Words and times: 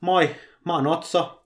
Moi, 0.00 0.36
mä 0.64 0.74
oon 0.74 0.86
Otso. 0.86 1.44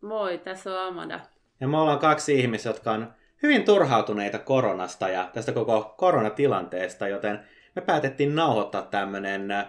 Moi, 0.00 0.38
tässä 0.38 0.70
on 0.70 0.88
Amanda. 0.88 1.20
Ja 1.60 1.68
me 1.68 1.78
ollaan 1.78 1.98
kaksi 1.98 2.40
ihmistä, 2.40 2.68
jotka 2.68 2.92
on 2.92 3.12
hyvin 3.42 3.64
turhautuneita 3.64 4.38
koronasta 4.38 5.08
ja 5.08 5.30
tästä 5.32 5.52
koko 5.52 5.94
koronatilanteesta, 5.98 7.08
joten 7.08 7.40
me 7.76 7.82
päätettiin 7.82 8.34
nauhoittaa 8.34 8.82
tämmönen 8.82 9.50
äh, 9.50 9.66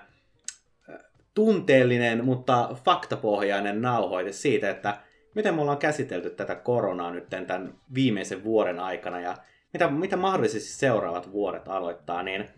tunteellinen, 1.34 2.26
mutta 2.26 2.70
faktapohjainen 2.86 3.82
nauhoite 3.82 4.31
siitä, 4.31 4.70
että 4.70 4.97
miten 5.36 5.55
me 5.55 5.61
ollaan 5.61 5.77
käsitelty 5.77 6.29
tätä 6.29 6.55
koronaa 6.55 7.11
nyt 7.11 7.29
tämän 7.29 7.73
viimeisen 7.93 8.43
vuoden 8.43 8.79
aikana 8.79 9.20
ja 9.20 9.38
mitä, 9.73 9.88
mitä 9.88 10.17
mahdollisesti 10.17 10.70
seuraavat 10.70 11.31
vuodet 11.31 11.67
aloittaa, 11.67 12.23
niin 12.23 12.49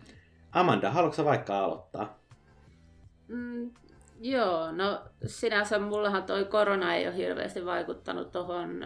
Amanda, 0.52 0.90
haluatko 0.90 1.24
vaikka 1.24 1.58
aloittaa? 1.58 2.18
Mm, 3.28 3.70
joo, 4.20 4.72
no 4.72 5.00
sinänsä 5.26 5.78
mullahan 5.78 6.22
toi 6.22 6.44
korona 6.44 6.94
ei 6.94 7.06
ole 7.06 7.16
hirveästi 7.16 7.64
vaikuttanut 7.64 8.32
tuohon 8.32 8.84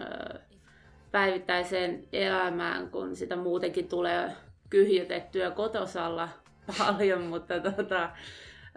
päivittäiseen 1.13 2.05
elämään, 2.13 2.91
kun 2.91 3.17
sitä 3.17 3.37
muutenkin 3.37 3.89
tulee 3.89 4.33
kyhjytettyä 4.71 5.51
kotosalla 5.51 6.29
paljon, 6.79 7.23
mutta 7.23 7.61
tota, 7.61 8.11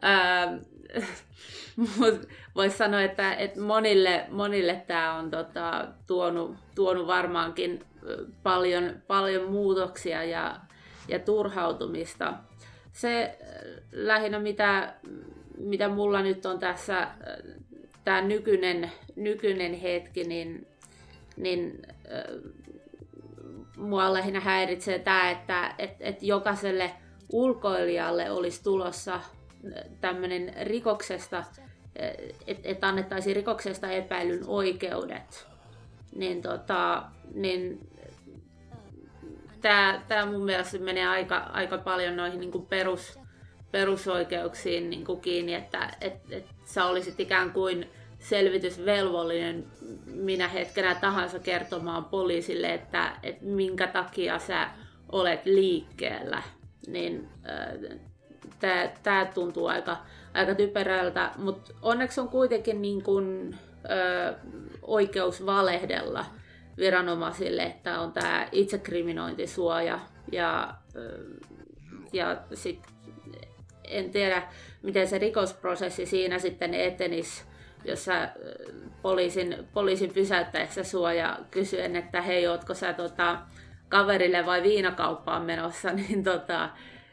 voisi 2.56 2.78
sanoa, 2.78 3.02
että, 3.02 3.34
että 3.34 3.62
monille, 3.62 4.26
monille 4.30 4.84
tämä 4.88 5.14
on 5.14 5.32
tota, 5.32 5.88
tuonut, 6.08 6.56
tuonut 6.76 7.08
varmaankin 7.08 7.84
paljon, 8.44 9.02
paljon 9.08 9.52
muutoksia 9.52 10.24
ja, 10.24 10.56
ja 11.08 11.20
turhautumista. 11.20 12.34
Se 12.92 13.38
lähinnä, 13.92 14.40
mitä, 14.40 14.94
mitä 15.58 15.88
mulla 15.88 16.22
nyt 16.22 16.46
on 16.46 16.60
tässä, 16.60 17.08
tämä 18.04 18.22
nykyinen, 18.22 18.92
nykyinen 19.16 19.74
hetki, 19.74 20.24
niin, 20.24 20.68
niin 21.38 21.82
mua 23.78 24.14
lähinnä 24.14 24.40
häiritsee 24.40 25.00
tämä, 25.00 25.32
että 25.32 25.76
et, 25.78 25.96
et 26.00 26.24
jokaiselle 26.24 26.92
ulkoilijalle 27.32 28.32
olisi 28.32 28.64
tulossa 28.64 29.20
tämmöinen 30.02 30.54
rikoksesta, 30.62 31.44
että 32.48 32.70
et 32.70 32.84
annettaisiin 32.84 33.36
rikoksesta 33.36 33.92
epäilyn 33.92 34.44
oikeudet. 34.48 35.48
Niin, 36.16 36.42
tota, 36.42 37.04
niin 37.34 37.90
tämä, 39.62 40.02
tämä 40.08 40.26
mun 40.26 40.46
mielestä 40.46 40.78
menee 40.78 41.08
aika, 41.08 41.38
aika 41.38 41.78
paljon 41.78 42.16
noihin 42.16 42.40
niin 42.40 42.66
perus, 42.70 43.20
perusoikeuksiin 43.76 44.90
niin 44.90 45.06
kuin 45.06 45.22
kiinni, 45.22 45.54
että 45.54 45.90
et, 46.02 46.14
et 46.30 46.46
sä 46.66 46.86
olisit 46.86 47.20
ikään 47.20 47.52
kuin 47.52 47.90
selvitysvelvollinen 48.20 49.66
minä 50.06 50.48
hetkenä 50.48 50.96
tahansa 50.96 51.40
kertomaan 51.40 52.06
poliisille, 52.06 52.74
että, 52.74 53.12
että 53.24 53.46
minkä 53.46 53.88
takia 53.88 54.40
sä 54.40 54.70
olet 55.12 55.46
liikkeellä. 55.46 56.44
Niin 56.88 57.30
äh, 58.64 58.92
tämä 59.04 59.26
tuntuu 59.26 59.68
aika, 59.68 59.98
aika 60.34 60.56
typerältä, 60.56 61.32
mutta 61.38 61.74
onneksi 61.82 62.22
on 62.22 62.30
kuitenkin 62.30 62.82
niin 62.82 63.04
kuin, 63.04 63.56
äh, 63.92 64.36
oikeus 64.82 65.46
valehdella 65.46 66.26
viranomaisille, 66.78 67.64
että 67.64 68.00
on 68.00 68.12
tämä 68.12 68.48
itsekriminointisuoja 68.52 70.00
ja, 70.32 70.74
ja 72.14 72.38
sit 72.54 72.95
en 73.88 74.12
tiedä, 74.12 74.44
miten 74.82 75.08
se 75.08 75.18
rikosprosessi 75.18 76.06
siinä 76.06 76.40
sitten 76.40 76.74
etenisi, 76.74 77.44
jos 77.86 78.06
sä 78.06 78.30
poliisin, 79.02 79.68
poliisin 79.74 80.14
pysäyttäessä 80.14 80.84
suoja 80.84 81.40
kysyen, 81.52 81.96
että 81.96 82.22
hei, 82.22 82.48
ootko 82.48 82.74
sä 82.74 82.94
tota, 82.94 83.40
kaverille 83.90 84.46
vai 84.46 84.64
viinakauppaan 84.64 85.42
menossa, 85.42 85.94
niin, 86.10 86.24
tota, 86.24 86.70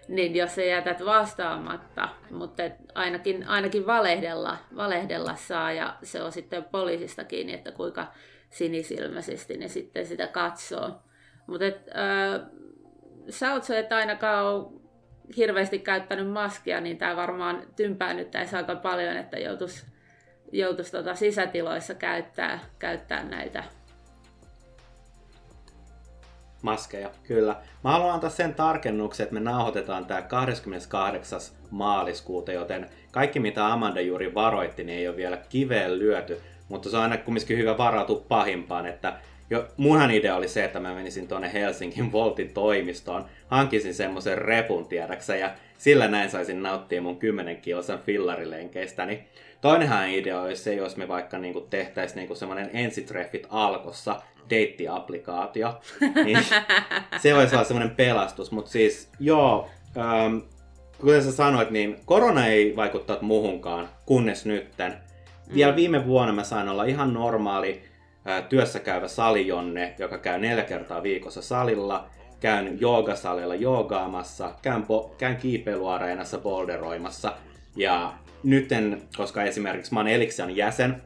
niin 0.08 0.36
jos 0.36 0.54
sä 0.54 0.62
jätät 0.62 1.04
vastaamatta, 1.04 2.08
mutta 2.30 2.62
ainakin, 2.94 3.48
ainakin 3.48 3.86
valehdella, 3.86 4.56
valehdella 4.76 5.34
saa 5.34 5.72
ja 5.72 5.96
se 6.02 6.22
on 6.22 6.32
sitten 6.32 6.64
poliisista 6.64 7.24
kiinni, 7.24 7.52
että 7.52 7.72
kuinka 7.72 8.06
sinisilmäisesti 8.50 9.56
ne 9.56 9.68
sitten 9.68 10.06
sitä 10.06 10.26
katsoo. 10.26 10.90
Mutta 11.46 11.64
äh, 11.64 12.40
sä 13.28 13.52
oot 13.52 13.64
se, 13.64 13.78
että 13.78 13.96
ainakaan 13.96 14.66
hirveästi 15.36 15.78
käyttänyt 15.78 16.30
maskia, 16.30 16.80
niin 16.80 16.98
tämä 16.98 17.16
varmaan 17.16 17.62
tympäännyttäisi 17.76 18.56
aika 18.56 18.76
paljon, 18.76 19.16
että 19.16 19.38
joutuisi 19.38 19.86
joutuis 20.52 20.90
tota 20.90 21.14
sisätiloissa 21.14 21.94
käyttää, 21.94 22.58
käyttää 22.78 23.24
näitä 23.24 23.64
maskeja, 26.62 27.10
kyllä. 27.22 27.56
Mä 27.84 27.90
haluan 27.90 28.14
antaa 28.14 28.30
sen 28.30 28.54
tarkennuksen, 28.54 29.24
että 29.24 29.34
me 29.34 29.40
nauhoitetaan 29.40 30.06
tämä 30.06 30.22
28. 30.22 31.40
maaliskuuta, 31.70 32.52
joten 32.52 32.90
kaikki 33.10 33.40
mitä 33.40 33.72
Amanda 33.72 34.00
juuri 34.00 34.34
varoitti, 34.34 34.84
niin 34.84 34.98
ei 34.98 35.08
ole 35.08 35.16
vielä 35.16 35.36
kiveen 35.36 35.98
lyöty. 35.98 36.40
Mutta 36.68 36.90
se 36.90 36.96
on 36.96 37.02
aina 37.02 37.16
kumminkin 37.16 37.58
hyvä 37.58 37.78
varautua 37.78 38.24
pahimpaan, 38.28 38.86
että 38.86 39.12
jo, 39.52 39.68
munhan 39.76 40.10
idea 40.10 40.36
oli 40.36 40.48
se, 40.48 40.64
että 40.64 40.80
mä 40.80 40.94
menisin 40.94 41.28
tuonne 41.28 41.52
Helsingin 41.52 42.12
Voltin 42.12 42.54
toimistoon, 42.54 43.24
hankisin 43.48 43.94
semmoisen 43.94 44.38
repun 44.38 44.88
tiedäksä, 44.88 45.36
ja 45.36 45.50
sillä 45.78 46.08
näin 46.08 46.30
saisin 46.30 46.62
nauttia 46.62 47.02
mun 47.02 47.18
10 47.18 47.56
kilsan 47.56 47.98
fillarilenkeistä. 47.98 49.06
Niin 49.06 49.28
toinenhan 49.60 50.08
idea 50.08 50.42
olisi 50.42 50.62
se, 50.62 50.74
jos 50.74 50.96
me 50.96 51.08
vaikka 51.08 51.38
niinku 51.38 51.60
tehtäisiin 51.60 52.16
niinku 52.16 52.34
semmoinen 52.34 52.70
ensitreffit 52.72 53.46
alkossa, 53.50 54.20
deittiaplikaatio, 54.50 55.80
niin 56.24 56.38
se 57.22 57.34
voisi 57.34 57.54
olla 57.54 57.64
semmoinen 57.64 57.96
pelastus. 57.96 58.52
Mutta 58.52 58.70
siis 58.70 59.08
joo, 59.20 59.68
ähm, 59.96 60.38
kuten 61.00 61.22
sä 61.22 61.32
sanoit, 61.32 61.70
niin 61.70 61.96
korona 62.04 62.46
ei 62.46 62.76
vaikuttanut 62.76 63.22
muhunkaan, 63.22 63.88
kunnes 64.06 64.46
nytten 64.46 64.94
vielä 65.54 65.76
viime 65.76 66.06
vuonna 66.06 66.32
mä 66.32 66.44
sain 66.44 66.68
olla 66.68 66.84
ihan 66.84 67.14
normaali 67.14 67.91
työssä 68.48 68.80
käyvä 68.80 69.08
salijonne, 69.08 69.94
joka 69.98 70.18
käy 70.18 70.38
neljä 70.38 70.64
kertaa 70.64 71.02
viikossa 71.02 71.42
salilla. 71.42 72.08
Käyn 72.40 72.80
joogasalilla 72.80 73.54
joogaamassa, 73.54 74.54
käyn, 74.62 74.82
po- 74.82 75.14
käyn 75.18 75.36
kiipeiluareenassa 75.36 76.38
boulderoimassa. 76.38 77.32
Ja 77.76 78.12
nytten, 78.42 79.02
koska 79.16 79.42
esimerkiksi 79.42 79.94
mä 79.94 80.00
oon 80.00 80.08
Elixian 80.08 80.56
jäsen, 80.56 81.02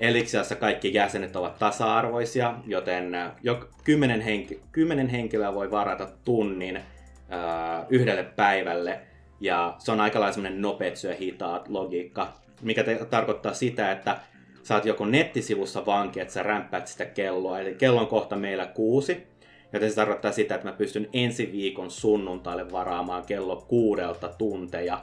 Elixiassa 0.00 0.56
kaikki 0.56 0.94
jäsenet 0.94 1.36
ovat 1.36 1.58
tasa-arvoisia, 1.58 2.54
joten 2.66 3.12
jo 3.42 3.68
kymmenen, 3.84 4.20
henki- 4.20 4.60
kymmenen 4.72 5.08
henkilöä 5.08 5.54
voi 5.54 5.70
varata 5.70 6.08
tunnin 6.24 6.80
ää, 7.28 7.86
yhdelle 7.88 8.22
päivälle. 8.22 9.00
Ja 9.40 9.74
se 9.78 9.92
on 9.92 10.00
aika 10.00 10.20
lailla 10.20 10.50
nopeat 10.50 10.96
syö 10.96 11.14
hitaat 11.14 11.68
logiikka 11.68 12.32
mikä 12.62 12.84
te- 12.84 13.06
tarkoittaa 13.10 13.54
sitä, 13.54 13.92
että 13.92 14.16
sä 14.62 14.74
oot 14.74 14.84
joko 14.84 15.06
nettisivussa 15.06 15.86
vanki, 15.86 16.20
että 16.20 16.34
sä 16.34 16.42
rämpäät 16.42 16.86
sitä 16.86 17.04
kelloa, 17.04 17.60
eli 17.60 17.74
kello 17.74 18.00
on 18.00 18.06
kohta 18.06 18.36
meillä 18.36 18.66
kuusi, 18.66 19.26
joten 19.72 19.90
se 19.90 19.96
tarkoittaa 19.96 20.32
sitä, 20.32 20.54
että 20.54 20.68
mä 20.68 20.76
pystyn 20.76 21.08
ensi 21.12 21.52
viikon 21.52 21.90
sunnuntaille 21.90 22.72
varaamaan 22.72 23.26
kello 23.26 23.64
kuudelta 23.68 24.28
tunteja, 24.28 25.02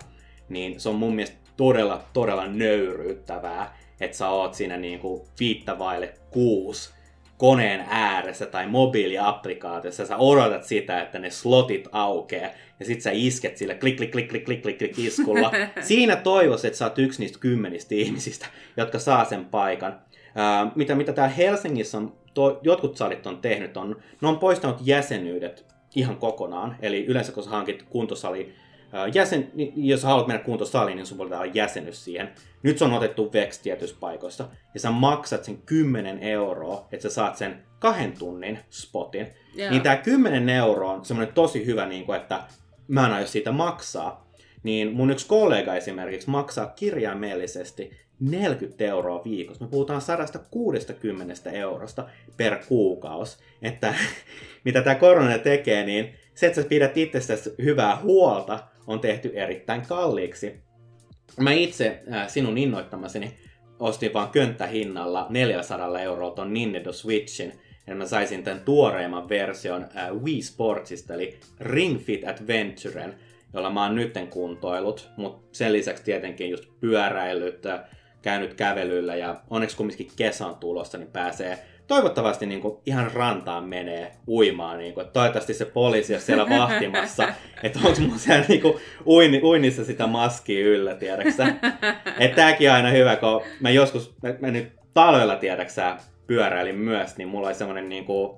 niin 0.50 0.80
se 0.80 0.90
on 0.90 0.96
mun 0.96 1.16
mielestä 1.16 1.38
todella, 1.58 2.04
todella 2.14 2.48
nöyryyttävää, 2.48 3.78
että 4.00 4.18
sä 4.18 4.30
oot 4.30 4.54
siinä 4.54 4.78
niinku 4.78 5.28
viittavaille 5.40 6.14
kuusi 6.32 6.99
koneen 7.40 7.86
ääressä 7.90 8.46
tai 8.46 8.68
mobiiliapplikaatiossa, 8.68 10.06
sä 10.06 10.18
odotat 10.18 10.64
sitä, 10.64 11.02
että 11.02 11.20
ne 11.20 11.30
slotit 11.30 11.88
aukeaa, 11.92 12.52
ja 12.80 12.86
sit 12.86 13.02
sä 13.02 13.10
isket 13.14 13.58
sille 13.58 13.76
klik, 13.76 13.98
klik, 13.98 14.12
klik, 14.12 14.28
klik, 14.28 14.46
klik, 14.46 14.62
klik, 14.62 14.78
klik 14.78 15.00
iskulla. 15.00 15.52
Siinä 15.82 16.16
toivoisin, 16.16 16.68
että 16.68 16.78
sä 16.78 16.86
oot 16.86 17.00
yksi 17.00 17.22
niistä 17.22 17.40
kymmenistä 17.40 17.96
ihmisistä, 17.96 18.46
jotka 18.78 19.00
saa 19.00 19.26
sen 19.26 19.46
paikan. 19.46 20.00
Uh, 20.12 20.72
mitä, 20.76 20.96
mitä 20.96 21.14
täällä 21.14 21.34
Helsingissä 21.34 21.98
on, 21.98 22.14
to, 22.34 22.60
jotkut 22.64 22.98
salit 22.98 23.28
on 23.28 23.38
tehnyt, 23.38 23.78
on, 23.78 23.96
ne 24.22 24.28
on 24.28 24.40
poistanut 24.40 24.78
jäsenyydet 24.82 25.66
ihan 25.96 26.18
kokonaan. 26.18 26.76
Eli 26.82 27.06
yleensä 27.06 27.32
kun 27.32 27.44
sä 27.44 27.50
hankit 27.50 27.84
kuntosali 27.90 28.54
jäsen, 29.14 29.52
jos 29.76 30.04
haluat 30.04 30.28
mennä 30.28 30.44
kuntosaliin, 30.44 30.96
niin 30.96 31.06
sun 31.06 31.18
voi 31.18 31.26
olla 31.26 31.46
jäsenyys 31.46 32.04
siihen. 32.04 32.30
Nyt 32.64 32.78
se 32.78 32.86
on 32.86 32.94
otettu 32.94 33.34
veksi 33.34 33.64
tietyissä 33.64 33.96
paikoissa. 34.00 34.48
Ja 34.74 34.80
sä 34.80 34.92
maksat 34.92 35.44
sen 35.44 35.58
10 35.66 36.20
euroa, 36.20 36.88
että 36.92 37.10
sä 37.10 37.16
saat 37.16 37.38
sen 37.38 37.64
kahden 37.80 38.14
tunnin 38.20 38.60
spotin. 38.70 39.28
Yeah. 39.58 39.72
Niin 39.72 39.82
tää 39.82 39.98
10 39.98 40.50
euroa 40.50 40.94
on 40.94 41.06
semmoinen 41.06 41.34
tosi 41.34 41.66
hyvä, 41.66 41.86
niin 41.86 42.06
kuin, 42.06 42.20
että 42.22 42.44
mä 42.88 43.06
en 43.06 43.14
aio 43.14 43.28
siitä 43.28 43.52
maksaa. 43.52 44.30
Niin 44.64 44.94
mun 44.94 45.12
yksi 45.12 45.28
kollega 45.28 45.76
esimerkiksi 45.76 46.30
maksaa 46.30 46.68
kirjaimellisesti 46.68 47.92
40 48.20 48.86
euroa 48.86 49.24
viikossa. 49.24 49.64
Me 49.64 49.72
puhutaan 49.72 50.02
160 50.02 51.50
eurosta 51.52 52.06
per 52.38 52.58
kuukausi. 52.68 53.38
Että 53.62 53.94
mitä 54.66 54.82
tämä 54.82 54.96
korona 54.96 55.38
tekee, 55.38 55.86
niin 55.86 56.16
se, 56.36 56.48
että 56.48 56.62
sä 56.62 56.68
pidät 56.68 56.98
itsestäsi 56.98 57.54
hyvää 57.64 57.98
huolta, 58.02 58.60
on 58.90 59.00
tehty 59.00 59.32
erittäin 59.36 59.82
kalliiksi. 59.82 60.56
Mä 61.40 61.52
itse 61.52 62.00
äh, 62.14 62.28
sinun 62.30 62.58
innoittamaseni 62.58 63.34
ostin 63.80 64.14
vaan 64.14 64.30
könttähinnalla 64.30 65.28
400 65.30 66.00
euroa 66.00 66.32
ton 66.32 66.54
Nintendo 66.54 66.94
Switchin, 66.94 67.54
ja 67.88 67.96
mä 67.96 68.06
saisin 68.06 68.44
tämän 68.44 68.62
tuoreimman 68.62 69.30
version 69.30 69.86
äh, 69.96 70.12
Wii 70.24 70.42
Sportsista, 70.42 71.14
eli 71.14 71.40
Ring 71.60 72.00
Fit 72.00 72.28
Adventuren, 72.28 73.16
jolla 73.54 73.70
mä 73.70 73.84
oon 73.84 73.96
nytten 73.96 74.28
kuntoilut, 74.28 75.10
mutta 75.18 75.48
sen 75.52 75.74
lisäksi 75.74 76.04
tietenkin 76.04 76.50
just 76.50 76.64
pyöräillyt, 76.80 77.66
äh, 77.66 77.80
käynyt 78.22 78.54
kävelyllä 78.54 79.16
ja 79.16 79.42
onneksi 79.50 79.78
kumminkin 79.78 80.12
kesän 80.16 80.56
tulossa, 80.56 80.98
niin 80.98 81.12
pääsee 81.12 81.60
toivottavasti 81.90 82.46
niin 82.46 82.62
kuin 82.62 82.78
ihan 82.86 83.12
rantaan 83.14 83.64
menee 83.64 84.12
uimaan. 84.28 84.78
Niin 84.78 84.94
kuin, 84.94 85.08
toivottavasti 85.08 85.54
se 85.54 85.66
poliisi 85.66 86.16
on 86.16 86.22
siellä 86.22 86.50
vahtimassa, 86.50 87.28
että 87.64 87.80
onko 87.84 88.02
mun 88.02 88.20
siellä 88.20 88.46
niin 88.48 88.62
kuin, 88.62 88.74
uini, 89.06 89.42
uinnissa 89.44 89.86
sitä 89.86 90.08
maskia 90.08 90.68
yllä, 90.68 90.96
tiedäksä. 90.96 91.48
Että 92.20 92.36
tääkin 92.36 92.70
on 92.70 92.76
aina 92.76 92.90
hyvä, 92.90 93.16
kun 93.16 93.42
mä 93.60 93.70
joskus, 93.70 94.16
mä, 94.24 94.34
mä 94.40 94.52
nyt 94.52 94.74
talvella 94.94 95.36
tiedäksä 95.36 95.98
pyöräilin 96.28 96.76
myös, 96.76 97.18
niin 97.18 97.28
mulla 97.28 97.48
oli 97.48 97.56
semmonen 97.56 97.90
niin 97.90 98.06
kuin, 98.06 98.38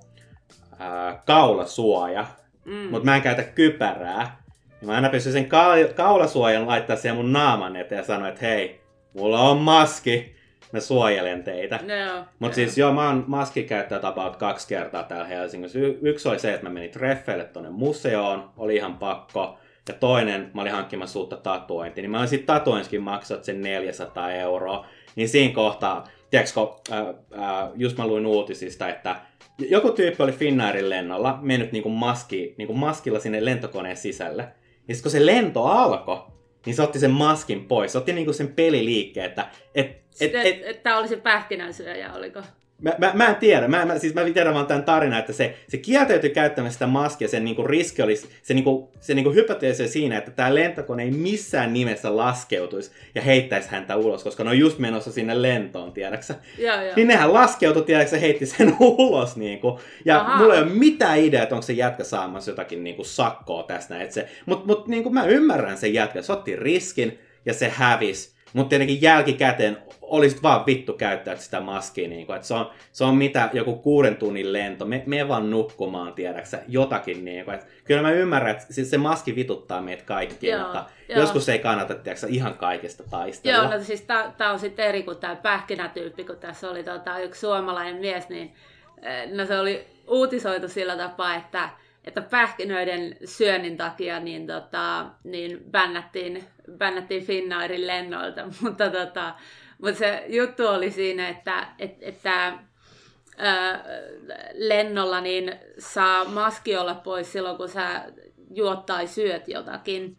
ää, 0.79 1.21
kaulasuoja, 1.25 2.25
mm. 2.65 2.73
mutta 2.73 3.05
mä 3.05 3.15
en 3.15 3.21
käytä 3.21 3.43
kypärää. 3.43 4.41
Ja 4.81 4.87
mä 4.87 4.93
aina 4.93 5.09
pystyn 5.09 5.33
sen 5.33 5.45
ka- 5.45 5.93
kaulasuojan 5.95 6.67
laittaa 6.67 6.95
siihen 6.95 7.15
mun 7.15 7.33
naaman 7.33 7.75
eteen 7.75 7.99
ja 7.99 8.05
sanoa, 8.05 8.27
että 8.27 8.45
hei, 8.45 8.81
mulla 9.13 9.39
on 9.39 9.57
maski 9.57 10.40
mä 10.73 10.79
suojelen 10.79 11.43
teitä. 11.43 11.75
No, 11.77 12.25
Mutta 12.39 12.55
siis 12.55 12.77
joo, 12.77 12.93
mä 12.93 13.07
oon 13.07 13.23
maskikäyttäjä 13.27 14.01
about 14.03 14.35
kaksi 14.35 14.67
kertaa 14.67 15.03
täällä 15.03 15.27
Helsingissä. 15.27 15.79
Y- 15.79 15.99
yksi 16.01 16.29
oli 16.29 16.39
se, 16.39 16.53
että 16.53 16.65
mä 16.65 16.73
menin 16.73 16.91
treffeille 16.91 17.43
tonne 17.45 17.69
museoon, 17.69 18.49
oli 18.57 18.75
ihan 18.75 18.97
pakko. 18.97 19.57
Ja 19.87 19.93
toinen, 19.93 20.51
mä 20.53 20.61
olin 20.61 20.71
hankkimassa 20.71 21.19
uutta 21.19 21.37
tatuointia, 21.37 22.01
niin 22.01 22.11
mä 22.11 22.17
olin 22.17 22.27
sitten 22.27 22.47
tatuoinskin 22.47 23.01
maksat 23.01 23.43
sen 23.43 23.61
400 23.61 24.31
euroa. 24.31 24.85
Niin 25.15 25.29
siinä 25.29 25.53
kohtaa, 25.53 26.07
tiedätkö, 26.29 26.59
äh, 26.91 26.99
äh, 26.99 27.69
just 27.75 27.97
mä 27.97 28.07
luin 28.07 28.25
uutisista, 28.25 28.89
että 28.89 29.15
joku 29.69 29.91
tyyppi 29.91 30.23
oli 30.23 30.31
Finnairin 30.31 30.89
lennolla 30.89 31.39
mennyt 31.41 31.71
niinku 31.71 31.89
maski, 31.89 32.55
niinku 32.57 32.73
maskilla 32.73 33.19
sinne 33.19 33.45
lentokoneen 33.45 33.97
sisälle. 33.97 34.41
Ja 34.87 34.95
sitten 34.95 35.01
kun 35.03 35.11
se 35.11 35.25
lento 35.25 35.65
alkoi, 35.65 36.21
niin 36.65 36.75
se 36.75 36.81
otti 36.81 36.99
sen 36.99 37.11
maskin 37.11 37.65
pois. 37.65 37.91
Se 37.91 37.97
otti 37.97 38.13
niinku 38.13 38.33
sen 38.33 38.47
peliliikkeen, 38.47 39.25
että 39.25 39.47
et, 39.75 40.00
et, 40.19 40.35
et, 40.35 40.45
et, 40.45 40.61
et, 40.65 40.83
tämä 40.83 40.97
oli 40.97 41.07
se 41.07 41.15
pähkinänsyöjä, 41.15 42.13
oliko? 42.13 42.41
Mä, 42.81 42.91
mä, 42.97 43.11
mä 43.13 43.27
en 43.27 43.35
tiedä, 43.35 43.67
mä, 43.67 43.85
mä, 43.85 43.99
siis 43.99 44.13
mä 44.13 44.23
tiedän 44.23 44.53
vaan 44.53 44.67
tämän 44.67 44.83
tarinan, 44.83 45.19
että 45.19 45.33
se, 45.33 45.55
se 45.67 45.77
kieltäytyi 45.77 46.29
käyttämästä 46.29 46.73
sitä 46.73 46.87
maskia, 46.87 47.27
sen 47.27 47.45
niinku 47.45 47.63
riski 47.63 48.01
oli, 48.01 48.15
se, 48.15 48.53
niinku, 48.53 48.91
se 48.99 49.13
niinku 49.13 49.31
hypoteesi 49.31 49.87
siinä, 49.87 50.17
että 50.17 50.31
tämä 50.31 50.55
lentokone 50.55 51.03
ei 51.03 51.11
missään 51.11 51.73
nimessä 51.73 52.17
laskeutuisi 52.17 52.91
ja 53.15 53.21
heittäisi 53.21 53.69
häntä 53.69 53.95
ulos, 53.95 54.23
koska 54.23 54.43
ne 54.43 54.49
on 54.49 54.59
just 54.59 54.79
menossa 54.79 55.11
sinne 55.11 55.41
lentoon, 55.41 55.91
tiedäksä. 55.91 56.35
Joo, 56.57 56.81
joo. 56.81 56.95
Niin 56.95 57.07
nehän 57.07 57.33
laskeutui, 57.33 57.83
tiedäksä, 57.83 58.17
heitti 58.17 58.45
sen 58.45 58.75
ulos 58.79 59.35
niinku. 59.35 59.79
Ja 60.05 60.19
Aha. 60.19 60.37
mulla 60.37 60.53
ei 60.53 60.61
ole 60.61 60.69
mitään 60.69 61.19
idea, 61.19 61.43
että 61.43 61.55
onko 61.55 61.65
se 61.65 61.73
jätkä 61.73 62.03
saamassa 62.03 62.51
jotakin 62.51 62.83
niinku 62.83 63.03
sakkoa 63.03 63.63
tästä 63.63 63.93
näin. 63.93 64.05
Et 64.05 64.11
se, 64.11 64.29
mut, 64.45 64.65
mut 64.65 64.87
niinku 64.87 65.09
mä 65.09 65.25
ymmärrän 65.25 65.77
sen 65.77 65.93
jätkä, 65.93 66.21
se 66.21 66.33
otti 66.33 66.55
riskin 66.55 67.19
ja 67.45 67.53
se 67.53 67.69
hävisi. 67.69 68.40
Mutta 68.53 68.69
tietenkin 68.69 69.01
jälkikäteen 69.01 69.77
olisit 70.01 70.43
vaan 70.43 70.65
vittu 70.65 70.93
käyttää 70.93 71.35
sitä 71.35 71.59
maskia. 71.59 72.07
Niin 72.07 72.25
kuin, 72.25 72.35
että 72.35 72.47
se, 72.47 72.53
on, 72.53 72.69
se 72.91 73.03
on 73.03 73.15
mitä 73.15 73.49
joku 73.53 73.75
kuuden 73.75 74.15
tunnin 74.15 74.53
lento. 74.53 74.85
Me, 74.85 75.03
me 75.05 75.27
vaan 75.27 75.49
nukkumaan, 75.49 76.13
tiedäksä, 76.13 76.59
jotakin. 76.67 77.25
Niin 77.25 77.45
kuin, 77.45 77.55
että 77.55 77.67
kyllä 77.83 78.01
mä 78.01 78.11
ymmärrän, 78.11 78.51
että 78.51 78.73
siis 78.73 78.89
se 78.89 78.97
maski 78.97 79.35
vituttaa 79.35 79.81
meitä 79.81 80.03
kaikkia, 80.03 80.55
Joo, 80.55 80.63
mutta 80.63 80.85
joo. 81.09 81.19
joskus 81.19 81.49
ei 81.49 81.59
kannata 81.59 81.95
tiedätkö, 81.95 82.27
ihan 82.29 82.53
kaikesta 82.53 83.03
taistella. 83.09 83.63
Joo, 83.63 83.71
no 83.71 83.83
siis 83.83 84.01
tämä 84.37 84.51
on 84.51 84.59
sitten 84.59 84.85
eri 84.85 85.03
kuin 85.03 85.17
tämä 85.17 85.35
pähkinätyyppi, 85.35 86.23
kun 86.23 86.37
tässä 86.37 86.69
oli 86.69 86.83
tota, 86.83 87.19
yksi 87.19 87.41
suomalainen 87.41 87.95
mies, 87.95 88.29
niin 88.29 88.53
eh, 89.01 89.31
no 89.31 89.45
se 89.45 89.59
oli 89.59 89.85
uutisoitu 90.07 90.67
sillä 90.67 90.97
tapaa, 90.97 91.35
että, 91.35 91.69
että 92.05 92.21
pähkinöiden 92.21 93.17
syönnin 93.25 93.77
takia 93.77 94.19
niin, 94.19 94.47
tota, 94.47 95.05
niin 95.23 95.63
bännättiin, 95.71 96.43
bännättiin 96.77 97.25
Finnairin 97.25 97.87
lennoilta, 97.87 98.41
mutta, 98.61 98.89
tota, 98.89 99.35
mutta 99.81 99.99
se 99.99 100.23
juttu 100.27 100.67
oli 100.67 100.91
siinä, 100.91 101.29
että, 101.29 101.67
että, 101.79 102.05
että 102.05 102.53
ää, 103.37 103.83
lennolla 104.53 105.21
niin 105.21 105.53
saa 105.79 106.25
maski 106.25 106.77
olla 106.77 106.95
pois 106.95 107.31
silloin, 107.31 107.57
kun 107.57 107.69
sä 107.69 108.05
juot 108.53 108.85
tai 108.85 109.07
syöt 109.07 109.47
jotakin. 109.47 110.17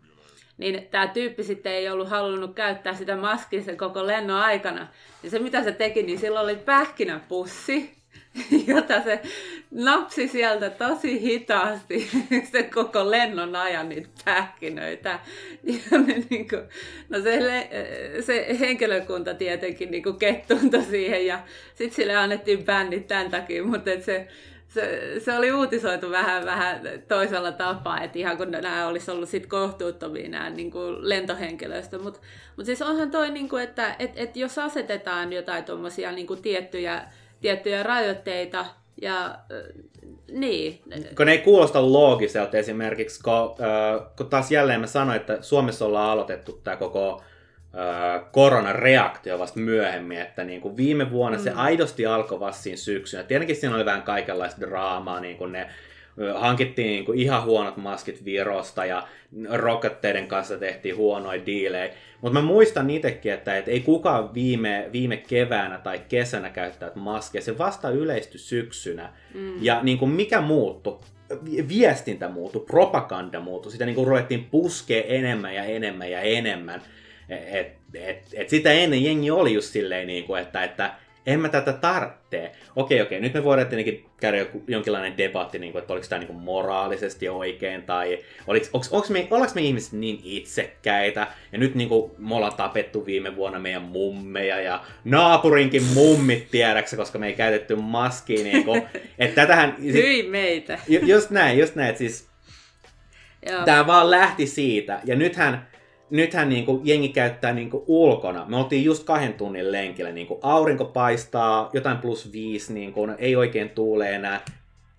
Niin 0.58 0.88
tämä 0.90 1.06
tyyppi 1.06 1.43
sitten 1.43 1.73
ei 1.73 1.90
ollut 1.90 2.08
halunnut 2.08 2.55
käyttää 2.55 2.94
sitä 2.94 3.17
maskia 3.17 3.62
sen 3.62 3.76
koko 3.76 4.06
lennon 4.06 4.38
aikana. 4.38 4.87
Ja 5.23 5.31
se 5.31 5.38
mitä 5.38 5.64
se 5.64 5.73
teki, 5.73 6.02
niin 6.02 6.19
silloin 6.19 6.44
oli 6.44 6.56
pähkinäpussi, 6.56 8.02
jota 8.67 9.02
se 9.02 9.20
napsi 9.70 10.29
sieltä 10.29 10.70
tosi 10.70 11.20
hitaasti 11.20 12.11
sen 12.52 12.70
koko 12.70 13.11
lennon 13.11 13.56
ajan 13.56 13.88
niitä 13.88 14.08
pähkinöitä. 14.25 15.20
Ja 15.67 15.99
ne 15.99 16.25
niinku, 16.31 16.56
no 17.08 17.20
se, 17.20 17.69
se 18.20 18.56
henkilökunta 18.61 19.34
tietenkin 19.34 19.90
niinku 19.90 20.12
kettuntui 20.12 20.82
siihen 20.82 21.26
ja 21.26 21.40
sitten 21.75 21.96
sille 21.96 22.17
annettiin 22.17 22.64
bändit 22.64 23.06
tämän 23.06 23.31
takia, 23.31 23.64
mutta 23.64 23.90
et 23.90 24.05
se, 24.05 24.29
se, 24.69 25.14
se, 25.19 25.37
oli 25.37 25.52
uutisoitu 25.52 26.11
vähän, 26.11 26.44
vähän 26.44 26.81
toisella 27.08 27.52
tapaa, 27.52 28.00
että 28.00 28.19
ihan 28.19 28.37
kun 28.37 28.50
nämä 28.50 28.87
olisi 28.87 29.11
ollut 29.11 29.29
sit 29.29 29.46
kohtuuttomia 29.46 30.29
nämä 30.29 30.50
niin 30.50 30.70
kuin. 30.70 30.96
Mutta 32.02 32.20
mut 32.56 32.67
siis 32.67 32.82
onhan 32.82 33.11
toi, 33.11 33.31
niin 33.31 33.49
kuin, 33.49 33.62
että 33.62 33.96
et, 33.99 34.11
et 34.17 34.37
jos 34.37 34.58
asetetaan 34.58 35.32
jotain 35.32 35.64
tuommoisia 35.64 36.12
niin 36.12 36.26
kuin 36.26 36.43
tiettyjä, 36.43 37.02
tiettyjä 37.43 37.83
rajoitteita, 37.83 38.67
ja 39.03 39.25
äh, 39.27 39.35
niin. 40.31 40.81
Kun 41.17 41.27
ne 41.27 41.33
ei 41.33 41.39
kuulosta 41.39 41.93
loogiselta 41.93 42.56
esimerkiksi, 42.56 43.23
kun, 43.23 43.33
äh, 43.35 44.06
kun 44.17 44.29
taas 44.29 44.50
jälleen 44.50 44.81
mä 44.81 44.87
sanoin, 44.87 45.17
että 45.17 45.39
Suomessa 45.41 45.87
ollaan 45.87 46.11
aloitettu 46.11 46.61
tämä 46.65 46.77
koko 46.77 47.23
äh, 47.79 48.23
koronareaktio 48.33 49.39
vasta 49.39 49.61
myöhemmin, 49.61 50.21
että 50.21 50.44
niin 50.44 50.61
kuin 50.61 50.77
viime 50.77 51.11
vuonna 51.11 51.39
mm. 51.39 51.44
se 51.44 51.50
aidosti 51.50 52.06
alkoi 52.06 52.41
vasta 52.41 52.62
siinä 52.62 52.77
syksynä. 52.77 53.23
Tietenkin 53.23 53.56
siinä 53.56 53.77
oli 53.77 53.85
vähän 53.85 54.03
kaikenlaista 54.03 54.61
draamaa, 54.61 55.21
niin 55.21 55.37
kuin 55.37 55.53
ne 55.53 55.69
hankittiin 56.35 56.89
niin 56.89 57.05
kuin 57.05 57.19
ihan 57.19 57.44
huonot 57.44 57.77
maskit 57.77 58.25
Virosta 58.25 58.85
ja 58.85 59.09
rokotteiden 59.50 60.27
kanssa 60.27 60.59
tehtiin 60.59 60.97
huonoja 60.97 61.47
diilejä. 61.47 61.93
Mutta 62.23 62.41
mä 62.41 62.47
muistan 62.47 62.91
itsekin, 62.91 63.33
että 63.33 63.57
et 63.59 63.69
ei 63.69 63.81
kukaan 63.81 64.35
viime, 64.35 64.89
viime 64.93 65.17
keväänä 65.17 65.79
tai 65.79 66.01
kesänä 66.08 66.51
käyttää 66.51 66.91
maskeja. 66.94 67.43
Se 67.43 67.58
vasta 67.58 67.91
yleistyi 67.91 68.41
syksynä. 68.41 69.13
Mm. 69.35 69.65
Ja 69.65 69.82
niin 69.82 69.99
kuin 69.99 70.11
mikä 70.11 70.41
muuttui? 70.41 70.99
Vi- 71.44 71.69
Viestintä 71.69 72.29
muuttui, 72.29 72.65
propaganda 72.67 73.41
muuttui. 73.41 73.73
Sitä 73.73 73.87
niin 73.87 73.94
kuin 73.94 74.06
ruvettiin 74.06 74.44
puskea 74.44 75.03
enemmän 75.03 75.55
ja 75.55 75.65
enemmän 75.65 76.11
ja 76.11 76.20
enemmän. 76.20 76.82
Et, 77.29 77.73
et, 77.94 78.19
et 78.35 78.49
sitä 78.49 78.73
ennen 78.73 79.05
jengi 79.05 79.31
oli 79.31 79.55
just 79.55 79.73
silleen, 79.73 80.06
niin 80.06 80.25
kuin, 80.25 80.43
että, 80.43 80.65
että 80.65 80.94
en 81.26 81.41
mä 81.41 81.48
tätä 81.48 81.72
tarttee. 81.72 82.52
Okei, 82.76 83.00
okei, 83.00 83.20
nyt 83.20 83.34
me 83.34 83.44
voidaan 83.44 83.69
tietenkin 83.69 84.06
käydä 84.20 84.38
joku, 84.38 84.64
jonkinlainen 84.67 85.19
debatti, 85.19 85.58
niin 85.58 85.72
kuin, 85.72 85.81
että 85.81 85.93
oliko 85.93 86.06
tämä 86.08 86.19
niin 86.19 86.26
kuin 86.26 86.38
moraalisesti 86.38 87.29
oikein, 87.29 87.82
tai 87.82 88.19
oliks, 88.46 88.70
onks, 88.72 88.88
onks 88.93 89.10
me, 89.10 89.29
ollaanko 89.31 89.55
me 89.55 89.60
ihmiset 89.60 89.93
niin 89.93 90.20
itsekkäitä, 90.24 91.26
ja 91.52 91.58
nyt 91.58 91.74
niin 91.74 91.88
kuin, 91.88 92.12
me 92.19 92.34
ollaan 92.34 92.56
tapettu 92.56 93.06
viime 93.06 93.36
vuonna 93.36 93.58
meidän 93.58 93.82
mummeja, 93.82 94.60
ja 94.60 94.84
naapurinkin 95.05 95.84
mummit 95.84 96.50
tiedäksä, 96.50 96.96
koska 96.96 97.19
me 97.19 97.26
ei 97.26 97.34
käytetty 97.34 97.76
maskia, 97.76 98.44
niin 98.44 98.64
kuin, 98.64 98.82
että 99.19 99.34
tätähän... 99.43 99.76
Hyi 99.82 100.22
meitä. 100.22 100.79
Ju, 100.88 101.00
just 101.02 101.31
näin, 101.31 101.58
just 101.58 101.74
näin, 101.74 101.88
että 101.88 101.98
siis 101.98 102.32
Joo. 103.46 103.64
Tämä 103.64 103.86
vaan 103.86 104.10
lähti 104.10 104.46
siitä. 104.46 105.00
Ja 105.05 105.17
nythän, 105.17 105.69
nythän 106.13 106.49
niin 106.49 106.67
kuin 106.67 106.81
jengi 106.85 107.09
käyttää 107.09 107.53
niin 107.53 107.71
kuin 107.71 107.85
ulkona. 107.87 108.45
Me 108.49 108.57
oltiin 108.57 108.85
just 108.85 109.05
kahden 109.05 109.35
tunnin 109.35 109.73
lenkillä. 109.73 110.13
Niin 110.13 110.27
kuin 110.27 110.41
aurinko 110.43 110.85
paistaa, 110.85 111.71
jotain 111.73 111.99
plus 111.99 112.33
viisi, 112.33 112.73
niin 112.73 112.93
kuin, 112.93 113.15
ei 113.19 113.37
oikein 113.37 113.71
tuule 113.71 114.11
enää. 114.15 114.41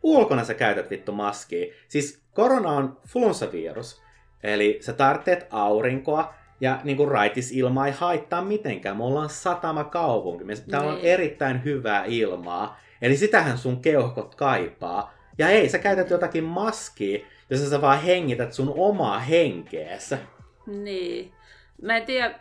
Ulkona 0.03 0.43
sä 0.43 0.53
käytät 0.53 0.89
vittu 0.89 1.12
maskia. 1.12 1.74
Siis 1.88 2.22
korona 2.34 2.70
on 2.72 2.98
flunssavirus. 3.08 4.01
Eli 4.43 4.77
sä 4.82 4.93
tarvitset 4.93 5.48
aurinkoa 5.50 6.34
ja 6.62 6.79
niin 6.84 6.98
kuin 6.98 7.12
raitisilma 7.12 7.88
ei 7.88 7.93
haittaa 7.98 8.41
mitenkään. 8.41 8.98
Me 8.98 9.03
ollaan 9.03 9.29
satama 9.29 9.84
kaupunki. 9.84 10.43
Me- 10.43 10.53
Täällä 10.72 10.89
on 10.89 10.96
Niin. 10.96 11.05
erittäin 11.05 11.63
hyvää 11.63 12.03
ilmaa. 12.05 12.79
Eli 13.01 13.17
sitähän 13.17 13.58
sun 13.58 13.82
keuhkot 13.82 14.36
kaipaa. 14.36 15.13
Ja 15.38 15.50
ei, 15.50 15.70
sä 15.70 15.79
käytät 15.79 16.10
jotakin 16.10 16.43
maskia, 16.43 17.20
jossa 17.50 17.70
sä 17.70 17.82
vaan 17.82 18.01
hengität 18.01 18.53
sun 18.53 18.74
omaa 18.77 19.20
henkeässä. 19.20 20.17
Niin. 20.65 21.34
Mä 21.82 21.98
en 21.98 22.05
tiedä, 22.05 22.39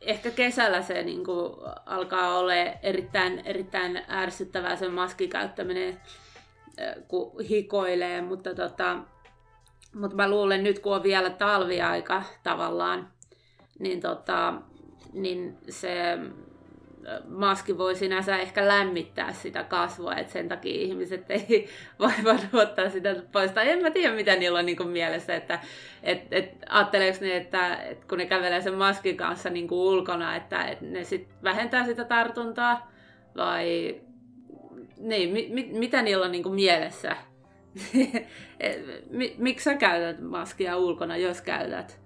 ehkä 0.00 0.30
kesällä 0.30 0.82
se 0.82 1.02
niin 1.02 1.24
kuin, 1.24 1.52
alkaa 1.86 2.38
olla 2.38 2.54
erittäin, 2.82 3.42
erittäin 3.44 4.02
ärsyttävää 4.08 4.76
sen 4.76 4.92
maskin 4.92 5.30
käyttäminen, 5.30 6.00
äh, 6.80 6.94
kun 7.08 7.44
hikoilee, 7.44 8.22
mutta, 8.22 8.54
tota, 8.54 8.96
mutta 9.94 10.16
mä 10.16 10.30
luulen 10.30 10.64
nyt, 10.64 10.78
kun 10.78 10.94
on 10.94 11.02
vielä 11.02 11.30
talviaika 11.30 12.22
tavallaan, 12.42 13.08
niin, 13.78 14.00
tota, 14.00 14.54
niin 15.12 15.58
se 15.68 16.18
maski 17.28 17.78
voi 17.78 17.94
sinänsä 17.94 18.36
ehkä 18.36 18.68
lämmittää 18.68 19.32
sitä 19.32 19.64
kasvua, 19.64 20.14
että 20.14 20.32
sen 20.32 20.48
takia 20.48 20.80
ihmiset 20.80 21.30
ei 21.30 21.68
vaivaudu 21.98 22.42
ottaa 22.52 22.90
sitä 22.90 23.16
pois. 23.32 23.50
Tai 23.52 23.70
en 23.70 23.82
mä 23.82 23.90
tiedä, 23.90 24.14
mitä 24.14 24.36
niillä 24.36 24.58
on 24.58 24.66
niin 24.66 24.88
mielessä, 24.88 25.34
että 25.34 25.60
et, 26.02 26.22
et, 26.30 26.50
ajatteleeko 26.68 27.18
ne, 27.20 27.36
että 27.36 27.76
et 27.76 28.04
kun 28.04 28.18
ne 28.18 28.26
kävelee 28.26 28.60
sen 28.60 28.74
maskin 28.74 29.16
kanssa 29.16 29.50
niin 29.50 29.68
kuin 29.68 29.78
ulkona, 29.78 30.36
että 30.36 30.64
et 30.64 30.80
ne 30.80 31.04
sit 31.04 31.28
vähentää 31.42 31.84
sitä 31.84 32.04
tartuntaa, 32.04 32.90
vai 33.36 34.00
niin, 34.98 35.32
mi, 35.32 35.48
mi, 35.52 35.70
mitä 35.72 36.02
niillä 36.02 36.24
on 36.24 36.32
niin 36.32 36.42
kuin 36.42 36.54
mielessä? 36.54 37.16
Miksi 39.38 39.64
sä 39.64 39.74
käytät 39.74 40.20
maskia 40.20 40.76
ulkona, 40.76 41.16
jos 41.16 41.40
käytät? 41.40 42.00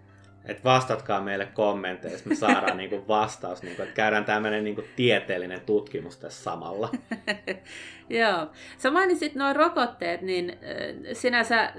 Et 0.45 0.65
vastatkaa 0.65 1.21
meille 1.21 1.47
kommenteissa, 1.47 2.29
me 2.29 2.35
saadaan 2.35 2.77
niinku 2.77 3.05
vastaus, 3.09 3.63
niinku, 3.63 3.83
että 3.83 3.95
käydään 3.95 4.25
tämmöinen 4.25 4.65
niinku 4.65 4.83
tieteellinen 4.97 5.61
tutkimus 5.61 6.17
tässä 6.17 6.43
samalla. 6.43 6.91
Joo. 8.09 8.51
Sä 8.79 8.91
mainitsit 8.91 9.35
nuo 9.35 9.53
rokotteet, 9.53 10.23
niin 10.23 10.59
sinänsä 11.13 11.73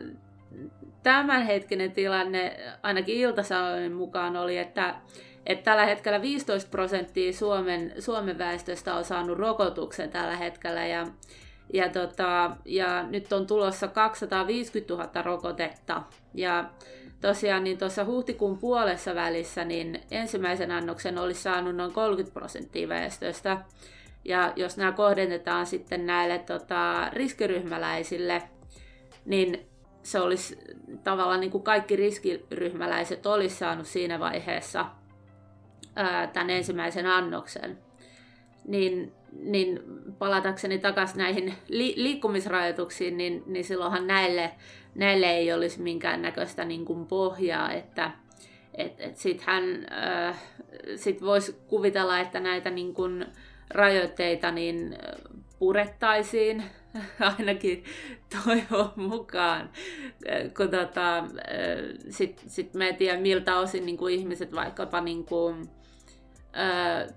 tämänhetkinen 1.04 1.92
tilanne, 1.92 2.60
ainakin 2.84 3.16
ilta 3.16 3.42
mukaan 3.96 4.36
oli, 4.38 4.58
että, 4.58 4.96
että 5.46 5.64
tällä 5.64 5.86
hetkellä 5.86 6.22
15 6.22 6.70
prosenttia 6.70 7.34
Suomen, 7.34 7.94
Suomen 8.00 8.38
väestöstä 8.38 8.96
on 8.96 9.06
saanut 9.06 9.38
rokotuksen 9.38 10.10
tällä 10.10 10.36
hetkellä 10.36 10.86
ja, 10.86 11.08
ja, 11.74 11.90
tota, 11.90 12.56
ja 12.66 13.04
nyt 13.04 13.34
on 13.34 13.48
tulossa 13.48 13.88
250 13.88 14.94
000 14.94 15.22
rokotetta. 15.22 16.02
Ja 16.34 16.70
tosiaan 17.28 17.64
niin 17.64 17.78
tuossa 17.78 18.06
huhtikuun 18.06 18.58
puolessa 18.58 19.16
välissä 19.16 19.64
niin 19.64 20.02
ensimmäisen 20.12 20.72
annoksen 20.72 21.18
olisi 21.18 21.42
saanut 21.42 21.76
noin 21.76 21.94
30 21.94 22.34
prosenttia 22.34 22.90
väestöstä. 22.90 23.58
Ja 24.26 24.54
jos 24.56 24.78
nämä 24.78 24.92
kohdennetaan 24.92 25.66
sitten 25.66 26.06
näille 26.06 26.40
tota, 26.40 27.10
riskiryhmäläisille, 27.14 28.44
niin 29.26 29.66
se 30.04 30.20
olisi 30.20 30.58
tavallaan 31.04 31.40
niin 31.40 31.52
kuin 31.52 31.64
kaikki 31.64 31.96
riskiryhmäläiset 31.96 33.26
olisi 33.26 33.56
saanut 33.56 33.88
siinä 33.88 34.20
vaiheessa 34.20 34.86
ää, 35.96 36.28
tämän 36.28 36.50
ensimmäisen 36.50 37.06
annoksen. 37.06 37.78
Niin, 38.68 39.14
niin 39.40 39.80
palatakseni 40.20 40.80
takaisin 40.80 41.18
näihin 41.18 41.54
li- 41.68 41.94
liikkumisrajoituksiin, 41.98 43.18
niin, 43.18 43.44
niin 43.46 43.66
silloinhan 43.66 44.08
näille 44.08 44.52
näille 44.96 45.32
ei 45.32 45.54
olisi 45.54 45.82
minkäännäköistä 45.82 46.66
niin 46.66 46.86
kuin 46.86 47.06
pohjaa, 47.06 47.72
että 47.72 48.12
et, 48.74 49.02
et 49.02 49.18
sittenhän 49.18 49.64
äh, 49.92 50.42
sit 50.96 51.22
voisi 51.22 51.56
kuvitella, 51.68 52.20
että 52.20 52.40
näitä 52.40 52.70
niin 52.70 52.94
kuin 52.94 53.26
rajoitteita 53.70 54.52
niin 54.52 54.94
äh, 54.94 55.42
purettaisiin 55.60 56.64
ainakin 57.38 57.84
toivon 58.44 58.92
mukaan, 58.96 59.70
äh, 60.30 60.54
kun 60.58 60.70
tota, 60.70 61.18
äh, 61.18 61.26
sitten 62.10 62.50
sit 62.50 62.74
mä 62.74 62.88
en 62.88 62.96
tiedä 62.96 63.20
miltä 63.20 63.60
osin 63.60 63.86
niin 63.86 63.98
kuin 63.98 64.16
ihmiset 64.16 64.56
vaikkapa 64.56 65.02
niin 65.02 65.26
kuin, 65.26 65.70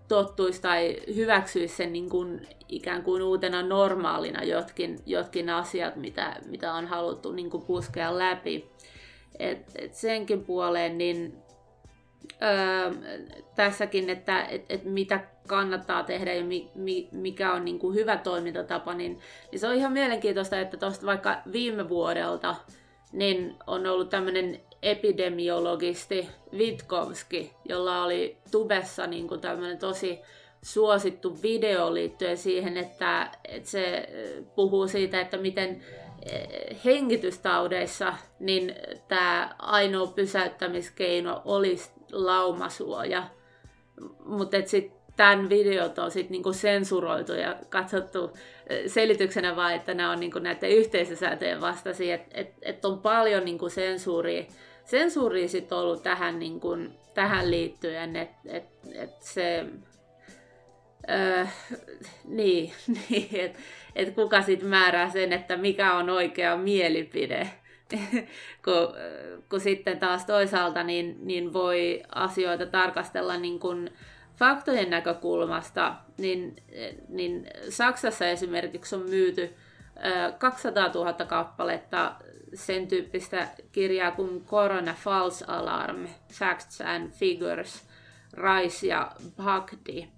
tottuisi 0.08 0.62
tai 0.62 0.96
hyväksyisi 1.14 1.76
sen 1.76 1.92
niin 1.92 2.08
kuin, 2.08 2.48
ikään 2.68 3.02
kuin 3.02 3.22
uutena 3.22 3.62
normaalina 3.62 4.44
jotkin, 4.44 4.98
jotkin 5.06 5.50
asiat, 5.50 5.96
mitä, 5.96 6.36
mitä 6.46 6.74
on 6.74 6.86
haluttu 6.86 7.32
niin 7.32 7.50
kuin 7.50 7.64
puskea 7.64 8.18
läpi. 8.18 8.70
Et, 9.38 9.70
et 9.74 9.94
senkin 9.94 10.44
puoleen, 10.44 10.98
niin 10.98 11.38
öö, 12.42 12.92
tässäkin, 13.54 14.10
että 14.10 14.44
et, 14.44 14.64
et 14.68 14.84
mitä 14.84 15.20
kannattaa 15.46 16.02
tehdä 16.02 16.34
ja 16.34 16.44
mi, 16.44 16.70
mi, 16.74 17.08
mikä 17.12 17.52
on 17.52 17.64
niin 17.64 17.78
kuin 17.78 17.94
hyvä 17.94 18.16
toimintatapa, 18.16 18.94
niin, 18.94 19.18
niin 19.52 19.60
se 19.60 19.68
on 19.68 19.74
ihan 19.74 19.92
mielenkiintoista, 19.92 20.60
että 20.60 20.76
tuosta 20.76 21.06
vaikka 21.06 21.42
viime 21.52 21.88
vuodelta 21.88 22.56
niin 23.12 23.56
on 23.66 23.86
ollut 23.86 24.10
tämmöinen 24.10 24.60
epidemiologisti 24.82 26.28
Vitkovski, 26.58 27.52
jolla 27.68 28.04
oli 28.04 28.36
tubessa 28.50 29.06
niin 29.06 29.28
kuin 29.28 29.40
tämmöinen 29.40 29.78
tosi 29.78 30.18
suosittu 30.62 31.42
video 31.42 31.94
liittyen 31.94 32.36
siihen, 32.36 32.76
että, 32.76 33.30
että 33.44 33.70
se 33.70 34.08
puhuu 34.54 34.88
siitä, 34.88 35.20
että 35.20 35.36
miten 35.36 35.82
hengitystaudeissa 36.84 38.14
niin 38.40 38.74
tämä 39.08 39.54
ainoa 39.58 40.06
pysäyttämiskeino 40.06 41.42
olisi 41.44 41.90
laumasuoja. 42.12 43.22
Mutta 44.24 44.56
sitten 44.64 44.98
tämän 45.16 45.48
videot 45.48 45.98
on 45.98 46.10
sitten 46.10 46.32
niinku 46.32 46.52
sensuroitu 46.52 47.32
ja 47.32 47.56
katsottu 47.68 48.32
selityksenä 48.86 49.56
vaan, 49.56 49.74
että 49.74 49.94
nämä 49.94 50.10
on 50.10 50.20
niinku 50.20 50.38
näiden 50.38 50.70
yhteisösääntöjen 50.70 51.60
vastaisia, 51.60 52.14
että 52.14 52.40
et, 52.40 52.54
et 52.62 52.84
on 52.84 52.98
paljon 52.98 53.44
niinku 53.44 53.68
sensuuria 53.68 54.44
sensuuri 54.88 55.48
sit 55.48 55.72
ollut 55.72 56.02
tähän, 56.02 56.38
niin 56.38 56.60
kun, 56.60 56.94
tähän 57.14 57.50
liittyen, 57.50 58.16
että 58.16 58.36
et, 58.46 58.68
et 58.94 59.22
se... 59.22 59.66
Öö, 61.10 61.46
niin, 62.24 62.72
niin 63.08 63.40
että 63.40 63.58
et 63.96 64.14
kuka 64.14 64.42
sitten 64.42 64.68
määrää 64.68 65.10
sen, 65.10 65.32
että 65.32 65.56
mikä 65.56 65.94
on 65.94 66.10
oikea 66.10 66.56
mielipide. 66.56 67.50
kun, 68.64 68.94
kun 69.50 69.60
sitten 69.60 69.98
taas 69.98 70.26
toisaalta 70.26 70.82
niin, 70.82 71.16
niin 71.20 71.52
voi 71.52 72.02
asioita 72.14 72.66
tarkastella 72.66 73.36
niin 73.36 73.60
kun 73.60 73.90
faktojen 74.38 74.90
näkökulmasta, 74.90 75.94
niin, 76.18 76.56
niin 77.08 77.46
Saksassa 77.68 78.26
esimerkiksi 78.26 78.94
on 78.94 79.10
myyty 79.10 79.54
200 80.38 80.88
000 80.88 81.12
kappaletta 81.12 82.14
sen 82.54 82.88
tyyppistä 82.88 83.48
kirjaa 83.72 84.10
kuin 84.10 84.44
Corona 84.44 84.94
False 84.94 85.44
Alarm, 85.48 86.08
Facts 86.32 86.80
and 86.80 87.10
Figures, 87.10 87.82
Rice 88.32 88.86
ja 88.86 89.12
Bagdi. 89.36 90.08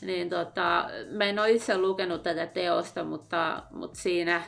Niin 0.00 0.30
tota, 0.30 0.90
mä 1.10 1.24
en 1.24 1.38
ole 1.38 1.50
itse 1.50 1.78
lukenut 1.78 2.22
tätä 2.22 2.46
teosta, 2.46 3.04
mutta, 3.04 3.62
mutta 3.70 3.98
siinä, 3.98 4.42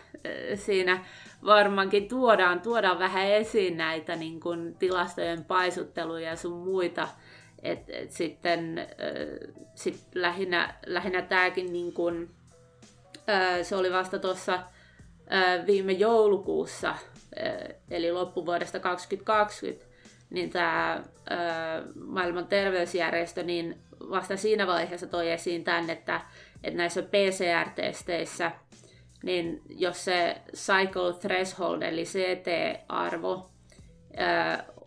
siinä 0.54 1.04
varmaankin 1.44 2.08
tuodaan, 2.08 2.60
tuodaan 2.60 2.98
vähän 2.98 3.26
esiin 3.26 3.76
näitä 3.76 4.16
niin 4.16 4.40
kuin, 4.40 4.74
tilastojen 4.74 5.44
paisutteluja 5.44 6.28
ja 6.28 6.36
sun 6.36 6.58
muita. 6.58 7.08
Et, 7.62 7.90
et 7.90 8.10
sitten 8.10 8.88
sit 9.74 10.00
lähinnä, 10.14 10.74
lähinnä 10.86 11.22
tämäkin, 11.22 11.72
niin 11.72 11.92
kuin, 11.92 12.30
se 13.62 13.76
oli 13.76 13.92
vasta 13.92 14.18
tuossa 14.18 14.62
viime 15.66 15.92
joulukuussa 15.92 16.94
eli 17.90 18.12
loppuvuodesta 18.12 18.80
2020, 18.80 19.86
niin 20.30 20.50
tämä 20.50 21.02
maailman 21.94 22.46
terveysjärjestö 22.46 23.42
niin 23.42 23.78
vasta 24.10 24.36
siinä 24.36 24.66
vaiheessa 24.66 25.06
toi 25.06 25.30
esiin 25.30 25.64
tämän, 25.64 25.90
että, 25.90 26.20
että 26.64 26.76
näissä 26.76 27.02
PCR-testeissä, 27.02 28.52
niin 29.22 29.62
jos 29.68 30.04
se 30.04 30.36
cycle 30.54 31.12
threshold 31.20 31.82
eli 31.82 32.04
CT-arvo 32.04 33.50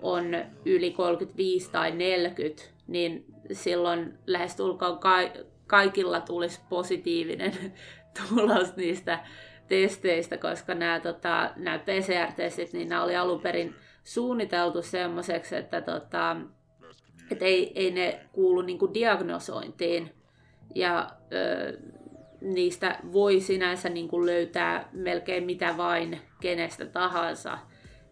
on 0.02 0.46
yli 0.66 0.92
35 0.92 1.72
tai 1.72 1.92
40, 1.92 2.64
niin 2.88 3.26
silloin 3.52 4.18
lähestulkoon 4.28 5.00
ka- 5.00 5.46
kaikilla 5.68 6.22
tulisi 6.22 6.62
positiivinen 6.70 7.54
tulos 8.20 8.76
niistä 8.76 9.20
testeistä, 9.68 10.38
koska 10.38 10.76
nämä, 10.76 11.00
tota, 11.00 11.52
nämä 11.56 11.80
PCR-testit, 11.80 12.74
niin 12.74 12.90
nämä 12.90 13.04
oli 13.04 13.16
alun 13.16 13.42
perin 13.42 13.76
suunniteltu 14.04 14.82
semmoiseksi, 14.82 15.56
että 15.56 15.82
tota, 15.82 16.38
et 17.32 17.42
ei, 17.42 17.72
ei 17.76 17.92
ne 17.92 18.20
kuulu 18.32 18.62
niin 18.62 18.80
kuin 18.80 18.94
diagnosointiin. 18.94 20.12
Ja 20.76 21.10
ö, 21.34 21.78
niistä 22.42 23.00
voi 23.14 23.40
sinänsä 23.40 23.90
niin 23.90 24.08
kuin 24.08 24.26
löytää 24.26 24.90
melkein 24.94 25.44
mitä 25.44 25.78
vain 25.78 26.22
kenestä 26.42 26.86
tahansa. 26.86 27.58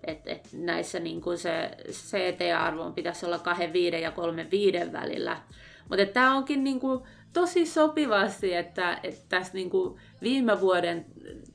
Et, 0.07 0.19
et 0.25 0.49
näissä 0.53 0.99
niin 0.99 1.21
kuin 1.21 1.37
se 1.37 1.71
CT-arvo 1.91 2.91
pitäisi 2.91 3.25
olla 3.25 3.37
2,5 3.37 3.95
ja 3.95 4.13
3,5 4.85 4.93
välillä. 4.93 5.37
Mutta 5.89 6.05
tämä 6.05 6.35
onkin 6.35 6.63
niin 6.63 6.79
kuin 6.79 7.03
tosi 7.33 7.65
sopivasti, 7.65 8.53
että, 8.53 8.99
että 9.03 9.25
tässä 9.29 9.53
niin 9.53 9.69
kuin 9.69 9.99
viime 10.21 10.61
vuoden 10.61 11.05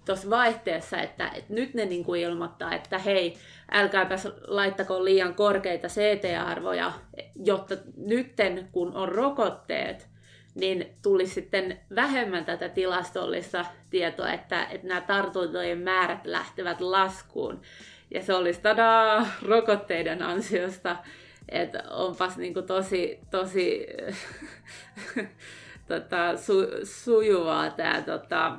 tuossa 0.08 0.30
vaihteessa, 0.30 1.00
että, 1.00 1.30
että 1.34 1.54
nyt 1.54 1.74
ne 1.74 1.84
niin 1.84 2.04
kuin 2.04 2.20
ilmoittaa, 2.20 2.74
että 2.74 2.98
hei, 2.98 3.36
älkääpäs 3.70 4.28
laittako 4.46 5.04
liian 5.04 5.34
korkeita 5.34 5.88
CT-arvoja, 5.88 6.92
jotta 7.44 7.74
nytten 7.96 8.68
kun 8.72 8.94
on 8.94 9.08
rokotteet, 9.08 10.08
niin 10.54 10.94
tulisi 11.02 11.34
sitten 11.34 11.80
vähemmän 11.94 12.44
tätä 12.44 12.68
tilastollista 12.68 13.64
tietoa, 13.90 14.32
että, 14.32 14.64
että 14.64 14.86
nämä 14.86 15.00
tartuntojen 15.00 15.78
määrät 15.78 16.26
lähtevät 16.26 16.80
laskuun. 16.80 17.60
Ja 18.14 18.22
se 18.22 18.34
olisi 18.34 18.60
tadaa 18.60 19.26
rokotteiden 19.42 20.22
ansiosta, 20.22 20.96
että 21.48 21.82
onpas 21.90 22.36
niin 22.36 22.54
kuin 22.54 22.66
tosi, 22.66 23.20
tosi 23.30 23.86
tota, 25.88 26.36
su, 26.36 26.54
sujuvaa 26.84 27.70
tämä, 27.70 28.02
tota, 28.02 28.58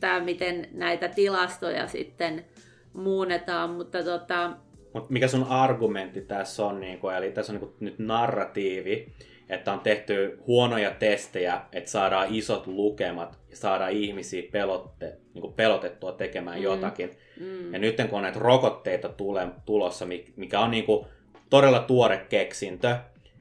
tää, 0.00 0.20
miten 0.20 0.68
näitä 0.72 1.08
tilastoja 1.08 1.86
sitten 1.86 2.44
muunnetaan, 2.92 3.70
mutta 3.70 4.02
tota... 4.02 4.52
Mut 4.94 5.10
mikä 5.10 5.28
sun 5.28 5.44
argumentti 5.44 6.20
tässä 6.20 6.66
on, 6.66 6.80
niin 6.80 6.98
kun, 6.98 7.14
eli 7.14 7.30
tässä 7.30 7.52
on 7.52 7.58
niin 7.58 7.68
kun, 7.68 7.76
nyt 7.80 7.98
narratiivi, 7.98 9.12
että 9.48 9.72
on 9.72 9.80
tehty 9.80 10.38
huonoja 10.46 10.90
testejä, 10.90 11.60
että 11.72 11.90
saadaan 11.90 12.26
isot 12.30 12.66
lukemat 12.66 13.38
ja 13.50 13.56
saadaan 13.56 13.92
ihmisiä 13.92 14.42
pelotte, 14.52 15.16
niin 15.34 15.52
pelotettua 15.52 16.12
tekemään 16.12 16.56
mm. 16.56 16.62
jotakin. 16.62 17.10
Mm. 17.40 17.72
Ja 17.72 17.78
nyt 17.78 17.96
kun 17.96 18.16
on 18.16 18.22
näitä 18.22 18.38
rokotteita 18.38 19.08
tule, 19.08 19.48
tulossa, 19.64 20.06
mikä 20.36 20.60
on 20.60 20.70
niin 20.70 20.84
kuin 20.84 21.06
todella 21.50 21.80
tuore 21.80 22.26
keksintö, 22.28 22.96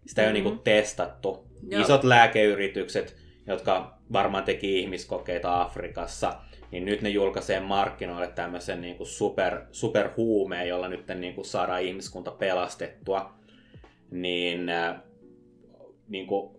sitä 0.06 0.22
ei 0.22 0.28
mm. 0.28 0.30
ole 0.30 0.34
niin 0.34 0.44
kuin 0.44 0.60
testattu. 0.60 1.48
Joo. 1.68 1.82
Isot 1.82 2.04
lääkeyritykset, 2.04 3.16
jotka 3.48 3.97
varmaan 4.14 4.44
teki 4.44 4.80
ihmiskokeita 4.80 5.62
Afrikassa, 5.62 6.36
niin 6.72 6.86
nyt 6.86 7.02
ne 7.02 7.10
julkaisee 7.10 7.60
markkinoille 7.60 8.28
tämmöisen 8.28 8.82
niin 8.82 8.96
kuin 8.96 9.08
super, 9.08 9.62
superhuumeen, 9.72 10.68
jolla 10.68 10.88
nyt 10.88 11.08
niin 11.16 11.34
kuin 11.34 11.46
saadaan 11.46 11.82
ihmiskunta 11.82 12.32
pelastettua. 12.32 13.34
Niin, 14.12 14.70
äh, 14.70 14.96
niin 16.08 16.28
kuin, 16.28 16.58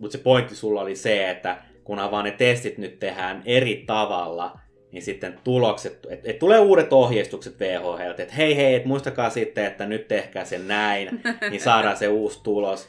mutta 0.00 0.18
se 0.18 0.22
pointti 0.22 0.56
sulla 0.56 0.80
oli 0.80 0.96
se, 0.96 1.30
että 1.30 1.62
kunhan 1.84 2.10
vaan 2.10 2.24
ne 2.24 2.30
testit 2.30 2.78
nyt 2.78 2.98
tehdään 2.98 3.42
eri 3.46 3.84
tavalla, 3.86 4.58
niin 4.92 5.02
sitten 5.02 5.38
tulokset, 5.44 6.06
että 6.10 6.30
et 6.30 6.38
tulee 6.38 6.58
uudet 6.58 6.92
ohjeistukset 6.92 7.60
WHOlta, 7.60 8.22
että 8.22 8.34
hei 8.34 8.56
hei, 8.56 8.74
et 8.74 8.84
muistakaa 8.84 9.30
sitten, 9.30 9.64
että 9.64 9.86
nyt 9.86 10.08
tehkää 10.08 10.44
se 10.44 10.58
näin, 10.58 11.22
niin 11.50 11.60
saadaan 11.60 11.96
se 11.96 12.08
uusi 12.08 12.42
tulos. 12.42 12.88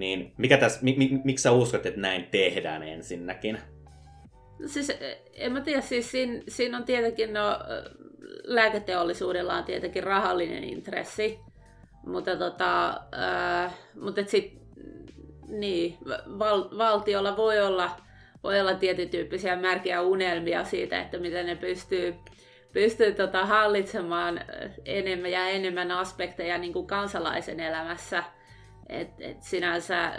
Niin 0.00 0.32
mikä 0.36 0.56
tässä, 0.56 0.80
mi, 0.82 0.94
mi, 0.98 1.20
miksi 1.24 1.42
sä 1.42 1.52
uskot, 1.52 1.86
että 1.86 2.00
näin 2.00 2.28
tehdään 2.30 2.82
ensinnäkin? 2.82 3.58
Siis 4.66 4.92
en 5.34 5.52
mä 5.52 5.60
tiedä, 5.60 5.80
siis 5.80 6.10
siinä, 6.10 6.42
siinä 6.48 6.76
on 6.76 6.84
tietenkin, 6.84 7.32
no 7.32 7.58
lääketeollisuudella 8.44 9.54
on 9.54 9.64
tietenkin 9.64 10.02
rahallinen 10.02 10.64
intressi, 10.64 11.38
mutta 12.06 12.36
tota, 12.36 12.88
äh, 12.88 13.74
mutta 14.00 14.20
sit, 14.26 14.58
niin, 15.48 15.98
val, 16.38 16.78
valtiolla 16.78 17.36
voi 17.36 17.60
olla, 17.60 17.90
voi 18.44 18.60
olla 18.60 18.74
tietyn 18.74 19.08
tyyppisiä 19.08 19.56
märkiä 19.56 20.02
unelmia 20.02 20.64
siitä, 20.64 21.00
että 21.00 21.18
miten 21.18 21.46
ne 21.46 21.56
pystyy, 21.56 22.14
pystyy 22.72 23.12
tota, 23.12 23.46
hallitsemaan 23.46 24.40
enemmän 24.84 25.30
ja 25.30 25.48
enemmän 25.48 25.90
aspekteja 25.90 26.58
niin 26.58 26.72
kuin 26.72 26.86
kansalaisen 26.86 27.60
elämässä. 27.60 28.24
Et, 28.90 29.08
et 29.18 29.42
sinänsä 29.42 30.12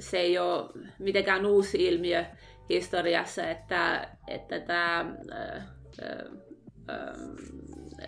se 0.00 0.18
ei 0.18 0.38
ole 0.38 0.70
mitenkään 0.98 1.46
uusi 1.46 1.84
ilmiö 1.84 2.24
historiassa, 2.70 3.50
että, 3.50 4.08
että 4.28 4.60
tämä 4.60 5.14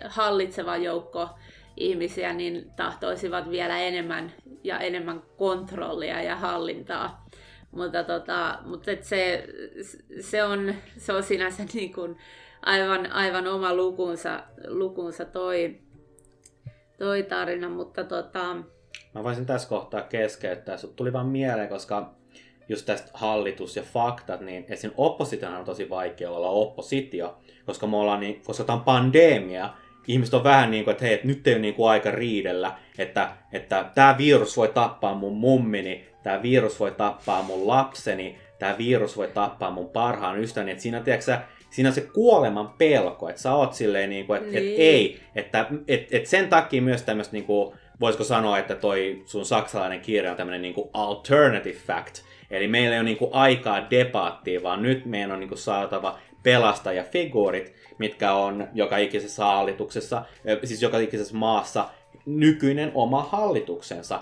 hallitseva 0.05 0.77
joukko 0.77 1.29
ihmisiä 1.77 2.33
niin 2.33 2.71
tahtoisivat 2.75 3.49
vielä 3.49 3.79
enemmän 3.79 4.33
ja 4.63 4.79
enemmän 4.79 5.21
kontrollia 5.37 6.21
ja 6.21 6.35
hallintaa. 6.35 7.25
Mutta, 7.71 8.03
tota, 8.03 8.59
mutta 8.65 8.91
et 8.91 9.03
se, 9.03 9.47
se, 10.19 10.43
on, 10.43 10.75
se 10.97 11.13
on 11.13 11.23
sinänsä 11.23 11.63
niin 11.73 11.93
kuin 11.93 12.17
aivan, 12.61 13.11
aivan 13.11 13.47
oma 13.47 13.73
lukunsa, 13.73 14.43
lukunsa 14.67 15.25
toi, 15.25 15.79
toi 16.97 17.23
tarina, 17.23 17.69
mutta 17.69 18.03
tota... 18.03 18.55
Mä 19.15 19.23
voisin 19.23 19.45
tässä 19.45 19.69
kohtaa 19.69 20.01
keskeyttää. 20.01 20.77
Sut 20.77 20.95
tuli 20.95 21.13
vaan 21.13 21.25
mieleen, 21.25 21.69
koska 21.69 22.13
just 22.69 22.85
tästä 22.85 23.11
hallitus 23.13 23.75
ja 23.75 23.83
faktat, 23.83 24.41
niin 24.41 24.65
esim. 24.69 24.91
opposition 24.97 25.53
on 25.53 25.65
tosi 25.65 25.89
vaikea 25.89 26.31
olla 26.31 26.49
oppositio, 26.49 27.37
koska 27.65 27.87
me 27.87 27.97
ollaan 27.97 28.19
niin, 28.19 28.41
koska 28.45 28.63
tämä 28.63 28.77
on 28.77 28.83
pandemia, 28.83 29.69
ihmiset 30.07 30.33
on 30.33 30.43
vähän 30.43 30.71
niin 30.71 30.83
kuin, 30.83 30.91
että 30.91 31.05
hei, 31.05 31.13
että 31.13 31.27
nyt 31.27 31.47
ei 31.47 31.53
ole 31.53 31.61
niin 31.61 31.73
kuin 31.73 31.89
aika 31.89 32.11
riidellä, 32.11 32.75
että, 32.97 33.31
että 33.51 33.91
tämä 33.95 34.17
virus 34.17 34.57
voi 34.57 34.67
tappaa 34.67 35.15
mun 35.15 35.37
mummini, 35.37 36.07
tämä 36.23 36.41
virus 36.41 36.79
voi 36.79 36.91
tappaa 36.91 37.41
mun 37.41 37.67
lapseni, 37.67 38.37
tämä 38.59 38.77
virus 38.77 39.17
voi 39.17 39.27
tappaa 39.27 39.71
mun 39.71 39.89
parhaan 39.89 40.39
ystäväni, 40.39 40.71
että 40.71 40.81
siinä, 40.81 40.99
tiedätkö, 40.99 41.37
siinä 41.69 41.89
on 41.89 41.95
se 41.95 42.01
kuoleman 42.01 42.69
pelko, 42.77 43.29
että 43.29 43.41
sä 43.41 43.53
oot 43.53 43.73
silleen, 43.73 44.09
niin 44.09 44.27
kuin, 44.27 44.37
että, 44.37 44.51
niin. 44.51 44.69
että 44.69 44.81
ei, 44.81 45.19
että, 45.35 45.65
että, 45.87 46.17
että 46.17 46.29
sen 46.29 46.49
takia 46.49 46.81
myös 46.81 47.01
tämmöistä, 47.01 47.33
niin 47.33 47.45
kuin, 47.45 47.75
voisiko 47.99 48.23
sanoa, 48.23 48.57
että 48.57 48.75
toi 48.75 49.21
sun 49.25 49.45
saksalainen 49.45 50.01
kirja 50.01 50.31
on 50.31 50.37
tämmöinen 50.37 50.61
niin 50.61 50.73
kuin 50.73 50.89
alternative 50.93 51.77
fact, 51.87 52.21
Eli 52.51 52.67
meillä 52.67 52.95
ei 52.95 52.99
ole 52.99 53.05
niin 53.05 53.17
kuin 53.17 53.33
aikaa 53.33 53.89
debaattiin, 53.89 54.63
vaan 54.63 54.81
nyt 54.81 55.05
meidän 55.05 55.31
on 55.31 55.39
niin 55.39 55.49
kuin 55.49 55.59
saatava 55.59 56.19
pelastajafiguurit, 56.43 57.73
mitkä 57.97 58.33
on 58.33 58.67
joka 58.73 58.97
ikisessä 58.97 59.45
hallituksessa, 59.45 60.25
siis 60.63 60.81
joka 60.81 60.97
ikisessä 60.97 61.37
maassa 61.37 61.89
nykyinen 62.25 62.91
oma 62.93 63.23
hallituksensa. 63.23 64.21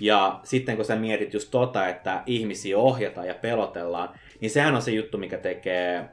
Ja 0.00 0.40
sitten 0.44 0.76
kun 0.76 0.84
sä 0.84 0.96
mietit 0.96 1.34
just 1.34 1.50
tota, 1.50 1.88
että 1.88 2.22
ihmisiä 2.26 2.78
ohjataan 2.78 3.26
ja 3.26 3.34
pelotellaan, 3.34 4.08
niin 4.40 4.50
sehän 4.50 4.74
on 4.74 4.82
se 4.82 4.90
juttu, 4.90 5.18
mikä 5.18 5.38
tekee 5.38 6.04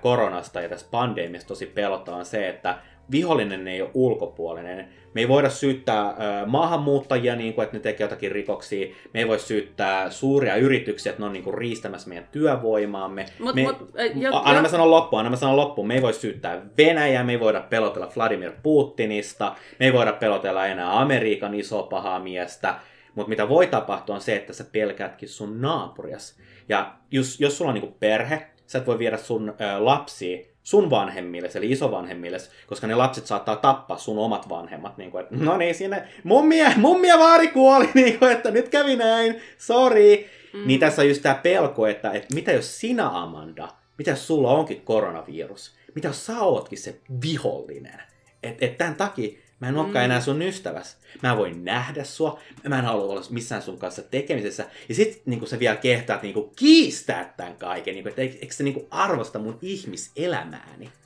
koronasta 0.00 0.60
ja 0.60 0.68
tästä 0.68 0.88
pandemiasta 0.90 1.48
tosi 1.48 1.66
pelottavan 1.66 2.24
se, 2.24 2.48
että 2.48 2.78
vihollinen 3.10 3.68
ei 3.68 3.82
ole 3.82 3.90
ulkopuolinen. 3.94 4.88
Me 5.14 5.20
ei 5.20 5.28
voida 5.28 5.50
syyttää 5.50 6.14
maahanmuuttajia, 6.46 7.36
niin 7.36 7.54
kuin, 7.54 7.64
että 7.64 7.76
ne 7.76 7.80
tekee 7.80 8.04
jotakin 8.04 8.32
rikoksia. 8.32 8.94
Me 9.14 9.20
ei 9.20 9.28
voi 9.28 9.38
syyttää 9.38 10.10
suuria 10.10 10.56
yrityksiä, 10.56 11.10
että 11.10 11.22
ne 11.22 11.26
on 11.26 11.32
niin 11.32 11.42
kuin, 11.42 11.58
riistämässä 11.58 12.08
meidän 12.08 12.28
työvoimaamme. 12.32 13.26
Mut, 13.38 13.54
me, 13.54 13.62
mut, 13.62 13.90
jo, 14.14 14.30
anna 14.32 14.62
mä 14.62 14.68
sanon 14.68 14.90
loppuun, 14.90 15.20
anna 15.20 15.30
mä 15.30 15.36
sanon 15.36 15.56
loppuun. 15.56 15.88
Me 15.88 15.94
ei 15.94 16.02
voi 16.02 16.12
syyttää 16.12 16.62
Venäjää, 16.78 17.24
me 17.24 17.32
ei 17.32 17.40
voida 17.40 17.60
pelotella 17.60 18.12
Vladimir 18.16 18.52
Putinista, 18.62 19.54
me 19.78 19.86
ei 19.86 19.92
voida 19.92 20.12
pelotella 20.12 20.66
enää 20.66 21.00
Amerikan 21.00 21.54
isoa 21.54 21.82
pahaa 21.82 22.18
miestä. 22.18 22.74
Mutta 23.14 23.28
mitä 23.28 23.48
voi 23.48 23.66
tapahtua 23.66 24.14
on 24.14 24.20
se, 24.20 24.36
että 24.36 24.52
sä 24.52 24.64
pelkäätkin 24.64 25.28
sun 25.28 25.60
naapurias. 25.60 26.38
Ja 26.68 26.94
jos, 27.10 27.40
jos 27.40 27.58
sulla 27.58 27.70
on 27.70 27.74
niin 27.74 27.94
perhe, 28.00 28.46
sä 28.66 28.78
et 28.78 28.86
voi 28.86 28.98
viedä 28.98 29.16
sun 29.16 29.48
ö, 29.48 29.84
lapsia 29.84 30.50
sun 30.62 30.90
vanhemmille, 30.90 31.48
eli 31.54 31.70
isovanhemmille, 31.70 32.38
koska 32.66 32.86
ne 32.86 32.94
lapset 32.94 33.26
saattaa 33.26 33.56
tappaa 33.56 33.98
sun 33.98 34.18
omat 34.18 34.48
vanhemmat. 34.48 34.98
Niin 34.98 35.10
kuin, 35.10 35.22
että, 35.22 35.36
no 35.36 35.56
niin, 35.56 35.74
sinne 35.74 36.08
mummia, 36.24 36.72
mummia 36.76 37.18
vaari 37.18 37.48
kuoli, 37.48 37.88
niin 37.94 38.18
kuin, 38.18 38.32
että 38.32 38.50
nyt 38.50 38.68
kävi 38.68 38.96
näin, 38.96 39.40
sorry. 39.58 40.24
Mm. 40.52 40.66
Niin 40.66 40.80
tässä 40.80 41.02
on 41.02 41.08
just 41.08 41.22
tämä 41.22 41.34
pelko, 41.34 41.86
että, 41.86 42.10
että 42.10 42.34
mitä 42.34 42.52
jos 42.52 42.80
sinä 42.80 43.08
Amanda, 43.08 43.68
mitä 43.98 44.10
jos 44.10 44.26
sulla 44.26 44.50
onkin 44.50 44.80
koronavirus, 44.80 45.74
mitä 45.94 46.08
jos 46.08 46.26
sä 46.26 46.40
ootkin 46.40 46.78
se 46.78 47.00
vihollinen. 47.22 48.02
Että 48.42 48.66
et 48.66 48.78
tämän 48.78 48.94
takia 48.94 49.38
Mä 49.60 49.68
en 49.68 49.76
olekaan 49.76 50.02
mm. 50.02 50.04
enää 50.04 50.20
sun 50.20 50.42
ystäväs. 50.42 50.96
Mä 51.22 51.36
voin 51.36 51.64
nähdä 51.64 52.04
sua. 52.04 52.40
Mä 52.68 52.78
en 52.78 52.84
halua 52.84 53.12
olla 53.12 53.22
missään 53.30 53.62
sun 53.62 53.78
kanssa 53.78 54.02
tekemisessä. 54.02 54.66
Ja 54.88 54.94
sit 54.94 55.22
niin 55.26 55.46
sä 55.46 55.58
vielä 55.58 55.76
kehtaat 55.76 56.22
niin 56.22 56.50
kiistää 56.56 57.34
tämän 57.36 57.56
kaiken. 57.56 57.94
Niin 57.94 58.02
kuin, 58.02 58.10
että 58.10 58.22
eikö 58.22 58.54
sä 58.54 58.64
niin 58.64 58.86
arvosta 58.90 59.38
mun 59.38 59.58
ihmiselämääni? 59.62 60.90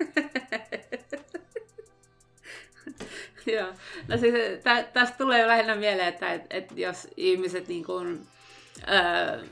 Joo. 3.47 3.69
No 4.09 4.19
siis 4.19 4.35
tä, 4.63 4.83
tästä 4.83 5.19
tulee 5.19 5.47
lähinnä 5.47 5.75
mieleen, 5.75 6.09
että 6.09 6.33
et, 6.33 6.43
et 6.51 6.73
jos 6.77 7.09
ihmiset 7.17 7.69
niin 7.69 7.85
kuin, 7.85 8.27
öö, 8.89 9.45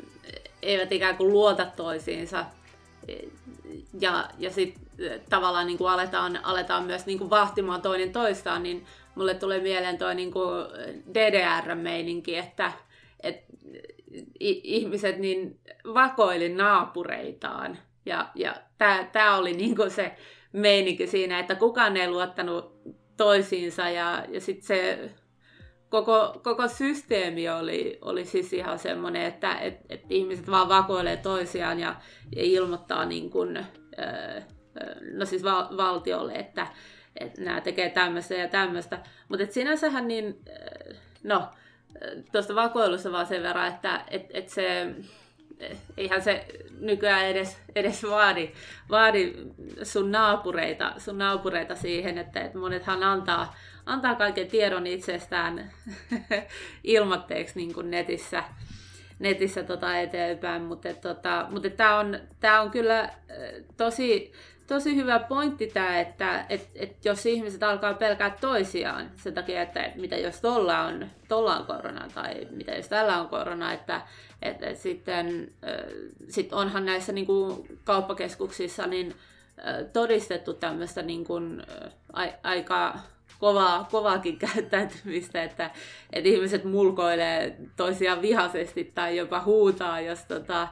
eivät 0.62 0.92
ikään 0.92 1.16
kuin 1.16 1.32
luota 1.32 1.66
toisiinsa 1.66 2.46
ja, 4.00 4.28
ja 4.38 4.50
sitten 4.50 4.82
tavallaan 5.30 5.66
niin 5.66 5.78
kuin 5.78 5.90
aletaan, 5.90 6.40
aletaan 6.42 6.84
myös 6.84 7.06
niin 7.06 7.18
kuin 7.18 7.30
vahtimaan 7.30 7.82
toinen 7.82 8.12
toistaan, 8.12 8.62
niin 8.62 8.86
mulle 9.14 9.34
tulee 9.34 9.60
mieleen 9.60 9.98
tuo 9.98 10.12
niin 10.12 10.32
DDR-meininki, 11.14 12.36
että, 12.36 12.72
että 13.22 13.52
ihmiset 14.40 15.18
niin 15.18 15.60
vakoili 15.94 16.48
naapureitaan. 16.48 17.78
Ja, 18.06 18.28
ja 18.34 18.54
tämä 19.12 19.36
oli 19.36 19.52
niin 19.52 19.76
kuin 19.76 19.90
se 19.90 20.16
meininki 20.52 21.06
siinä, 21.06 21.38
että 21.38 21.54
kukaan 21.54 21.96
ei 21.96 22.10
luottanut 22.10 22.72
toisiinsa 23.16 23.90
ja, 23.90 24.24
ja 24.28 24.40
sitten 24.40 24.66
se 24.66 25.10
koko, 25.92 26.40
koko 26.42 26.68
systeemi 26.68 27.48
oli, 27.48 27.98
oli 28.02 28.24
siis 28.24 28.52
ihan 28.52 28.78
semmoinen, 28.78 29.22
että 29.22 29.58
et, 29.58 29.78
et 29.88 30.04
ihmiset 30.10 30.50
vaan 30.50 30.68
vakoilee 30.68 31.16
toisiaan 31.16 31.80
ja, 31.80 31.94
ja 32.36 32.42
ilmoittaa 32.42 33.04
niin 33.04 33.30
kuin, 33.30 33.56
öö, 33.98 34.40
no 35.12 35.24
siis 35.24 35.44
val- 35.44 35.76
valtiolle, 35.76 36.32
että, 36.32 36.66
että 37.16 37.42
nämä 37.42 37.60
tekee 37.60 37.90
tämmöistä 37.90 38.34
ja 38.34 38.48
tämmöistä. 38.48 38.98
Mutta 39.28 39.46
sinänsähän 39.50 40.08
niin, 40.08 40.44
no, 41.22 41.48
tuosta 42.32 42.54
vakoilusta 42.54 43.12
vaan 43.12 43.26
sen 43.26 43.42
verran, 43.42 43.68
että 43.68 44.04
et, 44.10 44.26
et 44.34 44.48
se, 44.48 44.94
eihän 45.96 46.22
se 46.22 46.46
nykyään 46.80 47.26
edes, 47.26 47.58
edes 47.76 48.02
vaadi, 48.02 48.50
vaadi 48.90 49.34
sun, 49.82 50.12
naapureita, 50.12 50.92
sun 50.98 51.18
naapureita 51.18 51.74
siihen, 51.74 52.18
että, 52.18 52.40
että 52.40 52.58
monethan 52.58 53.02
antaa, 53.02 53.54
antaa 53.86 54.14
kaiken 54.14 54.48
tiedon 54.48 54.86
itsestään 54.86 55.70
ilmatteeksi 56.84 57.58
niin 57.58 57.74
kuin 57.74 57.90
netissä. 57.90 58.44
netissä 59.18 59.62
tota 59.62 59.98
eteenpäin, 59.98 60.62
mutta, 60.62 60.94
tota, 60.94 61.46
mutta 61.50 61.70
tämä 61.70 61.98
on, 61.98 62.18
on 62.62 62.70
kyllä 62.70 63.10
tosi, 63.76 64.32
tosi 64.66 64.96
hyvä 64.96 65.18
pointti 65.18 65.66
tämä, 65.66 66.00
että 66.00 66.46
et, 66.48 66.70
et 66.74 67.04
jos 67.04 67.26
ihmiset 67.26 67.62
alkaa 67.62 67.94
pelkää 67.94 68.36
toisiaan 68.40 69.10
sen 69.16 69.34
takia, 69.34 69.62
että 69.62 69.84
et 69.84 69.96
mitä 69.96 70.16
jos 70.16 70.40
tuolla 70.40 70.80
on, 70.80 71.06
tolla 71.28 71.56
on 71.56 71.66
korona 71.66 72.08
tai 72.14 72.48
mitä 72.50 72.72
jos 72.72 72.88
tällä 72.88 73.20
on 73.20 73.28
korona, 73.28 73.72
että 73.72 74.00
et, 74.42 74.62
et 74.62 74.78
sitten 74.78 75.52
sit 76.28 76.52
onhan 76.52 76.86
näissä 76.86 77.12
niin 77.12 77.26
kuin 77.26 77.78
kauppakeskuksissa 77.84 78.86
niin, 78.86 79.14
todistettu 79.92 80.54
tämmöistä 80.54 81.02
niin 81.02 81.24
kuin, 81.24 81.62
aika 82.42 82.98
kovaa, 83.42 83.88
kovaakin 83.90 84.38
käyttäytymistä, 84.38 85.42
että, 85.42 85.70
että 86.12 86.28
ihmiset 86.28 86.64
mulkoilee 86.64 87.56
toisiaan 87.76 88.22
vihaisesti 88.22 88.92
tai 88.94 89.16
jopa 89.16 89.40
huutaa, 89.40 90.00
jos, 90.00 90.24
tota, 90.24 90.68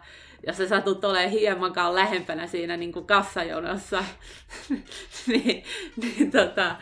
jos 0.47 0.57
sä 0.57 0.69
satut 0.69 1.05
olemaan 1.05 1.31
hiemankaan 1.31 1.95
lähempänä 1.95 2.47
siinä 2.47 2.77
niin 2.77 2.93
kuin 2.93 3.07
kassajonossa, 3.07 4.05
niin, 5.27 5.65
niin 5.97 6.31
tota, 6.31 6.77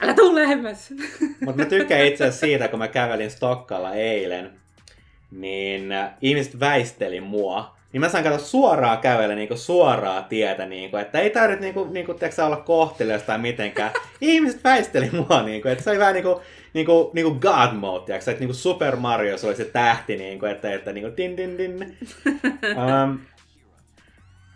älä 0.00 0.14
tuu 0.14 0.34
lähemmäs. 0.34 0.90
Mutta 1.44 1.62
mä 1.62 1.68
tykkään 1.68 2.06
itse 2.06 2.24
asiassa 2.24 2.46
siitä, 2.46 2.68
kun 2.68 2.78
mä 2.78 2.88
kävelin 2.88 3.30
Stokkalla 3.30 3.94
eilen, 3.94 4.50
niin 5.30 5.88
ihmiset 6.20 6.60
väisteli 6.60 7.20
mua 7.20 7.76
niin 7.92 8.00
mä 8.00 8.08
saan 8.08 8.24
katsoa 8.24 8.46
suoraan 8.46 8.98
kävellä 8.98 9.34
niinku 9.34 9.56
suoraa 9.56 10.22
tietä, 10.22 10.66
niinku, 10.66 10.96
että 10.96 11.20
ei 11.20 11.30
tarvitse 11.30 11.64
niinku, 11.64 11.84
niinku, 11.84 12.14
teksä, 12.14 12.46
olla 12.46 12.56
kohtelias 12.56 13.22
tai 13.22 13.38
mitenkään. 13.38 13.90
Ihmiset 14.20 14.64
väisteli 14.64 15.10
mua, 15.10 15.42
niinku, 15.42 15.68
että 15.68 15.84
se 15.84 15.90
oli 15.90 15.98
vähän 15.98 16.14
niinku, 16.14 16.42
niinku, 16.74 17.10
niinku 17.14 17.34
God 17.34 17.72
mode, 17.72 18.04
tiiäks, 18.04 18.28
että 18.28 18.40
niinku 18.40 18.54
Super 18.54 18.96
Mario 18.96 19.38
se 19.38 19.46
oli 19.46 19.56
se 19.56 19.64
tähti, 19.64 20.16
niinku, 20.16 20.46
että, 20.46 20.72
että 20.72 20.92
niinku, 20.92 21.16
din, 21.16 21.36
din, 21.36 21.58
din. 21.58 21.96
Um, 23.04 23.18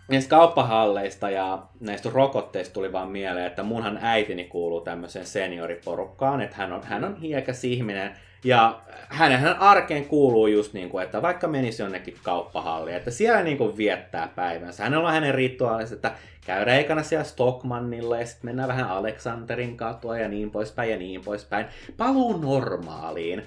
näistä 0.09 0.29
kauppahalleista 0.29 1.29
ja 1.29 1.63
näistä 1.79 2.09
rokotteista 2.13 2.73
tuli 2.73 2.91
vaan 2.91 3.09
mieleen, 3.09 3.45
että 3.47 3.63
munhan 3.63 3.99
äitini 4.01 4.43
kuuluu 4.43 4.81
tämmöiseen 4.81 5.25
senioriporukkaan, 5.25 6.41
että 6.41 6.55
hän 6.55 6.73
on, 6.73 6.83
hän 6.83 7.03
on 7.03 7.15
hiekas 7.15 7.63
ihminen, 7.63 8.17
ja 8.45 8.81
hänen 9.09 9.59
arkeen 9.59 10.05
kuuluu 10.05 10.47
just 10.47 10.73
niin 10.73 10.89
kuin, 10.89 11.03
että 11.03 11.21
vaikka 11.21 11.47
menisi 11.47 11.81
jonnekin 11.81 12.15
kauppahalliin, 12.23 12.97
että 12.97 13.11
siellä 13.11 13.43
niin 13.43 13.57
kuin 13.57 13.77
viettää 13.77 14.27
päivänsä. 14.35 14.83
Hänellä 14.83 15.07
on 15.07 15.13
hänen 15.13 15.35
rituaalinsa, 15.35 15.95
että 15.95 16.11
käydään 16.45 16.79
ekana 16.79 17.03
siellä 17.03 17.23
Stockmannilla 17.23 18.17
ja 18.17 18.25
sitten 18.25 18.45
mennään 18.45 18.69
vähän 18.69 18.89
Aleksanterin 18.89 19.77
katua 19.77 20.17
ja 20.17 20.29
niin 20.29 20.51
poispäin 20.51 20.91
ja 20.91 20.97
niin 20.97 21.21
poispäin. 21.21 21.65
Paluu 21.97 22.37
normaaliin. 22.37 23.43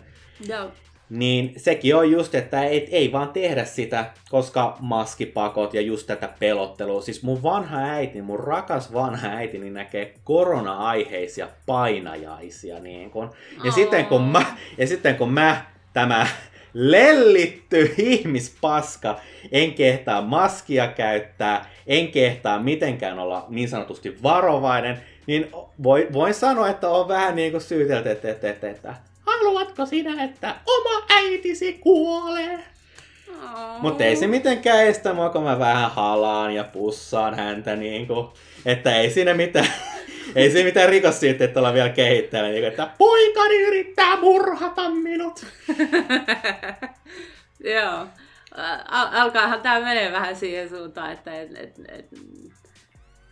Joo 0.48 0.70
niin 1.10 1.52
sekin 1.56 1.96
on 1.96 2.10
just, 2.10 2.34
että 2.34 2.64
ei, 2.64 2.88
ei 2.90 3.12
vaan 3.12 3.28
tehdä 3.28 3.64
sitä, 3.64 4.10
koska 4.30 4.76
maskipakot 4.80 5.74
ja 5.74 5.80
just 5.80 6.06
tätä 6.06 6.28
pelottelua. 6.38 7.02
Siis 7.02 7.22
mun 7.22 7.42
vanha 7.42 7.78
äiti, 7.78 8.22
mun 8.22 8.40
rakas 8.40 8.92
vanha 8.92 9.28
äiti, 9.28 9.58
niin 9.58 9.74
näkee 9.74 10.14
korona-aiheisia 10.24 11.48
painajaisia. 11.66 12.78
Niin 12.78 13.10
kun. 13.10 13.30
Ja, 13.64 13.72
sitten 13.72 14.06
kun 14.06 14.22
mä, 14.22 14.46
ja 14.78 14.86
sitten 14.86 15.16
kun 15.16 15.32
mä, 15.32 15.64
tämä 15.92 16.26
lellitty 16.74 17.94
ihmispaska, 17.98 19.20
en 19.52 19.74
kehtaa 19.74 20.22
maskia 20.22 20.86
käyttää, 20.86 21.70
en 21.86 22.08
kehtaa 22.08 22.58
mitenkään 22.58 23.18
olla 23.18 23.46
niin 23.48 23.68
sanotusti 23.68 24.22
varovainen, 24.22 25.00
niin 25.26 25.50
voin 26.12 26.34
sanoa, 26.34 26.68
että 26.68 26.88
on 26.88 27.08
vähän 27.08 27.36
niin 27.36 27.50
kuin 27.50 27.60
syytelty, 27.60 28.10
että, 28.10 28.30
että, 28.30 28.50
että, 28.50 28.70
että 28.70 29.07
haluatko 29.38 29.86
sinä, 29.86 30.24
että 30.24 30.54
oma 30.66 31.06
äitisi 31.10 31.72
kuolee? 31.72 32.58
Oh. 33.42 33.80
Mutta 33.80 34.04
ei 34.04 34.16
se 34.16 34.26
mitenkään 34.26 34.86
estä 34.86 35.12
mua, 35.12 35.30
kun 35.30 35.42
mä 35.42 35.58
vähän 35.58 35.90
halaan 35.90 36.54
ja 36.54 36.64
pussaan 36.64 37.34
häntä, 37.34 37.76
niin 37.76 38.06
kuin, 38.06 38.28
että 38.66 38.96
ei 38.96 39.10
siinä 39.10 39.34
mitään, 39.34 39.68
ei 40.36 40.50
siinä 40.50 40.64
mitään 40.64 40.88
rikos 40.88 41.20
siitä, 41.20 41.44
että 41.44 41.60
ollaan 41.60 41.74
vielä 41.74 41.88
kehittänyt, 41.88 42.50
niin 42.50 42.62
kuin, 42.62 42.68
että 42.68 42.90
poikani 42.98 43.62
yrittää 43.62 44.20
murhata 44.20 44.90
minut. 44.90 45.46
Joo. 47.74 48.06
Alkaahan 49.12 49.62
tämä 49.62 49.80
menee 49.80 50.12
vähän 50.12 50.36
siihen 50.36 50.68
suuntaan, 50.68 51.12
että, 51.12 51.40
että, 51.40 51.60
että, 51.60 51.82
että, 51.88 52.16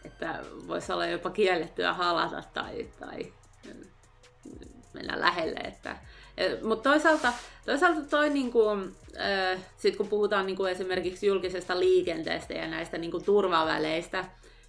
että 0.05 0.39
voisi 0.69 0.93
olla 0.93 1.07
jopa 1.07 1.31
kiellettyä 1.31 1.93
halata 1.93 2.43
tai, 2.55 2.87
tai 3.01 3.33
mennä 4.97 5.21
lähelle. 5.21 5.61
Että, 5.61 5.97
mutta 6.63 6.91
toisaalta, 6.91 7.33
toisaalta 7.67 8.01
toi, 8.01 8.31
niin 8.31 8.53
kuin, 8.53 8.95
äh, 9.21 9.61
sit 9.77 9.97
kun 9.97 10.09
puhutaan 10.09 10.47
niin 10.47 10.57
kuin 10.57 10.73
esimerkiksi 10.73 11.27
julkisesta 11.27 11.81
liikenteestä 11.81 12.55
ja 12.55 12.69
näistä 12.69 12.99
niin 12.99 13.11
kuin 13.11 13.25
turvaväleistä, 13.25 14.25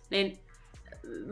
niin 0.09 0.39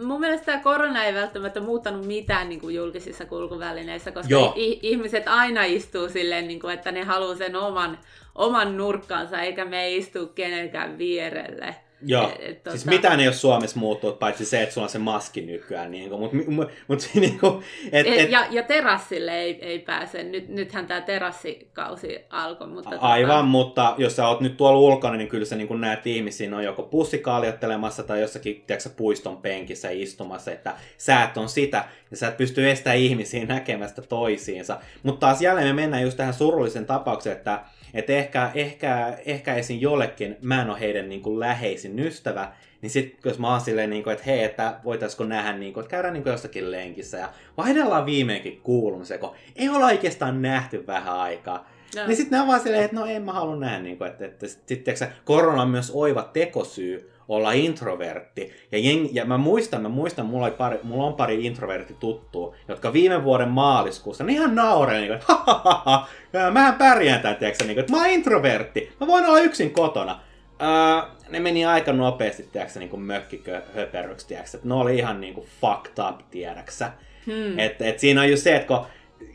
mun 0.03 0.19
mielestä 0.19 0.45
tämä 0.45 0.63
korona 0.63 1.03
ei 1.03 1.13
välttämättä 1.13 1.61
muuttanut 1.61 2.05
mitään 2.05 2.49
niin 2.49 2.61
kuin 2.61 2.75
julkisissa 2.75 3.25
kulkuvälineissä, 3.25 4.11
koska 4.11 4.31
Joo. 4.31 4.53
ihmiset 4.57 5.27
aina 5.27 5.63
istuu 5.63 6.09
silleen, 6.09 6.47
niin 6.47 6.59
kuin, 6.59 6.73
että 6.73 6.91
ne 6.91 7.03
haluaa 7.03 7.35
sen 7.35 7.55
oman, 7.55 7.99
oman 8.35 8.77
nurkkansa, 8.77 9.41
eikä 9.41 9.65
me 9.65 9.95
istu 9.95 10.27
kenenkään 10.27 10.97
vierelle. 10.97 11.75
Joo, 12.07 12.29
et, 12.29 12.35
et, 12.39 12.61
siis 12.69 12.83
tota... 12.83 12.95
mitään 12.95 13.19
ei 13.19 13.27
ole 13.27 13.35
Suomessa 13.35 13.79
muuttunut, 13.79 14.19
paitsi 14.19 14.45
se, 14.45 14.61
että 14.61 14.73
sulla 14.73 14.85
on 14.85 14.89
se 14.89 14.99
maski 14.99 15.41
nykyään. 15.41 15.91
Niin 15.91 16.09
kuin, 16.09 16.21
mutta 16.21 16.37
mut, 16.51 16.71
mut, 16.87 17.09
niin 17.13 17.39
kuin, 17.39 17.63
et, 17.91 18.07
et... 18.07 18.31
Ja, 18.31 18.47
ja 18.49 18.63
terassille 18.63 19.31
ei, 19.39 19.59
ei 19.61 19.79
pääse. 19.79 20.23
Nyt, 20.23 20.49
nythän 20.49 20.87
tämä 20.87 21.01
terassikausi 21.01 22.19
alkoi. 22.29 22.67
Mutta 22.67 22.89
tota- 22.89 22.97
Aivan, 22.99 23.29
tota... 23.29 23.43
mutta 23.43 23.95
jos 23.97 24.15
sä 24.15 24.27
oot 24.27 24.41
nyt 24.41 24.57
tuolla 24.57 24.79
ulkona, 24.79 25.17
niin 25.17 25.27
kyllä 25.27 25.45
sä 25.45 25.55
niin 25.55 25.81
näet 25.81 26.07
ihmisiä, 26.07 26.55
on 26.55 26.63
joko 26.63 26.83
pussikaaliottelemassa 26.83 28.03
tai 28.03 28.21
jossakin 28.21 28.63
tiedätkö, 28.67 28.89
puiston 28.89 29.37
penkissä 29.37 29.89
istumassa, 29.89 30.51
että 30.51 30.73
sä 30.97 31.23
et 31.23 31.37
on 31.37 31.49
sitä, 31.49 31.85
ja 32.11 32.17
sä 32.17 32.27
et 32.27 32.37
pysty 32.37 32.69
estämään 32.69 32.99
ihmisiä 32.99 33.45
näkemästä 33.45 34.01
toisiinsa. 34.01 34.79
Mutta 35.03 35.19
taas 35.19 35.41
jälleen 35.41 35.67
me 35.67 35.73
mennään 35.73 36.03
just 36.03 36.17
tähän 36.17 36.33
surullisen 36.33 36.85
tapaukseen, 36.85 37.37
että 37.37 37.59
että 37.93 38.13
ehkä, 38.13 38.51
ehkä, 38.55 39.17
ehkä 39.25 39.55
esim. 39.55 39.79
jollekin 39.79 40.37
mä 40.41 40.61
en 40.61 40.69
ole 40.69 40.79
heidän 40.79 41.09
niin 41.09 41.21
kuin 41.21 41.39
läheisin 41.39 41.99
ystävä, 41.99 42.51
niin 42.81 42.89
sitten 42.89 43.29
jos 43.29 43.39
mä 43.39 43.51
oon 43.51 43.61
silleen, 43.61 43.89
niin 43.89 44.03
kuin, 44.03 44.13
että 44.13 44.25
hei, 44.25 44.43
että 44.43 44.79
voitaisiko 44.83 45.23
nähdä, 45.23 45.53
niin 45.53 45.73
kuin, 45.73 45.81
että 45.81 45.91
käydään 45.91 46.13
niin 46.13 46.23
kuin 46.23 46.31
jossakin 46.31 46.71
lenkissä 46.71 47.17
ja 47.17 47.29
vaihdellaan 47.57 48.05
viimeinkin 48.05 48.61
kuulumisen, 48.61 49.19
kun 49.19 49.35
ei 49.55 49.69
olla 49.69 49.85
oikeastaan 49.85 50.41
nähty 50.41 50.87
vähän 50.87 51.15
aikaa. 51.15 51.69
No. 51.95 52.07
Niin 52.07 52.17
sitten 52.17 52.37
ne 52.37 52.41
on 52.41 52.47
vaan 52.47 52.59
silleen, 52.59 52.83
että 52.83 52.95
no 52.95 53.05
en 53.05 53.21
mä 53.21 53.33
halua 53.33 53.55
nähdä, 53.55 53.79
niin 53.79 53.97
kuin, 53.97 54.09
että, 54.09 54.25
että, 54.25 54.45
että 54.45 54.95
sitten 54.95 55.07
korona 55.25 55.61
on 55.61 55.69
myös 55.69 55.91
oiva 55.93 56.29
tekosyy 56.33 57.11
olla 57.27 57.51
introvertti. 57.51 58.51
Ja, 58.71 58.77
jeng, 58.77 59.09
ja 59.11 59.25
mä 59.25 59.37
muistan, 59.37 59.81
mä 59.81 59.89
muistan, 59.89 60.25
mulla, 60.25 60.45
oli 60.45 60.55
pari, 60.55 60.79
mulla 60.83 61.05
on 61.05 61.13
pari 61.13 61.45
introvertti 61.45 61.95
tuttua, 61.99 62.55
jotka 62.67 62.93
viime 62.93 63.23
vuoden 63.23 63.49
maaliskuussa 63.49 64.23
niin 64.23 64.37
ihan 64.37 64.55
naureen, 64.55 65.01
niin 65.01 65.13
että 65.13 65.25
ha, 65.27 65.43
ha, 65.45 65.61
ha, 65.63 65.83
ha, 65.85 66.51
mähän 66.51 66.75
pärjään 66.75 67.21
tämän, 67.21 67.37
tiiäksä, 67.37 67.63
niin 67.63 67.75
kuin, 67.75 67.79
että 67.79 67.93
mä 67.93 67.97
oon 67.97 68.09
introvertti, 68.09 68.91
mä 68.99 69.07
voin 69.07 69.25
olla 69.25 69.39
yksin 69.39 69.71
kotona. 69.71 70.19
Uh, 70.61 71.15
ne 71.29 71.39
meni 71.39 71.65
aika 71.65 71.93
nopeasti, 71.93 72.49
tiedätkö, 72.51 72.79
niin 72.79 72.89
kuin 72.89 73.01
mökkihöperöksi, 73.01 74.27
tiedätkö, 74.27 74.57
että 74.57 74.67
ne 74.67 74.73
oli 74.73 74.97
ihan 74.97 75.21
niin 75.21 75.33
kuin 75.33 75.47
fucked 75.61 76.05
up, 76.09 76.19
tiedäksä. 76.31 76.91
Hmm. 77.25 77.59
Et, 77.59 77.81
et 77.81 77.99
siinä 77.99 78.21
on 78.21 78.29
just 78.29 78.43
se, 78.43 78.55
että 78.55 78.67
kun 78.67 78.85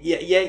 ja, 0.03 0.17
ja, 0.21 0.41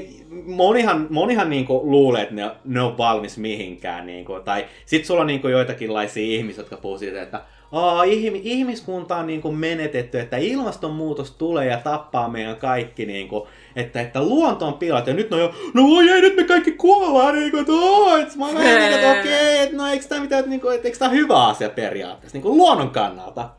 monihan, 0.46 1.08
monihan 1.10 1.50
niinku 1.50 1.82
luulee, 1.84 2.22
että 2.22 2.36
ne, 2.36 2.52
ne 2.65 2.82
on 2.82 2.98
valmis 2.98 3.38
mihinkään. 3.38 4.06
Niinku, 4.06 4.39
tai 4.46 4.65
sit 4.86 5.06
sulla 5.06 5.22
on 5.22 5.28
niinku 5.28 5.48
joitakinlaisia 5.48 6.38
ihmisiä, 6.38 6.62
jotka 6.62 6.78
puhuu 6.78 6.98
siitä, 6.98 7.22
että 7.22 7.41
Aa, 7.72 8.04
ihmiskunta 8.44 9.15
on 9.15 9.28
niinku 9.28 9.52
menetetty, 9.52 10.20
että 10.20 10.38
ilmastonmuutos 10.38 11.32
tulee 11.32 11.67
ja 11.67 11.78
tappaa 11.78 12.30
meidän 12.30 12.56
kaikki, 12.56 13.06
niinku, 13.06 13.48
että, 13.76 14.02
että 14.02 14.22
luonto 14.22 14.67
on 14.67 14.74
pilat 14.74 15.08
ja 15.08 15.13
nyt 15.13 15.30
no 15.30 15.38
jo, 15.38 15.54
no 15.74 15.84
voi 15.84 16.10
ei, 16.10 16.22
nyt 16.22 16.36
me 16.36 16.44
kaikki 16.44 16.72
kuollaan, 16.72 17.36
niinku, 17.36 17.58
että, 17.58 17.72
oo, 17.72 18.17
että 18.17 18.38
mä 18.38 18.46
vähän 18.54 18.80
niinku, 18.80 18.96
että 18.96 19.20
okei, 19.20 19.63
okay, 19.63 19.76
no 19.76 19.88
eikö 19.88 20.06
tämä 20.06 20.22
mitään, 20.22 20.50
niinku, 20.50 20.70
että 20.70 20.88
eikö 20.88 20.98
tämä 20.98 21.12
hyvä 21.12 21.48
asia 21.48 21.70
periaatteessa, 21.70 22.36
niinku 22.36 22.58
luonnon 22.58 22.89
kannalta. 22.89 23.50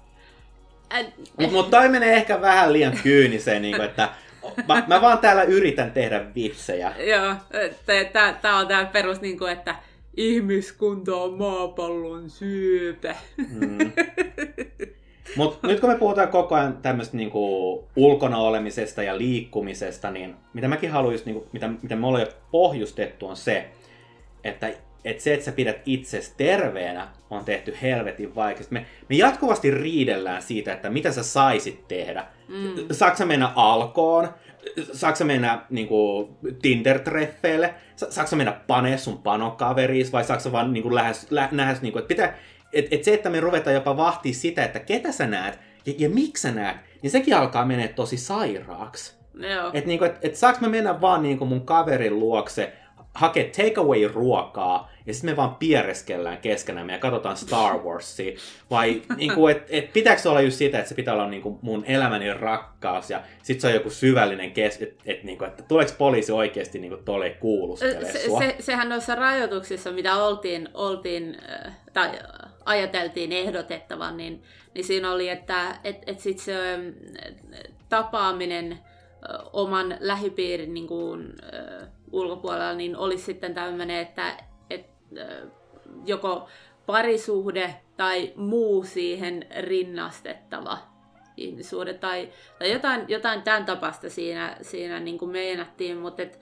Mutta 1.38 1.52
mut 1.52 1.70
toi 1.70 1.88
menee 1.88 2.14
ehkä 2.14 2.40
vähän 2.40 2.72
liian 2.72 2.98
kyyniseen, 3.02 3.62
niinku, 3.62 3.82
että 3.82 4.08
Mä, 4.68 4.84
mä 4.86 5.00
vaan 5.00 5.18
täällä 5.18 5.42
yritän 5.42 5.90
tehdä 5.90 6.24
vitsejä. 6.34 6.94
Joo, 6.98 7.34
tää 8.42 8.56
on 8.56 8.68
tää 8.68 8.84
perus 8.84 9.20
niinku, 9.20 9.44
että 9.44 9.74
ihmiskunta 10.16 11.16
on 11.16 11.38
maapallon 11.38 12.30
syype. 12.30 13.16
Mm. 13.36 13.92
Mutta 15.36 15.66
nyt 15.66 15.80
kun 15.80 15.90
me 15.90 15.98
puhutaan 15.98 16.28
koko 16.28 16.54
ajan 16.54 16.76
tämmöistä 16.76 17.16
niinku 17.16 17.88
ulkona 17.96 18.38
olemisesta 18.38 19.02
ja 19.02 19.18
liikkumisesta, 19.18 20.10
niin 20.10 20.36
mitä 20.52 20.68
mäkin 20.68 20.90
haluaisin, 20.90 21.24
niinku, 21.26 21.48
mitä, 21.52 21.70
mitä 21.82 21.96
me 21.96 22.06
ollaan 22.06 22.22
jo 22.22 22.32
pohjustettu, 22.50 23.26
on 23.26 23.36
se, 23.36 23.70
että 24.44 24.72
että 25.04 25.22
se, 25.22 25.34
että 25.34 25.44
sä 25.44 25.52
pidät 25.52 25.76
itsesi 25.86 26.32
terveenä, 26.36 27.08
on 27.30 27.44
tehty 27.44 27.76
helvetin 27.82 28.34
vaikeasti. 28.34 28.74
Me, 28.74 28.86
me 29.08 29.16
jatkuvasti 29.16 29.70
riidellään 29.70 30.42
siitä, 30.42 30.72
että 30.72 30.90
mitä 30.90 31.12
sä 31.12 31.22
saisit 31.22 31.88
tehdä. 31.88 32.24
Mm. 32.48 32.74
Saatko 32.90 33.26
mennä 33.26 33.52
alkoon? 33.56 34.28
Saatko 34.92 35.24
mennä 35.24 35.60
niin 35.70 35.88
kuin, 35.88 36.28
Tinder-treffeille? 36.62 37.70
Saatko 37.96 38.36
mennä 38.36 38.52
panee 38.66 38.98
sun 38.98 39.18
panokaveriis? 39.18 40.12
Vai 40.12 40.24
saatko 40.24 40.52
vaan 40.52 40.72
niin 40.72 40.82
kuin, 40.82 40.94
lähes, 40.94 41.26
lä, 41.30 41.48
nähes, 41.52 41.82
niin 41.82 41.92
kuin, 41.92 42.00
että 42.00 42.08
pitää, 42.08 42.38
et, 42.72 42.86
et 42.90 43.04
se, 43.04 43.14
että 43.14 43.30
me 43.30 43.40
ruvetaan 43.40 43.74
jopa 43.74 43.96
vahtii 43.96 44.34
sitä, 44.34 44.64
että 44.64 44.78
ketä 44.78 45.12
sä 45.12 45.26
näet 45.26 45.58
ja, 45.86 45.92
ja 45.98 46.08
miksi 46.08 46.42
sä 46.42 46.50
näet, 46.50 46.76
niin 47.02 47.10
sekin 47.10 47.36
alkaa 47.36 47.64
mennä 47.64 47.88
tosi 47.88 48.16
sairaaksi. 48.16 49.14
Että 49.72 49.88
niinku, 49.88 50.04
et, 50.04 50.18
et 50.22 50.36
saaks 50.36 50.60
mä 50.60 50.68
mennä 50.68 51.00
vaan 51.00 51.22
niinku 51.22 51.44
mun 51.44 51.66
kaverin 51.66 52.18
luokse, 52.18 52.72
hakea 53.14 53.44
takeaway-ruokaa, 53.44 54.92
ja 55.06 55.14
sitten 55.14 55.30
me 55.30 55.36
vaan 55.36 55.54
piereskellään 55.54 56.38
keskenään 56.38 56.90
ja 56.90 56.98
katsotaan 56.98 57.36
Star 57.36 57.78
Warsia. 57.78 58.36
Vai 58.70 59.02
niinku, 59.16 59.46
et, 59.46 59.66
et 59.68 59.92
pitääkö 59.92 60.22
se 60.22 60.28
olla 60.28 60.40
just 60.40 60.56
sitä, 60.56 60.78
että 60.78 60.88
se 60.88 60.94
pitää 60.94 61.14
olla 61.14 61.28
niinku 61.28 61.58
mun 61.62 61.84
elämäni 61.84 62.34
rakkaus, 62.34 63.10
ja 63.10 63.22
sitten 63.42 63.60
se 63.60 63.66
on 63.66 63.74
joku 63.74 63.90
syvällinen 63.90 64.52
kes... 64.52 64.82
Että 64.82 65.02
et, 65.06 65.24
niinku, 65.24 65.44
et 65.44 65.64
tuleeko 65.68 65.92
poliisi 65.98 66.32
oikeasti 66.32 66.78
niinku 66.78 67.02
tolle 67.04 67.30
kuulustelemaan 67.30 68.12
se, 68.12 68.28
se, 68.38 68.56
sehän 68.60 68.88
noissa 68.88 69.14
rajoituksissa, 69.14 69.90
mitä 69.90 70.16
oltiin, 70.16 70.68
oltiin 70.74 71.36
äh, 71.66 71.76
tai 71.92 72.10
ajateltiin 72.64 73.32
ehdotettavan, 73.32 74.16
niin, 74.16 74.42
niin 74.74 74.84
siinä 74.84 75.12
oli, 75.12 75.28
että 75.28 75.76
et, 75.84 75.96
et 76.06 76.20
sit 76.20 76.38
se 76.38 76.54
tapaaminen 77.88 78.78
oman 79.52 79.96
lähipiirin 80.00 80.74
niin 80.74 80.86
kuin, 80.86 81.34
ulkopuolella, 82.12 82.74
niin 82.74 82.96
olisi 82.96 83.24
sitten 83.24 83.54
tämmöinen, 83.54 83.96
että, 83.96 84.36
että 84.70 85.14
joko 86.04 86.48
parisuhde 86.86 87.74
tai 87.96 88.32
muu 88.36 88.84
siihen 88.84 89.46
rinnastettava 89.60 90.78
ihmisuhde 91.36 91.94
tai, 91.94 92.28
tai 92.58 92.72
jotain, 92.72 93.04
jotain 93.08 93.42
tämän 93.42 93.64
tapasta 93.64 94.10
siinä, 94.10 94.56
siinä 94.62 95.00
niin 95.00 95.18
kuin 95.18 95.30
meinattiin, 95.30 95.96
mutta 95.96 96.22
et, 96.22 96.40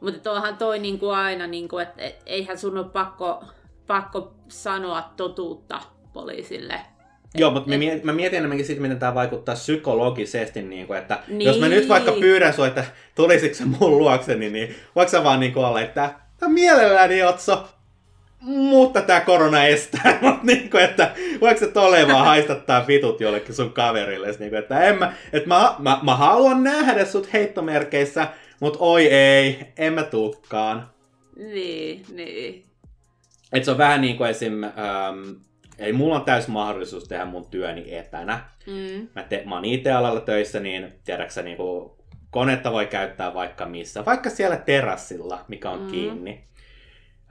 mutta 0.00 0.32
onhan 0.32 0.56
toi 0.56 0.78
niin 0.78 0.98
kuin 0.98 1.16
aina, 1.16 1.46
niin 1.46 1.68
kuin, 1.68 1.82
että 1.82 2.02
et, 2.02 2.22
eihän 2.26 2.58
sun 2.58 2.78
ole 2.78 2.88
pakko, 2.88 3.44
pakko 3.86 4.34
sanoa 4.48 5.12
totuutta 5.16 5.80
poliisille 6.12 6.80
Joo, 7.36 7.50
mutta 7.50 7.70
mä 7.70 7.78
mietin, 7.78 8.06
mä 8.06 8.12
mietin 8.12 8.36
enemmänkin 8.36 8.66
siitä, 8.66 8.82
miten 8.82 8.98
tämä 8.98 9.14
vaikuttaa 9.14 9.54
psykologisesti, 9.54 10.62
niin 10.62 10.86
kuin, 10.86 10.98
että 10.98 11.18
niin. 11.28 11.40
jos 11.46 11.60
mä 11.60 11.68
nyt 11.68 11.88
vaikka 11.88 12.12
pyydän 12.12 12.52
sua, 12.52 12.66
että 12.66 12.84
tulisitko 13.14 13.64
mun 13.66 13.98
luokseni, 13.98 14.50
niin 14.50 14.74
voiko 14.96 15.10
sä 15.10 15.24
vaan 15.24 15.40
niin 15.40 15.52
kuin 15.52 15.66
olla, 15.66 15.80
että 15.80 16.10
mielelläni 16.48 17.22
Otso, 17.22 17.68
mutta 18.40 19.02
tämä 19.02 19.20
korona 19.20 19.64
estää, 19.64 20.18
mutta 20.22 20.46
niin 20.46 20.70
kuin, 20.70 20.84
että 20.84 21.14
voiko 21.40 21.60
se 21.60 21.66
tolleen 21.66 22.08
vaan 22.08 22.26
haistattaa 22.34 22.86
vitut 22.86 23.20
jollekin 23.20 23.54
sun 23.54 23.72
kaverille, 23.72 24.26
niin 24.38 24.50
kuin, 24.50 24.58
että 24.58 24.80
en 24.80 24.98
mä, 24.98 25.12
että 25.32 25.48
mä, 25.48 25.74
mä, 25.78 25.98
mä 26.02 26.16
haluan 26.16 26.62
nähdä 26.62 27.04
sut 27.04 27.32
heittomerkeissä, 27.32 28.28
mutta 28.60 28.78
oi 28.80 29.06
ei, 29.06 29.58
en 29.76 29.92
mä 29.92 30.02
tukkaan. 30.02 30.88
Niin, 31.36 32.04
niin. 32.12 32.64
Et 33.52 33.64
se 33.64 33.70
on 33.70 33.78
vähän 33.78 34.00
niin 34.00 34.16
kuin 34.16 34.30
esim. 34.30 34.64
Ähm, 34.64 34.72
Eli 35.78 35.92
mulla 35.92 36.16
on 36.16 36.24
täys 36.24 36.48
mahdollisuus 36.48 37.08
tehdä 37.08 37.24
mun 37.24 37.50
työni 37.50 37.94
etänä. 37.94 38.40
Mm. 38.66 39.08
Mä, 39.14 39.22
te, 39.22 39.42
mä 39.46 39.54
oon 39.54 39.64
IT-alalla 39.64 40.20
töissä, 40.20 40.60
niin 40.60 40.92
tiedäksä 41.04 41.42
niin 41.42 41.56
kuin, 41.56 41.90
konetta 42.30 42.72
voi 42.72 42.86
käyttää 42.86 43.34
vaikka 43.34 43.66
missä. 43.66 44.04
Vaikka 44.04 44.30
siellä 44.30 44.56
terassilla, 44.56 45.44
mikä 45.48 45.70
on 45.70 45.82
mm. 45.82 45.90
kiinni. 45.90 46.44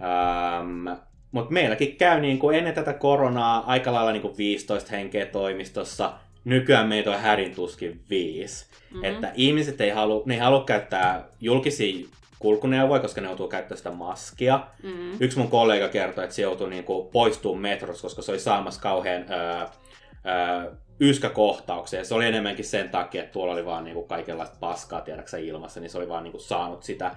Ähm, 0.02 1.00
mutta 1.32 1.54
meilläkin 1.54 1.96
käy 1.96 2.22
niin 2.22 2.40
kuin 2.40 2.58
ennen 2.58 2.74
tätä 2.74 2.94
koronaa 2.94 3.64
aika 3.66 3.94
lailla 3.94 4.12
niin 4.12 4.22
kuin 4.22 4.38
15 4.38 4.92
henkeä 4.92 5.26
toimistossa. 5.26 6.14
Nykyään 6.44 6.88
meitä 6.88 7.12
on 7.12 7.20
härin 7.20 7.56
tuskin 7.56 8.04
viisi. 8.10 8.66
Mm-hmm. 8.66 9.04
Että 9.04 9.32
ihmiset 9.36 9.82
ei 9.82 9.90
halua, 9.90 10.24
ne 10.26 10.34
ei 10.34 10.40
halua 10.40 10.64
käyttää 10.64 11.28
julkisia 11.42 12.08
kulkuneuvoja, 12.46 13.02
koska 13.02 13.22
ne 13.22 13.28
joutuu 13.28 13.48
käyttämään 13.48 13.78
sitä 13.78 13.92
maskia. 13.92 14.60
Mm-hmm. 14.84 15.18
Yksi 15.20 15.38
mun 15.38 15.50
kollega 15.50 15.90
kertoi, 15.90 16.24
että 16.24 16.36
se 16.36 16.42
joutui 16.42 16.70
niinku 16.70 17.10
poistumaan 17.14 17.62
metrossa, 17.62 18.02
koska 18.02 18.22
se 18.22 18.32
oli 18.32 18.40
saamassa 18.40 18.82
kauhean 18.82 19.26
öö, 19.32 19.60
öö, 19.62 20.72
yskäkohtauksia. 21.00 22.04
Se 22.04 22.16
oli 22.16 22.26
enemmänkin 22.26 22.66
sen 22.66 22.90
takia, 22.90 23.22
että 23.22 23.34
tuolla 23.34 23.54
oli 23.54 23.66
vaan 23.66 23.84
niinku 23.84 24.04
kaikenlaista 24.04 24.58
paskaa 24.60 25.02
tiedäksä 25.02 25.38
ilmassa, 25.38 25.80
niin 25.80 25.90
se 25.90 25.98
oli 25.98 26.10
vaan 26.10 26.24
niinku 26.24 26.40
saanut 26.40 26.84
sitä 26.84 27.16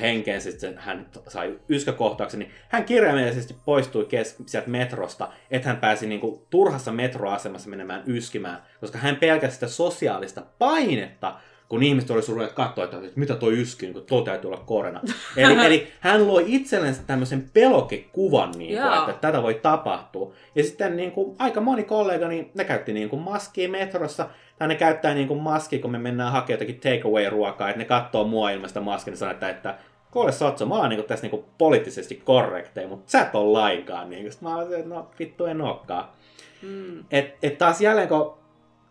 henkeen, 0.00 0.40
sitten 0.40 0.78
hän 0.78 1.06
sai 1.28 1.58
yskäkohtauksen, 1.68 2.40
niin 2.40 2.50
hän 2.68 2.84
kirjaimellisesti 2.84 3.56
poistui 3.64 4.04
kes- 4.04 4.36
sieltä 4.46 4.70
metrosta, 4.70 5.28
että 5.50 5.68
hän 5.68 5.76
pääsi 5.76 6.06
niinku 6.06 6.46
turhassa 6.50 6.92
metroasemassa 6.92 7.70
menemään 7.70 8.02
yskimään, 8.06 8.62
koska 8.80 8.98
hän 8.98 9.16
pelkäsi 9.16 9.54
sitä 9.54 9.68
sosiaalista 9.68 10.42
painetta, 10.58 11.34
kun 11.68 11.82
ihmiset 11.82 12.10
olisi 12.10 12.32
ruvennut 12.32 12.54
katsoa, 12.54 12.84
että, 12.84 12.96
mitä 13.16 13.34
toi 13.34 13.60
yski, 13.60 13.92
kun 13.92 14.02
tuo 14.06 14.22
täytyy 14.22 14.48
olla 14.48 14.62
korona. 14.66 15.00
Eli, 15.36 15.66
eli 15.66 15.88
hän 16.00 16.28
loi 16.28 16.44
itsellensä 16.46 17.02
tämmöisen 17.06 17.50
pelokekuvan, 17.52 18.52
niin 18.58 18.82
kuin, 18.82 18.98
että 18.98 19.12
tätä 19.20 19.42
voi 19.42 19.54
tapahtua. 19.54 20.32
Ja 20.54 20.64
sitten 20.64 20.96
niin 20.96 21.12
kuin, 21.12 21.36
aika 21.38 21.60
moni 21.60 21.82
kollega, 21.82 22.28
niin 22.28 22.50
ne 22.54 22.64
käytti 22.64 22.92
niin 22.92 23.08
kuin, 23.08 23.22
maskia 23.22 23.68
metrossa, 23.68 24.28
tai 24.58 24.68
ne 24.68 24.74
käyttää 24.74 25.14
niin 25.14 25.28
kuin, 25.28 25.40
maskia, 25.40 25.78
kun 25.78 25.90
me 25.90 25.98
mennään 25.98 26.32
hakemaan 26.32 26.60
jotakin 26.60 26.80
takeaway-ruokaa, 26.80 27.68
että 27.68 27.78
ne 27.78 27.84
katsoo 27.84 28.24
mua 28.24 28.50
ilmasta 28.50 28.80
maskia, 28.80 29.10
niin 29.10 29.18
sanoo, 29.18 29.32
että, 29.32 29.48
että 29.48 29.78
kuule 30.10 30.32
Sotso, 30.32 30.66
mä 30.66 30.74
oon 30.74 30.88
niin 30.88 30.98
kuin, 30.98 31.08
tässä 31.08 31.22
niin 31.22 31.30
kuin, 31.30 31.44
poliittisesti 31.58 32.22
korrekteja, 32.24 32.88
mutta 32.88 33.10
sä 33.10 33.20
et 33.20 33.34
ole 33.34 33.52
lainkaan. 33.52 34.10
Niin 34.10 34.22
kuin. 34.22 34.32
Sitten 34.32 34.48
mä 34.48 34.56
oon 34.56 34.74
että 34.74 34.88
no 34.88 35.10
vittu 35.18 35.44
en 35.44 35.60
olekaan. 35.60 36.08
Mm. 36.62 37.04
Et, 37.10 37.34
et 37.42 37.58
taas 37.58 37.80
jälleen, 37.80 38.08
kun 38.08 38.38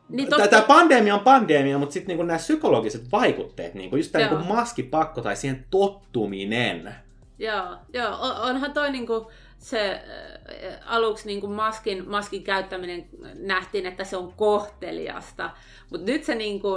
niin 0.09 0.29
tosta... 0.29 0.47
Tämä 0.47 0.61
pandemia 0.61 1.15
on 1.15 1.19
pandemia, 1.19 1.77
mutta 1.77 1.93
sitten 1.93 2.07
niinku 2.07 2.23
nämä 2.23 2.37
psykologiset 2.37 3.11
vaikutteet, 3.11 3.73
niinku 3.73 3.95
just 3.95 4.11
tämä 4.11 4.27
niinku 4.27 4.53
maskipakko 4.53 5.21
tai 5.21 5.35
siihen 5.35 5.65
tottuminen. 5.69 6.95
Joo, 7.39 7.75
joo. 7.93 8.17
onhan 8.41 8.73
toi 8.73 8.91
niinku 8.91 9.31
se 9.57 9.91
äh, 9.91 10.79
aluksi 10.85 11.27
niinku 11.27 11.47
maskin, 11.47 12.09
maskin 12.09 12.43
käyttäminen 12.43 13.05
nähtiin, 13.33 13.85
että 13.85 14.03
se 14.03 14.17
on 14.17 14.33
kohteliasta, 14.33 15.49
mutta 15.89 16.05
nyt 16.05 16.23
se 16.23 16.35
niinku, 16.35 16.69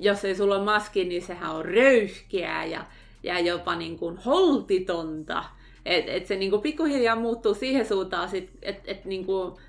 jos 0.00 0.24
ei 0.24 0.34
sulla 0.34 0.56
ole 0.56 0.64
maski, 0.64 1.04
niin 1.04 1.22
sehän 1.22 1.50
on 1.50 1.64
röyhkeää 1.64 2.64
ja, 2.64 2.84
ja 3.22 3.40
jopa 3.40 3.76
niinku 3.76 4.18
holtitonta. 4.24 5.44
Et, 5.86 6.04
et 6.08 6.26
se 6.26 6.36
niinku 6.36 6.58
pikkuhiljaa 6.58 7.16
muuttuu 7.16 7.54
siihen 7.54 7.86
suuntaan, 7.86 8.28
että 8.62 8.82
et, 8.84 9.04
niinku, 9.04 9.60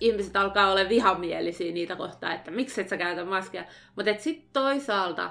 ihmiset 0.00 0.36
alkaa 0.36 0.70
olla 0.70 0.88
vihamielisiä 0.88 1.72
niitä 1.72 1.96
kohtaa, 1.96 2.34
että 2.34 2.50
miksi 2.50 2.80
et 2.80 2.88
sä 2.88 2.96
käytä 2.96 3.24
maskia. 3.24 3.64
Mutta 3.96 4.14
sitten 4.18 4.48
toisaalta, 4.52 5.30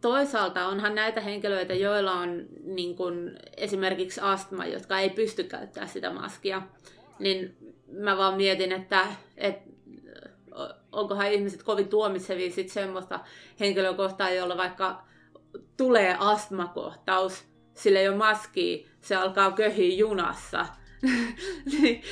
toisaalta 0.00 0.66
onhan 0.66 0.94
näitä 0.94 1.20
henkilöitä, 1.20 1.74
joilla 1.74 2.12
on 2.12 2.46
niin 2.64 2.96
kun, 2.96 3.36
esimerkiksi 3.56 4.20
astma, 4.20 4.66
jotka 4.66 4.98
ei 4.98 5.10
pysty 5.10 5.44
käyttämään 5.44 5.88
sitä 5.88 6.12
maskia. 6.12 6.62
Niin 7.18 7.56
mä 7.92 8.16
vaan 8.16 8.36
mietin, 8.36 8.72
että, 8.72 9.06
että 9.36 9.70
onkohan 10.92 11.32
ihmiset 11.32 11.62
kovin 11.62 11.88
tuomitsevia 11.88 12.50
sit 12.50 12.68
semmoista 12.68 13.20
henkilökohtaa, 13.60 14.30
jolla 14.30 14.56
vaikka 14.56 15.02
tulee 15.76 16.16
astmakohtaus, 16.18 17.44
sillä 17.74 18.00
ei 18.00 18.08
ole 18.08 18.16
maskia, 18.16 18.86
se 19.00 19.16
alkaa 19.16 19.52
köhiä 19.52 19.96
junassa. 19.96 20.66
Niin 21.72 22.02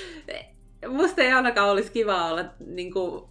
musta 0.88 1.22
ei 1.22 1.32
ainakaan 1.32 1.70
olisi 1.70 1.92
kiva 1.92 2.26
olla 2.26 2.44
niin 2.66 2.92
kuin, 2.92 3.24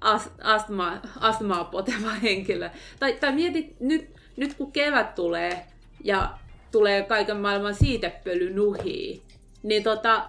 as, 0.00 0.30
astma, 0.42 1.00
astmaa 1.20 1.64
poteva 1.64 2.10
henkilö. 2.22 2.70
Tai, 3.00 3.12
tai 3.12 3.32
mietit 3.32 3.80
nyt, 3.80 4.10
nyt 4.36 4.54
kun 4.54 4.72
kevät 4.72 5.14
tulee 5.14 5.62
ja 6.04 6.30
tulee 6.72 7.02
kaiken 7.02 7.36
maailman 7.36 7.74
siitepölynuhia, 7.74 9.20
niin 9.62 9.82
tota, 9.82 10.28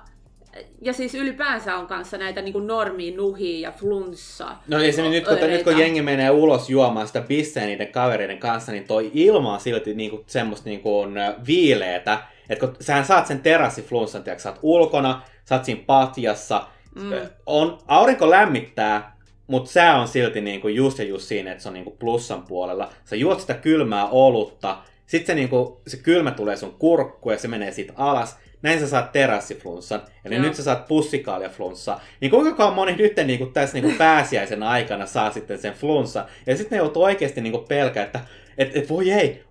ja 0.81 0.93
siis 0.93 1.15
ylipäänsä 1.15 1.75
on 1.75 1.87
kanssa 1.87 2.17
näitä 2.17 2.41
niin 2.41 2.67
normi 2.67 3.11
nuhia 3.11 3.69
ja 3.69 3.71
flunssa. 3.71 4.55
No 4.67 4.79
esimerkiksi 4.79 5.31
nyt 5.31 5.39
kun, 5.39 5.49
nyt 5.49 5.63
kun 5.63 5.77
jengi 5.77 6.01
menee 6.01 6.29
ulos 6.29 6.69
juomaan 6.69 7.07
sitä 7.07 7.21
bisseä 7.21 7.65
niiden 7.65 7.91
kavereiden 7.91 8.39
kanssa, 8.39 8.71
niin 8.71 8.87
toi 8.87 9.11
ilma 9.13 9.53
on 9.53 9.59
silti 9.59 9.93
niin 9.93 10.09
kuin, 10.09 10.23
semmoista 10.27 10.69
niin 10.69 10.81
kuin, 10.81 11.15
viileetä. 11.47 12.19
Että 12.49 12.67
kun 12.67 12.75
sähän 12.79 13.05
saat 13.05 13.27
sen 13.27 13.39
terassiflunssan, 13.39 14.23
tiedätkö, 14.23 14.41
sä 14.43 14.49
oot 14.49 14.59
ulkona, 14.61 15.21
sä 15.49 15.55
oot 15.55 15.65
siinä 15.65 15.81
patjassa, 15.85 16.67
mm. 16.95 17.11
on, 17.45 17.77
aurinko 17.87 18.29
lämmittää, 18.29 19.17
mutta 19.47 19.71
sää 19.71 20.01
on 20.01 20.07
silti 20.07 20.41
niinku 20.41 20.67
just 20.67 20.99
ja 20.99 21.05
just 21.05 21.25
siinä, 21.25 21.51
että 21.51 21.61
se 21.61 21.69
on 21.69 21.73
niinku 21.73 21.95
plussan 21.99 22.43
puolella. 22.43 22.89
Sä 23.05 23.15
juot 23.15 23.41
sitä 23.41 23.53
kylmää 23.53 24.07
olutta, 24.07 24.77
sitten 25.05 25.27
se, 25.27 25.35
niinku, 25.35 25.81
se 25.87 25.97
kylmä 25.97 26.31
tulee 26.31 26.55
sun 26.55 26.75
kurkkuun 26.79 27.33
ja 27.33 27.39
se 27.39 27.47
menee 27.47 27.71
siitä 27.71 27.93
alas. 27.95 28.37
Näin 28.61 28.79
sä 28.79 28.87
saat 28.87 29.11
terassiflunssan, 29.11 30.01
eli 30.25 30.35
Joo. 30.35 30.43
nyt 30.43 30.55
sä 30.55 30.63
saat 30.63 30.87
pussikaaljaflunssaa. 30.87 32.01
Niin 32.21 32.31
kuinka 32.31 32.71
moni 32.71 32.95
nyt 32.95 33.13
niinku 33.25 33.45
tässä 33.45 33.73
niinku 33.73 33.97
pääsiäisen 33.97 34.63
aikana 34.63 35.05
saa 35.05 35.31
sitten 35.31 35.59
sen 35.59 35.73
flunssa. 35.73 36.25
Ja 36.47 36.57
sitten 36.57 36.77
ne 36.77 36.83
joutuu 36.83 37.03
oikeasti 37.03 37.41
niinku 37.41 37.65
pelkää, 37.67 38.05
että 38.05 38.19
et, 38.57 38.77
et 38.77 38.89
voi 38.89 39.11
ei, 39.11 39.43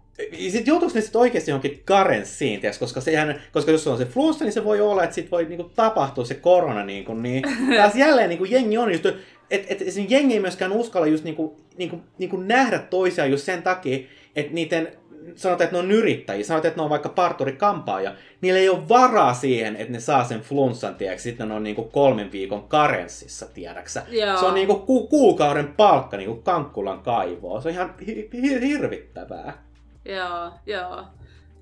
sitten 0.48 0.66
joutuuko 0.66 0.94
ne 0.94 1.00
sitten 1.00 1.20
oikeasti 1.20 1.50
johonkin 1.50 1.82
karenssiin, 1.84 2.60
tiiäks, 2.60 2.78
koska, 2.78 3.00
sehän, 3.00 3.42
koska 3.52 3.70
jos 3.70 3.86
on 3.86 3.98
se 3.98 4.04
flunssa, 4.04 4.44
niin 4.44 4.52
se 4.52 4.64
voi 4.64 4.80
olla, 4.80 5.04
että 5.04 5.14
sitten 5.14 5.30
voi 5.30 5.44
niinku, 5.44 5.70
tapahtua 5.76 6.24
se 6.24 6.34
korona. 6.34 6.84
Niinku, 6.84 7.14
niin 7.14 7.42
taas 7.76 7.94
jälleen 7.94 8.28
niinku, 8.28 8.44
jengi 8.44 8.78
on 8.78 8.92
just, 8.92 9.06
että 9.06 9.20
et, 9.50 9.82
et, 9.82 9.94
jengi 10.08 10.34
ei 10.34 10.40
myöskään 10.40 10.72
uskalla 10.72 11.06
just 11.06 11.24
niinku, 11.24 11.56
niinku, 11.76 12.00
niinku 12.18 12.36
nähdä 12.36 12.78
toisiaan 12.78 13.30
just 13.30 13.44
sen 13.44 13.62
takia, 13.62 13.98
että 14.36 14.52
niiden 14.54 14.88
sanotaan, 15.34 15.64
että 15.64 15.76
ne 15.76 15.82
on 15.84 15.90
yrittäjiä, 15.90 16.44
sanotaan, 16.44 16.68
että 16.68 16.78
ne 16.80 16.84
on 16.84 16.90
vaikka 16.90 17.08
parturi-kampaaja, 17.08 18.14
niillä 18.40 18.60
ei 18.60 18.68
ole 18.68 18.88
varaa 18.88 19.34
siihen, 19.34 19.76
että 19.76 19.92
ne 19.92 20.00
saa 20.00 20.24
sen 20.24 20.40
flunssan, 20.40 20.94
tiedäksi, 20.94 21.22
sitten 21.22 21.48
ne 21.48 21.54
on 21.54 21.62
niinku 21.62 21.84
kolmen 21.84 22.32
viikon 22.32 22.68
karenssissa, 22.68 23.46
tiedäksä. 23.54 24.02
Joo. 24.10 24.36
Se 24.36 24.44
on 24.46 24.54
niinku 24.54 24.74
ku- 24.74 25.06
kuukauden 25.06 25.68
palkka 25.76 26.16
niinku 26.16 26.42
Kankkulan 26.42 27.00
kaivoa. 27.00 27.60
Se 27.60 27.68
on 27.68 27.74
ihan 27.74 27.94
hi- 28.06 28.28
hi- 28.34 28.60
hirvittävää. 28.60 29.67
Joo, 30.08 30.52
joo. 30.66 31.04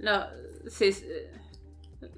No 0.02 0.12
siis, 0.68 1.06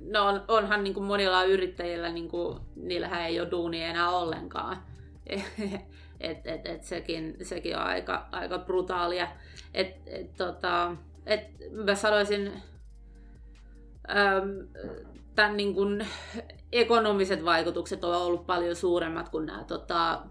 no 0.01 0.27
on, 0.27 0.45
onhan 0.49 0.85
niin 0.85 0.95
kuin 0.95 1.05
monilla 1.05 1.45
yrittäjillä, 1.45 2.09
niin 2.09 2.29
kuin, 2.29 2.59
niillähän 2.77 3.23
ei 3.23 3.41
ole 3.41 3.51
duunia 3.51 3.87
enää 3.87 4.11
ollenkaan. 4.11 4.77
et, 6.21 6.47
et, 6.47 6.67
et 6.67 6.85
sekin, 6.85 7.37
sekin 7.43 7.77
on 7.77 7.83
aika, 7.83 8.29
aika 8.33 8.59
brutaalia. 8.59 9.29
Et, 9.75 9.97
et, 10.07 10.37
tota, 10.37 10.97
et 11.27 11.41
mä 11.73 11.95
sanoisin, 11.95 12.53
äm, 14.11 14.69
tämän 15.35 15.57
niin 15.57 15.75
kuin, 15.75 16.07
ekonomiset 16.73 17.45
vaikutukset 17.45 18.05
on 18.05 18.17
ollut 18.17 18.47
paljon 18.47 18.77
suuremmat 18.77 19.29
kuin 19.29 19.47
nämä 19.47 19.65
tota, 19.65 20.23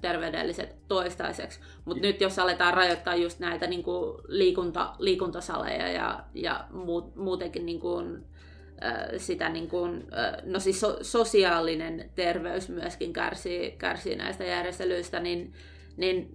terveydelliset 0.00 0.76
toistaiseksi. 0.88 1.60
Mutta 1.84 2.02
nyt 2.02 2.20
jos 2.20 2.38
aletaan 2.38 2.74
rajoittaa 2.74 3.14
just 3.14 3.38
näitä 3.38 3.66
niin 3.66 3.82
kuin 3.82 4.20
liikunta, 4.28 4.94
liikuntasaleja 4.98 5.88
ja, 5.88 6.24
ja 6.34 6.64
muut, 6.70 7.16
muutenkin 7.16 7.66
niin 7.66 7.80
kuin, 7.80 8.24
sitä 9.16 9.48
niin 9.48 9.68
kuin, 9.68 10.06
no 10.44 10.60
siis 10.60 10.80
so, 10.80 10.98
sosiaalinen 11.02 12.10
terveys 12.14 12.68
myöskin 12.68 13.12
kärsii, 13.12 13.70
kärsii 13.70 14.16
näistä 14.16 14.44
järjestelyistä, 14.44 15.20
niin, 15.20 15.52
niin 15.96 16.32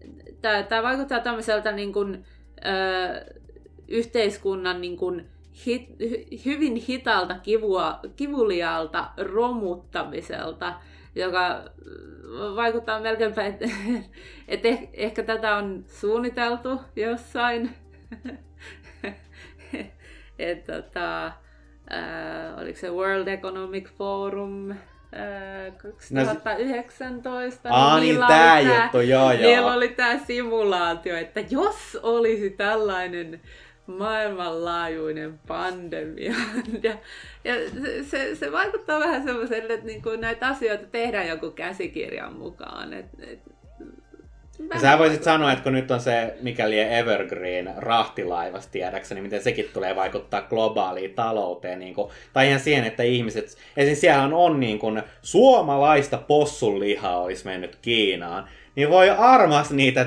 tämä 0.69 0.84
vaikuttaa 0.84 1.19
tämmöiseltä 1.19 1.71
niin 1.71 1.93
kuin, 1.93 2.25
ö, 2.65 3.36
yhteiskunnan 3.88 4.82
niin 4.82 4.97
kuin, 4.97 5.27
hit, 5.65 5.89
hyvin 6.45 6.75
hitalta 6.75 7.39
kivua, 7.39 7.99
kivuliaalta 8.15 9.10
romuttamiselta, 9.17 10.73
joka 11.15 11.63
vaikuttaa 12.56 13.00
melkeinpä, 13.00 13.46
että 13.46 13.65
et 14.48 14.65
eh, 14.65 14.89
ehkä 14.93 15.24
tätä 15.24 15.56
on 15.56 15.86
suunniteltu 15.88 16.82
jossain. 16.96 17.70
et, 20.39 20.65
tota, 20.65 21.26
äh, 21.26 21.34
oliko 22.58 22.80
se 22.80 22.89
World 22.89 23.28
Economic 23.28 23.89
Forum 23.89 24.72
äh, 24.72 24.78
2019. 25.78 27.70
No, 27.70 27.76
Aa, 27.76 28.00
niin, 28.00 28.15
niin 28.15 28.28
tämä 28.28 28.60
juttu, 28.60 29.00
joo 29.00 29.32
joo. 29.32 29.41
Niillä 29.41 29.74
oli 29.74 29.88
tämä 29.88 30.17
simulaatio, 30.17 31.17
että 31.17 31.43
jos 31.50 31.98
olisi 32.04 32.50
tällainen 32.50 33.41
maailmanlaajuinen 33.88 35.39
pandemia. 35.47 36.34
Ja, 36.84 36.95
ja 37.43 37.54
se, 38.10 38.36
se, 38.36 38.52
vaikuttaa 38.52 39.00
vähän 39.00 39.23
semmoiselle, 39.23 39.73
että 39.73 39.86
niin 39.86 40.02
kuin 40.02 40.21
näitä 40.21 40.47
asioita 40.47 40.86
tehdään 40.91 41.28
joku 41.28 41.52
käsikirjan 41.52 42.34
mukaan. 42.34 42.93
Et, 42.93 43.06
et, 43.19 43.39
ja 44.73 44.80
sä 44.80 44.97
voisit 44.97 45.23
sanoa, 45.23 45.52
että 45.52 45.63
kun 45.63 45.73
nyt 45.73 45.91
on 45.91 46.00
se, 46.00 46.38
mikäli 46.41 46.80
Evergreen 46.80 47.73
rahtilaivas, 47.78 48.67
tiedäkseni, 48.67 49.21
miten 49.21 49.43
sekin 49.43 49.69
tulee 49.73 49.95
vaikuttaa 49.95 50.41
globaaliin 50.41 51.13
talouteen. 51.13 51.80
Niin 51.80 51.93
kuin, 51.93 52.10
tai 52.34 52.47
ihan 52.47 52.60
siihen, 52.60 52.84
että 52.84 53.04
ihmiset, 53.04 53.58
esim. 53.78 53.95
siellä 53.95 54.38
on 54.38 54.60
niin 54.60 54.80
kuin, 54.80 55.04
suomalaista 55.21 56.17
possunlihaa 56.17 57.21
olisi 57.21 57.45
mennyt 57.45 57.76
Kiinaan, 57.82 58.50
niin 58.78 58.90
voi 58.90 59.10
armas 59.10 59.72
niitä 59.72 60.06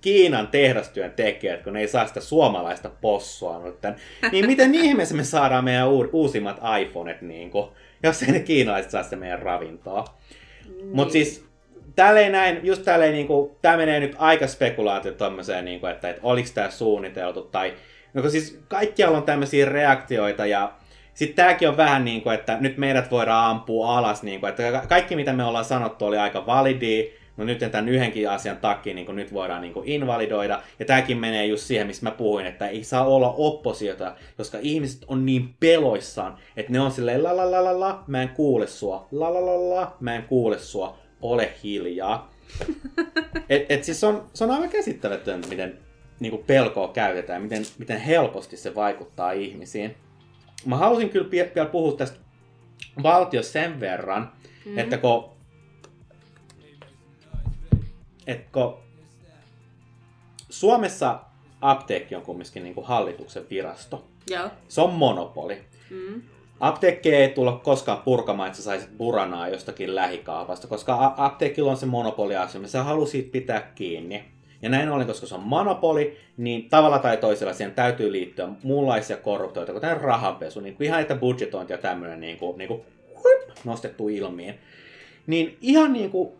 Kiinan 0.00 0.48
tehdastyön 0.48 1.10
tekijät, 1.10 1.62
kun 1.62 1.72
ne 1.72 1.80
ei 1.80 1.88
saa 1.88 2.06
sitä 2.06 2.20
suomalaista 2.20 2.90
possua 3.00 3.62
nyt. 3.64 3.98
Niin 4.32 4.46
miten 4.46 4.74
ihmeessä 4.84 5.14
me 5.14 5.24
saadaan 5.24 5.64
meidän 5.64 5.88
uusimmat 6.12 6.60
iPhonet, 6.80 7.22
niin 7.22 7.50
kuin, 7.50 7.68
jos 8.02 8.22
ei 8.22 8.32
ne 8.32 8.40
kiinalaiset 8.40 8.90
saa 8.90 9.02
sitä 9.02 9.16
meidän 9.16 9.42
ravintoa. 9.42 10.04
Niin. 10.76 10.96
Mutta 10.96 11.12
siis 11.12 11.44
tälleen 11.96 12.32
näin, 12.32 12.60
just 12.62 12.82
tälleen, 12.82 13.12
niin 13.12 13.26
kuin, 13.26 13.50
tämä 13.62 13.76
menee 13.76 14.00
nyt 14.00 14.14
aika 14.18 14.46
spekulaatio 14.46 15.12
tommoseen, 15.12 15.64
niin 15.64 15.80
kuin, 15.80 15.92
että, 15.92 16.08
että 16.08 16.22
oliko 16.24 16.48
tämä 16.54 16.70
suunniteltu, 16.70 17.42
tai 17.42 17.74
no 18.14 18.30
siis 18.30 18.62
kaikkialla 18.68 19.18
on 19.18 19.24
tämmöisiä 19.24 19.66
reaktioita, 19.66 20.46
ja 20.46 20.72
sitten 21.14 21.36
tämäkin 21.36 21.68
on 21.68 21.76
vähän 21.76 22.04
niin 22.04 22.22
kuin, 22.22 22.34
että 22.34 22.56
nyt 22.60 22.76
meidät 22.76 23.10
voidaan 23.10 23.50
ampua 23.50 23.98
alas, 23.98 24.22
niin 24.22 24.40
kuin, 24.40 24.50
että 24.50 24.82
kaikki 24.88 25.16
mitä 25.16 25.32
me 25.32 25.44
ollaan 25.44 25.64
sanottu 25.64 26.06
oli 26.06 26.18
aika 26.18 26.46
validia, 26.46 27.23
no 27.36 27.44
nyt 27.44 27.58
tämän 27.58 27.88
yhdenkin 27.88 28.30
asian 28.30 28.56
takia 28.56 28.94
niin 28.94 29.16
nyt 29.16 29.32
voidaan 29.32 29.62
niin 29.62 29.74
invalidoida. 29.84 30.62
Ja 30.78 30.84
tämäkin 30.84 31.18
menee 31.18 31.46
just 31.46 31.62
siihen, 31.62 31.86
missä 31.86 32.02
mä 32.02 32.10
puhuin, 32.10 32.46
että 32.46 32.68
ei 32.68 32.84
saa 32.84 33.06
olla 33.06 33.34
oppositiota, 33.36 34.16
koska 34.36 34.58
ihmiset 34.60 35.04
on 35.08 35.26
niin 35.26 35.54
peloissaan, 35.60 36.38
että 36.56 36.72
ne 36.72 36.80
on 36.80 36.90
silleen 36.90 37.22
la 37.22 37.36
la 37.36 37.50
la 37.50 37.64
la 37.64 37.80
la, 37.80 38.04
mä 38.06 38.22
en 38.22 38.28
kuule 38.28 38.66
sua, 38.66 39.08
la 39.12 39.34
la 39.34 39.46
la 39.46 39.70
la, 39.70 39.96
mä 40.00 40.14
en 40.16 40.22
kuule 40.22 40.58
sua, 40.58 40.98
ole 41.22 41.52
hiljaa. 41.64 42.34
et, 43.48 43.66
et 43.68 43.84
siis 43.84 44.04
on, 44.04 44.26
se 44.34 44.44
on 44.44 44.50
aivan 44.50 44.68
käsittämätöntä, 44.68 45.48
miten 45.48 45.78
niin 46.20 46.30
kuin 46.30 46.44
pelkoa 46.46 46.88
käytetään, 46.88 47.42
miten, 47.42 47.62
miten 47.78 48.00
helposti 48.00 48.56
se 48.56 48.74
vaikuttaa 48.74 49.32
ihmisiin. 49.32 49.96
Mä 50.66 50.76
halusin 50.76 51.10
kyllä 51.10 51.30
vielä 51.30 51.66
puhua 51.66 51.96
tästä 51.96 52.18
valtiosta 53.02 53.52
sen 53.52 53.80
verran, 53.80 54.32
mm. 54.64 54.78
että 54.78 54.98
kun 54.98 55.33
että 58.26 58.46
kun 58.52 58.78
Suomessa 60.50 61.20
apteekki 61.60 62.14
on 62.14 62.22
kumminkin 62.22 62.62
niin 62.62 62.74
kuin 62.74 62.86
hallituksen 62.86 63.46
virasto. 63.50 64.04
Joo. 64.30 64.50
Se 64.68 64.80
on 64.80 64.92
monopoli. 64.92 65.62
Mm. 65.90 66.22
Apteekki 66.60 67.14
ei 67.14 67.28
tulla 67.28 67.52
koskaan 67.52 67.98
purkamaan, 67.98 68.46
että 68.46 68.56
sä 68.56 68.62
saisit 68.62 68.98
buranaa 68.98 69.48
jostakin 69.48 69.94
lähikaapasta, 69.94 70.66
koska 70.66 71.14
apteekilla 71.16 71.70
on 71.70 71.76
se 71.76 71.86
monopoliasema. 71.86 72.66
Se 72.66 72.78
haluaa 72.78 73.06
siitä 73.06 73.32
pitää 73.32 73.72
kiinni. 73.74 74.24
Ja 74.62 74.68
näin 74.68 74.88
ollen, 74.88 75.06
koska 75.06 75.26
se 75.26 75.34
on 75.34 75.40
monopoli, 75.40 76.16
niin 76.36 76.68
tavalla 76.68 76.98
tai 76.98 77.16
toisella 77.16 77.52
siihen 77.52 77.74
täytyy 77.74 78.12
liittyä 78.12 78.48
muunlaisia 78.62 79.16
korruptioita, 79.16 79.72
kuten 79.72 80.00
rahanpesu, 80.00 80.60
niin 80.60 80.76
kuin 80.76 80.86
ihan 80.86 81.00
että 81.00 81.14
budjetointi 81.14 81.72
ja 81.72 81.78
tämmöinen 81.78 82.20
niin 82.20 82.38
kuin, 82.38 82.58
niin 82.58 82.68
kuin, 82.68 82.82
nostettu 83.64 84.08
ilmiin. 84.08 84.54
Niin 85.26 85.58
ihan 85.60 85.92
niin 85.92 86.10
kuin 86.10 86.32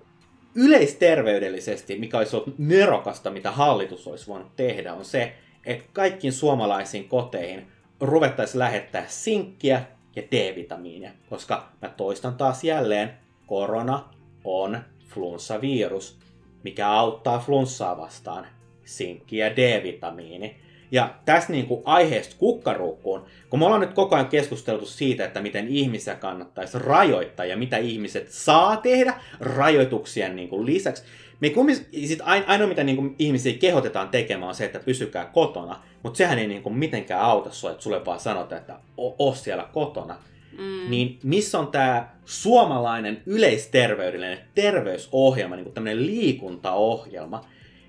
yleisterveydellisesti, 0.55 1.99
mikä 1.99 2.19
olisi 2.19 2.37
ollut 2.37 2.59
nerokasta, 2.59 3.31
mitä 3.31 3.51
hallitus 3.51 4.07
olisi 4.07 4.27
voinut 4.27 4.57
tehdä, 4.57 4.95
on 4.95 5.05
se, 5.05 5.33
että 5.67 5.85
kaikkiin 5.93 6.33
suomalaisiin 6.33 7.09
koteihin 7.09 7.67
ruvettaisiin 8.01 8.59
lähettää 8.59 9.05
sinkkiä 9.09 9.83
ja 10.17 10.23
D-vitamiinia, 10.23 11.11
koska 11.31 11.69
mä 11.83 11.88
toistan 11.88 12.35
taas 12.35 12.64
jälleen, 12.64 13.11
korona 13.47 14.05
on 14.45 14.79
flunssavirus, 15.09 16.19
mikä 16.62 16.90
auttaa 16.90 17.38
flunssaa 17.38 17.97
vastaan, 17.97 18.47
sinkki 18.85 19.37
ja 19.37 19.57
D-vitamiini. 19.57 20.57
Ja 20.90 21.14
tässä 21.25 21.53
niin 21.53 21.66
kuin 21.66 21.83
aiheesta 21.85 22.37
kukkaruukkuun, 22.38 23.25
kun 23.51 23.59
me 23.59 23.64
ollaan 23.64 23.81
nyt 23.81 23.94
koko 23.94 24.14
ajan 24.14 24.29
keskusteltu 24.29 24.87
siitä, 24.87 25.25
että 25.25 25.42
miten 25.42 25.68
ihmisiä 25.68 26.14
kannattaisi 26.14 26.79
rajoittaa 26.79 27.47
ja 27.47 27.57
mitä 27.57 27.77
ihmiset 27.77 28.27
saa 28.31 28.77
tehdä 28.77 29.14
rajoituksien 29.40 30.37
niin 30.37 30.49
kuin 30.49 30.66
lisäksi. 30.66 31.03
Me 31.40 31.51
kummis, 31.51 31.88
sit 32.05 32.20
ainoa 32.25 32.68
mitä 32.68 32.85
niin 32.85 32.97
kuin 32.97 33.14
ihmisiä 33.18 33.59
kehotetaan 33.59 34.09
tekemään 34.09 34.49
on 34.49 34.55
se, 34.55 34.64
että 34.64 34.79
pysykää 34.79 35.25
kotona, 35.25 35.83
mutta 36.03 36.16
sehän 36.16 36.38
ei 36.38 36.47
niin 36.47 36.62
kuin 36.62 36.77
mitenkään 36.77 37.20
auta 37.20 37.51
sua, 37.51 37.70
että 37.70 37.83
sulle 37.83 38.05
vaan 38.05 38.20
sanotaan, 38.20 38.61
että 38.61 38.79
o, 38.97 39.35
siellä 39.35 39.68
kotona. 39.73 40.16
Mm. 40.59 40.90
Niin 40.90 41.18
missä 41.23 41.59
on 41.59 41.66
tämä 41.66 42.09
suomalainen 42.25 43.23
yleisterveydellinen 43.27 44.38
terveysohjelma, 44.55 45.57
niin 45.57 45.64
kuin 45.64 45.75
tämmöinen 45.75 46.07
liikuntaohjelma. 46.07 47.44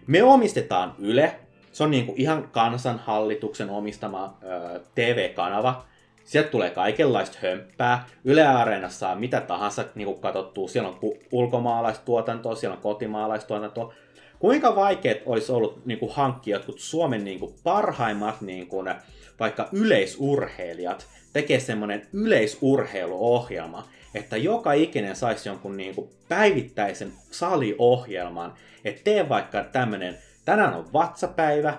Me 0.08 0.24
omistetaan 0.24 0.96
Yle, 1.00 1.36
se 1.76 1.84
on 1.84 1.92
niin 1.92 2.06
kuin 2.06 2.22
ihan 2.22 2.50
kansanhallituksen 2.52 3.70
omistama 3.70 4.38
ö, 4.44 4.80
TV-kanava. 4.96 5.86
Sieltä 6.26 6.50
tulee 6.50 6.70
kaikenlaista 6.70 7.38
hömppää. 7.42 8.06
Yle 8.26 8.48
Areenassa 8.48 9.00
saa 9.00 9.16
mitä 9.16 9.42
tahansa 9.42 9.86
niin 9.96 10.06
kuin 10.06 10.20
katsottua. 10.20 10.68
Siellä 10.68 10.90
on 10.90 11.00
ulkomaalaistuotantoa, 11.32 12.56
siellä 12.56 12.76
on 12.76 12.82
kotimaalaistuotantoa. 12.82 13.94
Kuinka 14.40 14.76
vaikeet 14.76 15.24
olisi 15.26 15.52
ollut 15.52 15.86
niin 15.86 16.00
kuin, 16.00 16.12
hankkia 16.12 16.56
jotkut 16.56 16.80
Suomen 16.80 17.24
niin 17.24 17.40
kuin, 17.40 17.56
parhaimmat 17.64 18.42
niin 18.42 18.68
kuin, 18.68 18.94
vaikka 19.40 19.70
yleisurheilijat 19.72 21.08
tekee 21.34 21.60
semmoinen 21.60 22.08
yleisurheiluohjelma, 22.14 23.88
että 24.14 24.38
joka 24.38 24.74
ikinen 24.74 25.16
saisi 25.16 25.50
jonkun 25.50 25.78
niin 25.78 25.96
kuin, 25.96 26.10
päivittäisen 26.30 27.14
saliohjelman, 27.32 28.54
että 28.86 29.02
tee 29.04 29.30
vaikka 29.30 29.64
tämmöinen 29.64 30.18
tänään 30.46 30.74
on 30.74 30.94
vatsapäivä, 30.94 31.74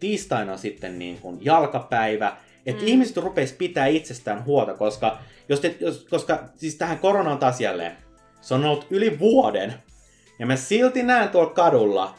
tiistaina 0.00 0.52
on 0.52 0.58
sitten 0.58 0.98
niin 0.98 1.18
kuin 1.18 1.38
jalkapäivä, 1.40 2.36
että 2.66 2.82
mm. 2.82 2.88
ihmiset 2.88 3.16
rupeisi 3.16 3.54
pitää 3.54 3.86
itsestään 3.86 4.44
huolta, 4.44 4.74
koska, 4.74 5.18
jos 5.48 5.60
te, 5.60 5.76
jos, 5.80 6.06
koska 6.10 6.44
siis 6.56 6.74
tähän 6.74 6.98
koronaan 6.98 7.38
taas 7.38 7.60
jälleen, 7.60 7.96
se 8.40 8.54
on 8.54 8.64
ollut 8.64 8.86
yli 8.90 9.18
vuoden, 9.18 9.74
ja 10.38 10.46
mä 10.46 10.56
silti 10.56 11.02
näen 11.02 11.28
tuolla 11.28 11.50
kadulla 11.50 12.14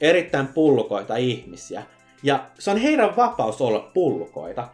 erittäin 0.00 0.46
pullukoita 0.46 1.16
ihmisiä. 1.16 1.82
Ja 2.22 2.44
se 2.58 2.70
on 2.70 2.76
heidän 2.76 3.16
vapaus 3.16 3.60
olla 3.60 3.90
pullukoita. 3.94 4.68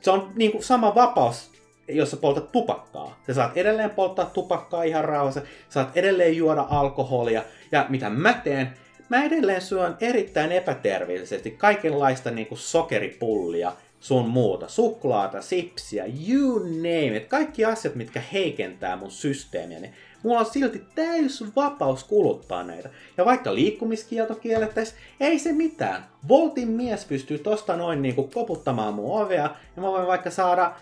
Se 0.00 0.10
on 0.10 0.32
niin 0.34 0.52
kuin 0.52 0.64
sama 0.64 0.94
vapaus, 0.94 1.50
jos 1.88 2.10
sä 2.10 2.16
poltat 2.16 2.52
tupakkaa. 2.52 3.20
Sä 3.26 3.34
saat 3.34 3.56
edelleen 3.56 3.90
polttaa 3.90 4.24
tupakkaa 4.24 4.82
ihan 4.82 5.04
rauhassa, 5.04 5.42
saat 5.68 5.96
edelleen 5.96 6.36
juoda 6.36 6.66
alkoholia. 6.70 7.42
Ja 7.72 7.86
mitä 7.88 8.10
mä 8.10 8.32
teen? 8.32 8.76
Mä 9.14 9.24
edelleen 9.24 9.62
syön 9.62 9.96
erittäin 10.00 10.52
epäterveellisesti 10.52 11.50
kaikenlaista 11.50 12.30
niin 12.30 12.46
kuin 12.46 12.58
sokeripullia 12.58 13.72
sun 14.00 14.28
muuta. 14.28 14.68
Suklaata, 14.68 15.42
sipsiä, 15.42 16.04
you 16.28 16.58
name 16.58 17.16
it. 17.16 17.26
Kaikki 17.26 17.64
asiat, 17.64 17.94
mitkä 17.94 18.22
heikentää 18.32 18.96
mun 18.96 19.10
systeemiä. 19.10 19.80
Niin 19.80 19.92
mulla 20.22 20.38
on 20.38 20.46
silti 20.46 20.82
täys 20.94 21.44
vapaus 21.56 22.04
kuluttaa 22.04 22.62
näitä. 22.62 22.90
Ja 23.16 23.24
vaikka 23.24 23.54
liikkumiskielto 23.54 24.34
kiellettäisiin, 24.34 24.98
ei 25.20 25.38
se 25.38 25.52
mitään. 25.52 26.04
Voltin 26.28 26.68
mies 26.68 27.04
pystyy 27.04 27.38
tosta 27.38 27.76
noin 27.76 28.02
niinku 28.02 28.22
koputtamaan 28.22 28.94
mun 28.94 29.20
ovea, 29.20 29.50
ja 29.76 29.82
mä 29.82 29.88
voin 29.88 30.06
vaikka 30.06 30.30
saada 30.30 30.72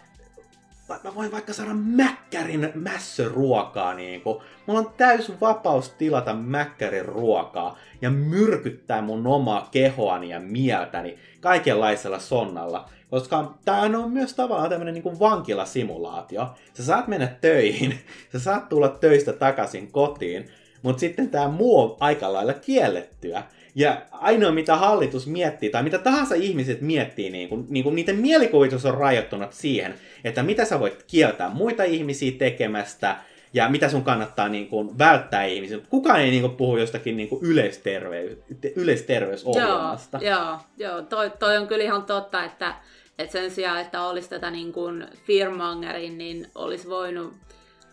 mä 0.89 1.14
voin 1.14 1.33
vaikka 1.33 1.53
saada 1.53 1.74
mäkkärin 1.74 2.72
mässöruokaa 2.74 3.95
niinku. 3.95 4.43
Mulla 4.66 4.80
on 4.80 4.93
täys 4.97 5.33
vapaus 5.41 5.91
tilata 5.91 6.35
mäkkärin 6.35 7.05
ruokaa 7.05 7.78
ja 8.03 8.11
myrkyttää 8.11 9.03
mun 9.03 9.26
omaa 9.26 9.68
kehoani 9.70 10.28
ja 10.28 10.41
mieltäni 10.41 11.18
kaikenlaisella 11.41 12.18
sonnalla. 12.18 12.89
Koska 13.11 13.55
tämä 13.64 13.80
on 13.80 14.12
myös 14.12 14.35
tavallaan 14.35 14.70
tämmöinen 14.70 14.95
niin 14.95 15.20
vankilasimulaatio. 15.20 16.49
Sä 16.74 16.85
saat 16.85 17.09
mennä 17.09 17.26
töihin, 17.26 17.99
sä 18.33 18.39
saat 18.39 18.68
tulla 18.68 18.89
töistä 18.89 19.33
takaisin 19.33 19.93
kotiin, 19.93 20.49
mutta 20.83 21.01
sitten 21.01 21.30
tämä 21.30 21.49
muu 21.49 21.80
on 21.80 21.97
aika 22.01 22.33
lailla 22.33 22.55
kiellettyä. 22.55 23.43
Ja 23.75 24.03
ainoa 24.11 24.53
mitä 24.53 24.77
hallitus 24.77 25.27
miettii, 25.27 25.70
tai 25.70 25.83
mitä 25.83 25.99
tahansa 25.99 26.35
ihmiset 26.35 26.81
miettii, 26.81 27.31
niin 27.31 27.49
kun, 27.49 27.66
niin 27.68 27.85
kun 27.85 27.95
niiden 27.95 28.16
mielikuvitus 28.16 28.87
on 28.87 28.95
rajoittunut 28.95 29.53
siihen, 29.53 29.95
että 30.25 30.43
mitä 30.43 30.64
sä 30.64 30.81
voit 30.81 31.03
kieltää 31.03 31.49
muita 31.49 31.85
ihmisiä 31.85 32.33
tekemästä, 32.39 33.16
ja 33.55 33.68
mitä 33.68 33.89
sun 33.89 34.05
kannattaa 34.05 34.49
niin 34.49 34.68
kuin, 34.68 34.99
välttää 34.99 35.45
ihmisiä. 35.45 35.79
Kukaan 35.91 36.20
ei 36.20 36.31
niin 36.31 36.43
kuin, 36.43 36.57
puhu 36.57 36.77
jostakin 36.77 37.16
niin 37.16 37.29
kuin, 37.29 37.45
yleisterveys, 37.45 38.39
yleisterveysohjelmasta. 38.77 40.18
Joo, 40.23 40.39
joo, 40.39 40.59
joo. 40.79 41.03
Toi, 41.03 41.31
toi 41.31 41.57
on 41.57 41.66
kyllä 41.66 41.85
ihan 41.85 42.03
totta, 42.03 42.45
että 42.45 42.75
et 43.18 43.31
sen 43.31 43.51
sijaan, 43.51 43.81
että 43.81 44.03
olisi 44.03 44.29
tätä 44.29 44.51
niin 44.51 44.73
kuin 44.73 45.07
firmangerin, 45.27 46.18
niin 46.18 46.47
olisi 46.55 46.89
voinut, 46.89 47.35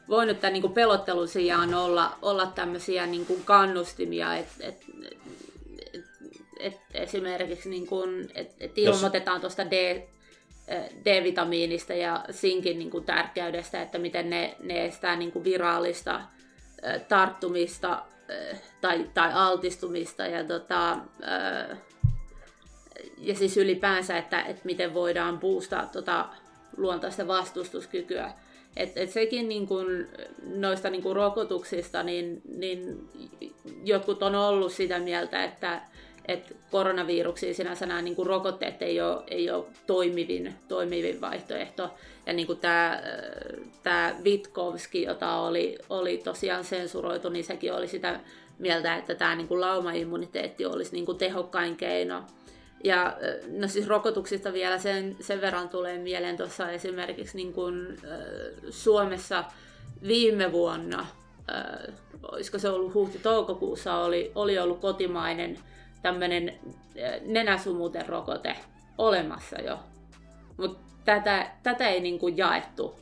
voinut 0.09 0.39
tämän 0.39 0.53
niin 0.53 0.61
kuin 0.61 0.73
pelottelun 0.73 1.27
sijaan 1.27 1.73
olla, 1.73 2.11
olla 2.21 2.45
tämmöisiä 2.45 3.05
niin 3.05 3.25
kuin 3.25 3.41
kannustimia, 3.45 4.35
että 4.35 4.53
et, 4.59 4.85
et, 5.11 5.17
et 6.59 6.81
esimerkiksi 6.93 7.69
niin 7.69 7.87
kuin, 7.87 8.31
et, 8.35 8.55
et 8.59 8.77
ilmoitetaan 8.77 9.41
tuosta 9.41 9.71
D, 9.71 10.01
D-vitamiinista 11.05 11.93
ja 11.93 12.25
sinkin 12.29 12.79
niin 12.79 12.91
kuin 12.91 13.03
tärkeydestä, 13.03 13.81
että 13.81 13.97
miten 13.97 14.29
ne, 14.29 14.55
ne 14.59 14.85
estää 14.85 15.15
niin 15.15 15.31
kuin 15.31 15.43
virallista 15.43 16.21
tarttumista 17.07 18.01
tai, 18.81 19.09
tai 19.13 19.29
altistumista. 19.33 20.25
Ja 20.25 20.43
tota, 20.43 20.97
ja 23.17 23.35
siis 23.35 23.57
ylipäänsä, 23.57 24.17
että, 24.17 24.41
että 24.41 24.61
miten 24.65 24.93
voidaan 24.93 25.39
boostaa 25.39 25.85
tota 25.85 26.29
luontaista 26.77 27.27
vastustuskykyä. 27.27 28.31
Et, 28.77 28.97
et 28.97 29.09
sekin 29.09 29.49
niin 29.49 29.67
kun, 29.67 30.07
noista 30.43 30.89
niin 30.89 31.03
kun 31.03 31.15
rokotuksista, 31.15 32.03
niin, 32.03 32.41
niin 32.55 33.09
jotkut 33.83 34.23
on 34.23 34.35
ollut 34.35 34.71
sitä 34.71 34.99
mieltä, 34.99 35.43
että, 35.43 35.81
että 36.29 36.53
koronaviruksiin 36.71 37.55
sinänsä 37.55 37.85
nämä 37.85 38.01
niin 38.01 38.25
rokotteet 38.25 38.81
ei 38.81 39.01
ole, 39.01 39.23
ei 39.27 39.51
ole 39.51 39.65
toimivin, 39.87 40.55
toimivin 40.67 41.21
vaihtoehto. 41.21 41.93
Ja 42.25 42.33
niin 42.33 42.57
tämä, 42.61 43.01
tämä 43.83 44.15
Vitkovski, 44.23 45.03
jota 45.03 45.35
oli, 45.35 45.77
oli 45.89 46.17
tosiaan 46.17 46.63
sensuroitu, 46.63 47.29
niin 47.29 47.45
sekin 47.45 47.73
oli 47.73 47.87
sitä 47.87 48.19
mieltä, 48.59 48.95
että 48.95 49.15
tämä 49.15 49.35
niin 49.35 49.61
laumaimmuniteetti 49.61 50.65
olisi 50.65 50.91
niin 50.91 51.17
tehokkain 51.17 51.75
keino 51.75 52.23
ja 52.83 53.17
no 53.47 53.67
siis 53.67 53.87
rokotuksista 53.87 54.53
vielä 54.53 54.77
sen, 54.77 55.15
sen 55.21 55.41
verran 55.41 55.69
tulee 55.69 55.97
mieleen 55.97 56.37
tuossa 56.37 56.71
esimerkiksi 56.71 57.37
niin 57.37 57.53
kuin, 57.53 57.97
äh, 58.03 58.19
Suomessa 58.69 59.43
viime 60.07 60.51
vuonna, 60.51 60.99
äh, 61.51 61.95
olisiko 62.31 62.59
se 62.59 62.69
ollut 62.69 62.93
huhti-toukokuussa, 62.93 63.95
oli, 63.95 64.31
oli 64.35 64.59
ollut 64.59 64.79
kotimainen 64.79 65.59
tämmöinen 66.01 66.49
äh, 66.49 67.21
nenäsumuten 67.25 68.09
rokote 68.09 68.55
olemassa 68.97 69.61
jo. 69.61 69.79
Mutta 70.57 70.79
tätä, 71.05 71.51
tätä 71.63 71.87
ei 71.87 71.99
niin 71.99 72.19
kuin 72.19 72.37
jaettu. 72.37 72.99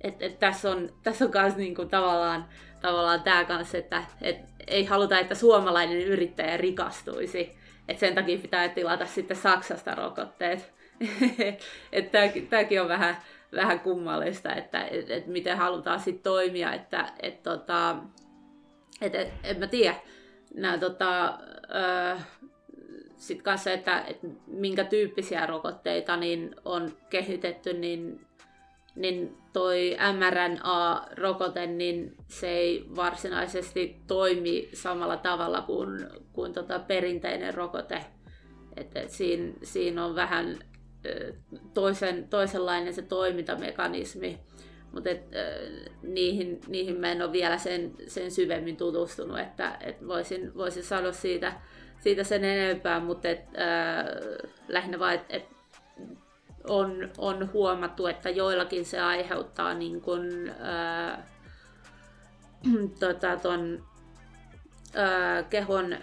Et, 0.00 0.22
et 0.22 0.38
tässä 0.38 0.70
on, 0.70 0.88
tässä 1.02 1.24
on 1.24 1.30
myös 1.34 1.56
niin 1.56 1.74
kuin 1.74 1.88
tavallaan, 1.88 2.48
tavallaan 2.80 3.22
tämä 3.22 3.44
kanssa, 3.44 3.78
että 3.78 4.04
et 4.22 4.36
ei 4.66 4.84
haluta, 4.84 5.18
että 5.18 5.34
suomalainen 5.34 6.00
yrittäjä 6.00 6.56
rikastuisi 6.56 7.56
et 7.88 7.98
sen 7.98 8.14
takia 8.14 8.38
pitää 8.38 8.68
tilata 8.68 9.06
sitten 9.06 9.36
Saksasta 9.36 9.94
rokotteet. 9.94 10.74
tämäkin 12.50 12.82
on 12.82 12.88
vähän, 12.88 13.16
vähän 13.54 13.80
kummallista, 13.80 14.54
että 14.54 14.84
et, 14.84 15.10
et 15.10 15.26
miten 15.26 15.56
halutaan 15.56 16.00
sitten 16.00 16.22
toimia, 16.22 16.72
että 16.72 17.12
et, 17.20 17.42
tota, 17.42 17.96
et, 19.00 19.14
et, 19.14 19.28
en 19.44 19.58
mä 19.58 19.66
tiedä. 19.66 19.96
Nää, 20.56 20.78
tota, 20.78 21.38
sitten 23.16 23.44
kanssa, 23.44 23.72
että, 23.72 24.00
että 24.00 24.26
minkä 24.46 24.84
tyyppisiä 24.84 25.46
rokotteita 25.46 26.16
niin 26.16 26.54
on 26.64 26.96
kehitetty, 27.10 27.72
niin 27.72 28.26
niin 28.96 29.36
toi 29.52 29.96
mRNA-rokote, 30.12 31.66
niin 31.66 32.16
se 32.28 32.48
ei 32.48 32.86
varsinaisesti 32.96 34.00
toimi 34.06 34.68
samalla 34.72 35.16
tavalla 35.16 35.62
kuin, 35.62 36.06
kuin 36.32 36.52
tota 36.52 36.78
perinteinen 36.78 37.54
rokote. 37.54 38.04
Et, 38.76 38.96
et 38.96 39.10
siinä, 39.10 39.52
siinä 39.62 40.04
on 40.04 40.14
vähän 40.14 40.58
toisen, 41.74 42.28
toisenlainen 42.28 42.94
se 42.94 43.02
toimintamekanismi, 43.02 44.38
mutta 44.96 45.10
niihin, 46.02 46.60
niihin 46.68 47.00
mä 47.00 47.12
en 47.12 47.22
ole 47.22 47.32
vielä 47.32 47.58
sen, 47.58 47.92
sen 48.06 48.30
syvemmin 48.30 48.76
tutustunut, 48.76 49.38
että 49.38 49.76
et 49.80 50.06
voisin, 50.06 50.54
voisin 50.56 50.84
sanoa 50.84 51.12
siitä, 51.12 51.52
siitä 52.00 52.24
sen 52.24 52.44
enempää, 52.44 53.00
mutta 53.00 53.28
et, 53.28 53.40
äh, 53.40 54.06
lähinnä 54.68 54.98
vain, 54.98 55.14
että 55.14 55.36
et 55.36 55.46
on, 56.68 57.10
on 57.18 57.52
huomattu, 57.52 58.06
että 58.06 58.30
joillakin 58.30 58.84
se 58.84 59.00
aiheuttaa 59.00 59.74
niin 59.74 60.00
kuin, 60.00 60.54
ää, 60.60 61.26
tota, 63.00 63.36
ton, 63.36 63.84
ää, 64.94 65.42
kehon 65.42 65.96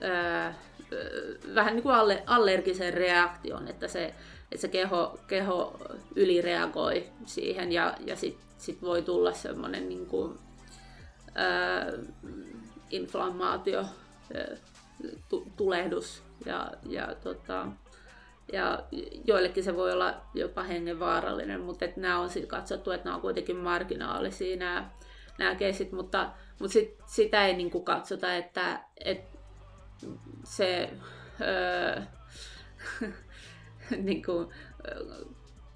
ää, 0.00 0.54
vähän 1.54 1.74
niin 1.74 1.82
kuin 1.82 1.94
alle, 1.94 2.22
allergisen 2.26 2.94
reaktion, 2.94 3.68
että 3.68 3.88
se, 3.88 4.14
että 4.52 4.60
se 4.60 4.68
keho, 4.68 5.18
keho 5.26 5.80
ylireagoi 6.16 7.08
siihen 7.26 7.72
ja, 7.72 7.94
ja 8.06 8.16
sitten 8.16 8.46
sit 8.58 8.82
voi 8.82 9.02
tulla 9.02 9.32
semmoinen 9.32 9.88
niin 9.88 10.06
kuin, 10.06 10.38
ää, 11.34 11.86
inflammaatio, 12.90 13.78
ää, 14.34 14.56
tulehdus 15.56 16.22
ja, 16.46 16.70
ja 16.88 17.14
tota, 17.22 17.66
ja 18.52 18.82
joillekin 19.24 19.64
se 19.64 19.76
voi 19.76 19.92
olla 19.92 20.20
jopa 20.34 20.62
hengenvaarallinen, 20.62 21.60
mutta 21.60 21.84
et 21.84 21.96
nämä 21.96 22.18
on 22.18 22.30
sitten 22.30 22.48
katsottu, 22.48 22.90
että 22.90 23.04
nämä 23.04 23.16
on 23.16 23.22
kuitenkin 23.22 23.56
marginaalisia 23.56 24.56
nämä, 24.56 24.90
nämä 25.38 25.54
keisit, 25.54 25.92
mutta, 25.92 26.30
mutta 26.58 26.72
sit, 26.72 26.98
sitä 27.06 27.46
ei 27.46 27.56
niinku 27.56 27.80
katsota, 27.80 28.34
että, 28.34 28.80
että 29.04 29.38
se 30.44 30.90
öö, 31.40 32.02
niinku, 33.96 34.52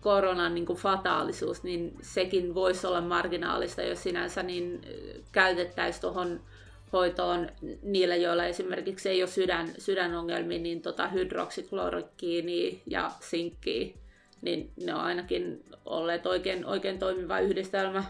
koronan 0.01 0.55
niin 0.55 0.67
kuin 0.67 0.79
fataalisuus, 0.79 1.63
niin 1.63 1.97
sekin 2.03 2.55
voisi 2.55 2.87
olla 2.87 3.01
marginaalista, 3.01 3.83
jos 3.83 4.03
sinänsä 4.03 4.43
niin 4.43 4.81
käytettäisiin 5.33 6.01
tuohon 6.01 6.41
hoitoon 6.93 7.49
niille, 7.83 8.17
joilla 8.17 8.45
esimerkiksi 8.45 9.09
ei 9.09 9.23
ole 9.23 9.31
sydän, 9.31 9.69
sydänongelmia, 9.79 10.59
niin 10.59 10.83
tota 10.83 11.09
hydroksiklorokkiini 11.09 12.83
ja 12.87 13.11
sinkkiä, 13.21 13.95
niin 14.43 14.71
ne 14.85 14.95
on 14.95 15.01
ainakin 15.01 15.65
olleet 15.85 16.27
oikein, 16.27 16.67
oikein 16.67 16.99
toimiva 16.99 17.41
yhdistelmä. 17.41 18.05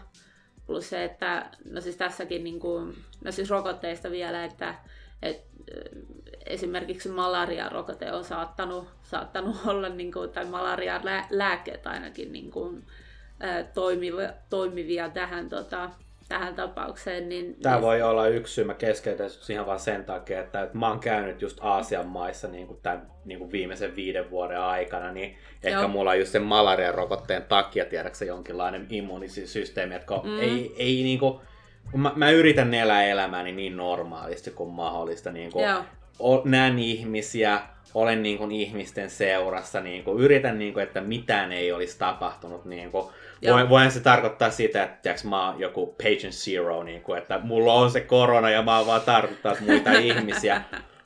Plus 0.67 0.89
se, 0.89 1.03
että 1.03 1.51
no 1.71 1.81
siis 1.81 1.95
tässäkin, 1.95 2.43
niin 2.43 2.59
kuin, 2.59 2.95
no 3.23 3.31
siis 3.31 3.49
rokotteista 3.49 4.11
vielä, 4.11 4.45
että 4.45 4.75
et, 5.21 5.41
esimerkiksi 6.45 7.09
malariarokote 7.09 8.11
on 8.11 8.23
saattanut, 8.23 8.87
saattanut 9.05 9.55
olla, 9.65 9.89
niin 9.89 10.11
kuin, 10.11 10.29
tai 10.29 10.45
malarialääkkeet 10.45 11.87
ainakin 11.87 12.33
niin 12.33 12.51
kuin, 12.51 12.83
toimivia, 13.73 14.33
toimivia 14.49 15.09
tähän 15.09 15.49
tota, 15.49 15.89
tähän 16.27 16.55
tapaukseen. 16.55 17.29
Niin, 17.29 17.55
Tämä 17.61 17.75
niin... 17.75 17.83
voi 17.83 18.01
olla 18.01 18.27
yksi 18.27 18.53
syy, 18.53 18.63
mä 18.63 18.73
keskeytän 18.73 19.29
ihan 19.49 19.65
vaan 19.65 19.79
sen 19.79 20.05
takia, 20.05 20.39
että, 20.39 20.61
että 20.61 20.77
mä 20.77 20.89
oon 20.89 20.99
käynyt 20.99 21.41
just 21.41 21.57
Aasian 21.61 22.07
maissa 22.07 22.47
niin 22.47 22.67
kuin 22.67 22.79
tämän 22.83 23.07
niin 23.25 23.39
kuin 23.39 23.51
viimeisen 23.51 23.95
viiden 23.95 24.29
vuoden 24.29 24.59
aikana, 24.59 25.11
niin 25.11 25.37
ehkä 25.63 25.79
Joo. 25.79 25.87
mulla 25.87 26.11
on 26.11 26.19
just 26.19 26.31
sen 26.31 26.43
malarian 26.43 26.95
rokotteen 26.95 27.43
takia, 27.43 27.85
tiedätkö 27.85 28.25
jonkinlainen 28.25 28.87
immuunisysteemi, 28.89 29.95
että 29.95 30.13
mm. 30.23 30.39
ei, 30.39 30.75
ei 30.77 31.03
niin 31.03 31.19
kuin, 31.19 31.39
mä, 31.93 32.11
mä 32.15 32.29
yritän 32.29 32.73
elää 32.73 33.05
elämääni 33.05 33.51
niin 33.51 33.77
normaalisti 33.77 34.51
kuin 34.51 34.69
mahdollista, 34.69 35.31
niin 35.31 35.51
kuin, 35.51 35.65
o, 36.19 36.41
näen 36.45 36.79
ihmisiä, 36.79 37.61
olen 37.95 38.23
niin 38.23 38.37
kuin 38.37 38.51
ihmisten 38.51 39.09
seurassa, 39.09 39.81
niin 39.81 40.03
kuin, 40.03 40.19
yritän, 40.19 40.59
niin 40.59 40.73
kuin, 40.73 40.83
että 40.83 41.01
mitään 41.01 41.51
ei 41.51 41.71
olisi 41.71 41.99
tapahtunut. 41.99 42.65
Niin 42.65 42.91
kuin, 42.91 43.05
voin, 43.49 43.69
voin 43.69 43.91
se 43.91 43.99
tarkoittaa 43.99 44.51
sitä, 44.51 44.83
että 44.83 44.97
tiiäks, 45.01 45.23
mä 45.23 45.47
oon 45.47 45.59
joku 45.59 45.95
patient 46.03 46.33
zero, 46.33 46.83
niin 46.83 47.01
kuin, 47.01 47.17
että 47.17 47.39
mulla 47.43 47.73
on 47.73 47.91
se 47.91 48.01
korona 48.01 48.49
ja 48.49 48.63
mä 48.63 48.77
oon 48.77 48.87
vaan 48.87 49.01
tartuttaa 49.01 49.55
muita 49.59 49.91
ihmisiä. 50.11 50.61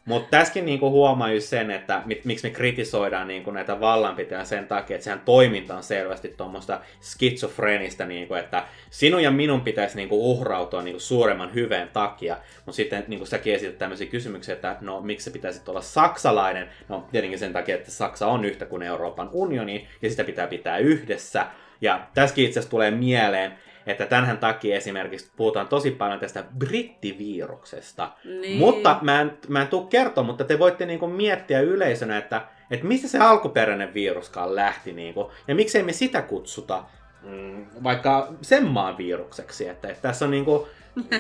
Mutta 0.10 0.30
tässäkin 0.30 0.66
niinku 0.66 0.90
huomaa 0.90 1.32
just 1.32 1.48
sen, 1.48 1.72
että 1.72 2.02
mit, 2.06 2.26
miksi 2.26 2.48
me 2.48 2.54
kritisoidaan 2.54 3.28
niinku 3.28 3.52
näitä 3.52 3.80
vallanpitäjä 3.80 4.46
sen 4.46 4.68
takia, 4.68 4.96
että 4.96 5.04
sehän 5.04 5.22
toiminta 5.26 5.78
on 5.78 5.84
selvästi 5.84 6.34
tuommoista 6.38 6.80
skitsofrenista, 7.02 8.06
niinku, 8.06 8.34
että 8.34 8.64
sinun 8.90 9.24
ja 9.24 9.32
minun 9.32 9.62
pitäisi 9.62 9.96
niinku 9.96 10.32
uhrautua 10.32 10.82
niinku 10.82 11.00
suuremman 11.00 11.54
hyveen 11.54 11.90
takia, 11.94 12.38
mutta 12.66 12.76
sitten 12.76 13.04
niinku 13.08 13.26
säkin 13.26 13.54
esität 13.54 13.78
tämmöisiä 13.78 14.08
kysymyksiä, 14.08 14.56
että 14.56 14.78
no 14.82 15.02
miksi 15.02 15.24
se 15.24 15.32
pitäisi 15.32 15.62
olla 15.68 15.82
saksalainen, 15.82 16.70
no 16.88 17.08
tietenkin 17.12 17.40
sen 17.40 17.54
takia, 17.54 17.76
että 17.76 17.92
Saksa 17.92 18.28
on 18.28 18.46
yhtä 18.46 18.66
kuin 18.66 18.84
Euroopan 18.84 19.30
unioni 19.32 19.88
ja 20.02 20.10
sitä 20.10 20.24
pitää 20.24 20.48
pitää 20.48 20.78
yhdessä, 20.78 21.46
ja 21.82 22.08
tässäkin 22.14 22.46
itse 22.46 22.60
asiassa 22.60 22.72
tulee 22.72 22.92
mieleen, 22.92 23.52
että 23.88 24.06
tämän 24.06 24.38
takia 24.38 24.78
esimerkiksi 24.78 25.32
puhutaan 25.36 25.68
tosi 25.68 25.92
paljon 25.92 26.20
tästä 26.20 26.44
brittiviruksesta. 26.58 28.12
Niin. 28.24 28.58
Mutta 28.58 29.00
mä 29.02 29.22
en, 29.22 29.38
mä 29.48 29.62
en 29.62 29.68
tule 29.68 29.88
kertoa, 29.90 30.24
mutta 30.24 30.44
te 30.44 30.60
voitte 30.60 30.86
niinku 30.86 31.08
miettiä 31.08 31.62
yleisönä, 31.62 32.18
että, 32.18 32.42
että 32.72 32.86
mistä 32.86 33.08
se 33.08 33.20
alkuperäinen 33.20 33.94
viruskaan 33.94 34.56
lähti. 34.56 34.94
Niinku, 34.94 35.32
ja 35.48 35.56
miksei 35.56 35.84
me 35.84 35.94
sitä 35.94 36.22
kutsuta 36.22 36.84
mm, 37.24 37.66
vaikka 37.84 38.34
sen 38.42 38.66
maan 38.66 38.98
virukseksi. 38.98 39.68
Että, 39.68 39.88
että 39.88 40.02
tässä 40.02 40.26
on 40.26 40.32
niinku, 40.32 40.68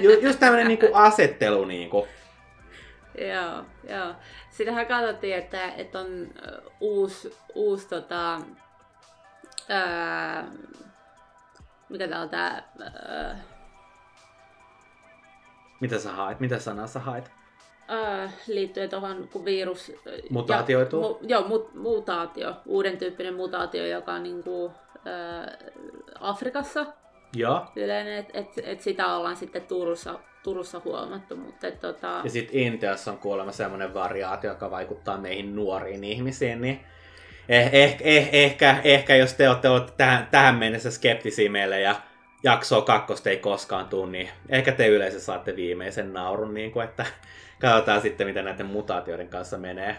ju, 0.01 0.20
just 0.20 0.39
tämmöinen 0.39 0.68
niinku 0.68 0.89
asettelu. 0.93 1.66
Niinku. 1.66 2.07
Joo, 3.18 3.66
joo. 3.95 4.16
Sitähän 4.49 4.86
katsottiin, 4.86 5.36
että, 5.36 5.72
että 5.78 5.99
on 5.99 6.28
uusi, 6.80 7.34
uusi 7.55 7.89
tota, 7.89 8.41
ää, 9.70 10.47
mikä 11.90 12.08
tää 12.08 12.22
on 12.22 12.30
tää... 12.30 12.72
Öö... 12.82 13.36
Mitä 15.80 16.00
sä 16.00 16.12
haet? 16.12 16.40
Mitä 16.40 16.60
sanaa 16.60 16.88
sä 16.88 17.00
haet? 17.00 17.32
Öö, 17.92 18.28
liittyen 18.48 18.90
tuohon, 18.90 19.28
kun 19.32 19.46
virus... 19.46 19.92
Mutaatioituu? 20.30 21.02
mu, 21.02 21.18
joo, 21.22 21.48
mu, 21.48 21.70
mutaatio. 21.74 22.56
Uuden 22.66 22.98
tyyppinen 22.98 23.36
mutaatio, 23.36 23.88
joka 23.88 24.14
on 24.14 24.24
niinku, 24.24 24.72
öö, 25.08 25.70
Afrikassa 26.20 26.86
Joo. 27.36 27.66
yleinen, 27.76 28.18
että 28.18 28.40
et, 28.40 28.48
et 28.64 28.82
sitä 28.82 29.16
ollaan 29.16 29.36
sitten 29.36 29.62
Turussa, 29.62 30.20
Turussa 30.44 30.82
huomattu. 30.86 31.36
Mutta 31.36 31.68
et, 31.68 31.80
tota... 31.80 32.22
Ja 32.24 32.30
sitten 32.30 32.60
Intiassa 32.60 33.12
on 33.12 33.18
kuulemma 33.18 33.52
semmoinen 33.52 33.94
variaatio, 33.94 34.52
joka 34.52 34.72
vaikuttaa 34.72 35.18
meihin 35.18 35.56
nuoriin 35.56 36.04
ihmisiin, 36.04 36.62
niin 36.62 36.80
eh, 37.50 37.70
eh, 37.74 37.97
eh, 38.00 38.30
ehkä, 38.32 38.78
ehkä 38.84 39.16
jos 39.16 39.34
te 39.34 39.50
olette 39.50 39.70
olleet 39.70 39.97
tähän, 39.97 40.28
tähän 40.32 40.56
mennessä 40.56 40.91
skeptisiä 40.91 41.50
meille 41.50 41.82
ja 41.82 41.95
jaksoa 42.43 42.82
kakkosta 42.82 43.30
ei 43.30 43.38
koskaan 43.38 43.86
tule, 43.86 44.10
niin 44.12 44.30
ehkä 44.50 44.72
te 44.72 44.88
yleensä 44.88 45.20
saatte 45.20 45.56
viimeisen 45.56 46.14
naurun, 46.14 46.54
niin 46.54 46.72
kuin, 46.72 46.84
että 46.84 47.06
katsotaan 47.60 48.02
sitten, 48.02 48.28
miten 48.28 48.45
näiden 48.45 48.66
mutaatioiden 48.66 49.28
kanssa 49.28 49.58
menee. 49.58 49.95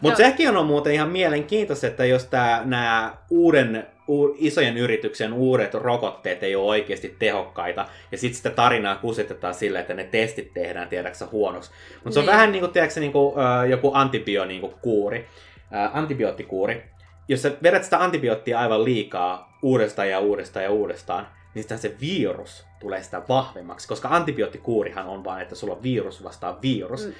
Mutta 0.00 0.16
sekin 0.16 0.56
on 0.56 0.66
muuten 0.66 0.94
ihan 0.94 1.08
mielenkiintoista, 1.08 1.86
että 1.86 2.04
jos 2.04 2.28
nämä 2.64 3.16
uuden, 3.30 3.86
u, 4.08 4.36
isojen 4.38 4.76
yrityksen 4.76 5.32
uudet 5.32 5.74
rokotteet 5.74 6.42
ei 6.42 6.56
ole 6.56 6.66
oikeasti 6.66 7.16
tehokkaita, 7.18 7.86
ja 8.12 8.18
sitten 8.18 8.36
sitä 8.36 8.50
tarinaa 8.50 8.96
kusetetaan 8.96 9.54
sillä, 9.54 9.80
että 9.80 9.94
ne 9.94 10.04
testit 10.04 10.54
tehdään, 10.54 10.88
tiedäksä, 10.88 11.26
huonoksi. 11.32 11.70
Mutta 11.94 12.10
se 12.10 12.20
on 12.20 12.26
niin. 12.26 12.32
vähän 12.32 12.52
niin 12.52 12.60
kuin, 12.60 12.72
tiedätkö, 12.72 13.00
niin 13.00 13.12
kuin, 13.12 13.34
joku 13.70 13.90
antibiookuuri. 13.94 14.58
Niin 14.60 14.80
kuuri 14.82 15.28
ää, 15.70 15.90
antibioottikuuri, 15.94 16.90
jos 17.28 17.42
sä 17.42 17.52
vedät 17.62 17.84
sitä 17.84 17.98
antibioottia 17.98 18.58
aivan 18.58 18.84
liikaa 18.84 19.58
uudestaan 19.62 20.10
ja 20.10 20.18
uudestaan 20.18 20.64
ja 20.64 20.70
uudestaan, 20.70 21.28
niin 21.54 21.62
sitten 21.62 21.78
se 21.78 21.96
virus 22.00 22.66
tulee 22.80 23.02
sitä 23.02 23.22
vahvemmaksi, 23.28 23.88
koska 23.88 24.08
antibioottikuurihan 24.08 25.06
on 25.06 25.24
vain, 25.24 25.42
että 25.42 25.54
sulla 25.54 25.74
on 25.74 25.82
virus 25.82 26.24
vastaan 26.24 26.62
virus. 26.62 27.06
Mm, 27.06 27.12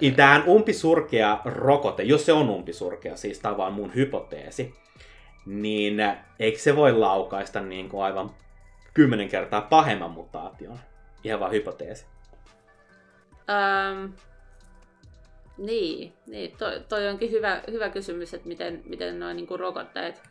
niin 0.00 0.14
Tähän 0.14 0.44
umpisurkea 0.48 1.40
rokote, 1.44 2.02
jos 2.02 2.26
se 2.26 2.32
on 2.32 2.50
umpisurkea, 2.50 3.16
siis 3.16 3.40
tämä 3.40 3.52
on 3.52 3.58
vaan 3.58 3.72
mun 3.72 3.94
hypoteesi, 3.94 4.74
niin 5.46 5.96
eikö 6.38 6.58
se 6.58 6.76
voi 6.76 6.92
laukaista 6.92 7.60
niin 7.60 7.88
kuin 7.88 8.04
aivan 8.04 8.30
kymmenen 8.94 9.28
kertaa 9.28 9.60
pahemman 9.60 10.10
mutaation? 10.10 10.78
Ihan 11.24 11.40
vaan 11.40 11.52
hypoteesi. 11.52 12.06
Um, 13.48 14.12
niin, 15.58 16.12
niin 16.26 16.56
toi, 16.56 16.80
toi 16.88 17.08
onkin 17.08 17.30
hyvä, 17.30 17.62
hyvä 17.70 17.90
kysymys, 17.90 18.34
että 18.34 18.48
miten, 18.48 18.82
miten 18.84 19.20
noin 19.20 19.36
niin 19.36 19.58
rokotteet, 19.58 20.22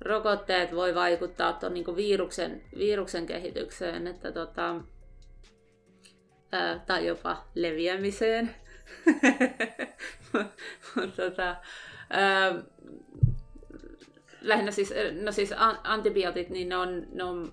rokotteet 0.00 0.74
voi 0.74 0.94
vaikuttaa 0.94 1.52
tuon 1.52 1.74
niin 1.74 1.96
viruksen, 1.96 2.62
viruksen 2.78 3.26
kehitykseen 3.26 4.06
että 4.06 4.32
tota, 4.32 4.80
ää, 6.52 6.78
tai 6.86 7.06
jopa 7.06 7.46
leviämiseen. 7.54 8.54
tota, 11.16 11.56
ää, 12.10 12.54
lähinnä 14.40 14.70
siis, 14.70 14.94
no 15.22 15.32
siis 15.32 15.54
antibiootit, 15.84 16.50
niin 16.50 16.68
ne 16.68 16.76
on, 16.76 17.06
ne 17.12 17.24
on 17.24 17.52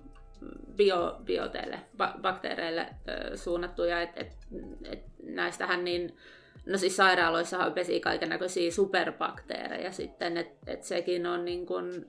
bio, 0.76 1.20
bioteille, 1.24 1.80
bakteereille 2.22 2.86
suunnattuja, 3.34 4.02
että 4.02 4.20
et, 4.20 4.32
et 4.84 5.04
näistähän 5.22 5.84
niin 5.84 6.16
No 6.68 6.78
siis 6.78 6.96
sairaaloissa 6.96 7.70
pesii 7.70 8.00
kaiken 8.00 8.28
näköisiä 8.28 8.70
superbakteereja 8.70 9.92
sitten, 9.92 10.36
että 10.36 10.72
et 10.72 10.84
sekin 10.84 11.26
on 11.26 11.44
niin 11.44 11.66
kuin, 11.66 12.06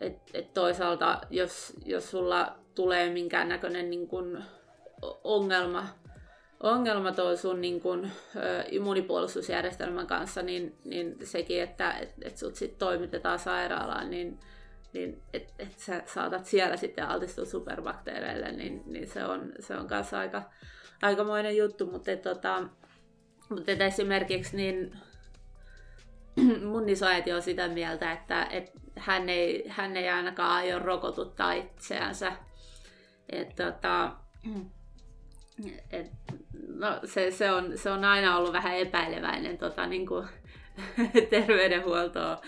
et, 0.00 0.18
et 0.34 0.54
toisaalta 0.54 1.20
jos, 1.30 1.72
jos 1.86 2.10
sulla 2.10 2.58
tulee 2.74 3.10
minkäännäköinen 3.10 3.90
niin 3.90 4.08
kuin 4.08 4.44
ongelma, 5.24 5.88
ongelma 6.60 7.12
toi 7.12 7.36
sun 7.36 7.60
niin 7.60 7.80
kuin, 7.80 8.12
ö, 8.36 8.64
immunipuolustusjärjestelmän 8.70 10.06
kanssa, 10.06 10.42
niin, 10.42 10.76
niin 10.84 11.16
sekin, 11.24 11.62
että 11.62 11.92
et, 11.92 12.12
et 12.22 12.36
sut 12.36 12.56
sit 12.56 12.78
toimitetaan 12.78 13.38
sairaalaan, 13.38 14.10
niin, 14.10 14.38
niin 14.92 15.22
että 15.32 15.52
et 15.58 15.78
sä 15.78 16.02
saatat 16.06 16.46
siellä 16.46 16.76
sitten 16.76 17.08
altistua 17.08 17.44
superbakteereille, 17.44 18.52
niin, 18.52 18.82
niin 18.86 19.06
se 19.06 19.24
on, 19.24 19.52
se 19.60 19.76
on 19.76 19.86
kanssa 19.86 20.18
aika, 20.18 20.42
aikamoinen 21.02 21.56
juttu, 21.56 21.86
mutta 21.86 22.10
et, 22.10 22.22
tota, 22.22 22.62
mutta 23.54 23.84
esimerkiksi 23.84 24.56
niin 24.56 24.92
mun 26.72 26.88
isoäiti 26.88 27.32
on 27.32 27.42
sitä 27.42 27.68
mieltä, 27.68 28.12
että, 28.12 28.44
että 28.50 28.80
hän, 28.96 29.28
ei, 29.28 29.64
hän 29.68 29.96
ei 29.96 30.08
ainakaan 30.08 30.50
aio 30.50 30.78
rokotuttaa 30.78 31.52
itseänsä. 31.52 32.32
Et, 33.28 33.56
tota, 33.56 34.12
et, 35.90 36.10
no, 36.68 37.00
se, 37.04 37.30
se, 37.30 37.52
on, 37.52 37.78
se 37.78 37.90
on 37.90 38.04
aina 38.04 38.36
ollut 38.36 38.52
vähän 38.52 38.76
epäileväinen 38.76 39.58
tota, 39.58 39.86
niin 39.86 40.06
kuin, 40.06 40.26
terveydenhuoltoa 41.30 42.40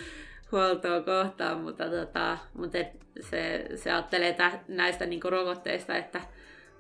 huoltoa 0.53 1.01
kohtaan, 1.01 1.61
mutta, 1.61 1.85
tota, 1.91 2.39
mutta 2.55 2.79
se, 3.21 3.69
se 3.75 3.93
ajattelee 3.93 4.33
tä, 4.33 4.61
näistä 4.69 5.07
niin 5.07 5.21
rokotteista, 5.25 5.97
että 5.97 6.21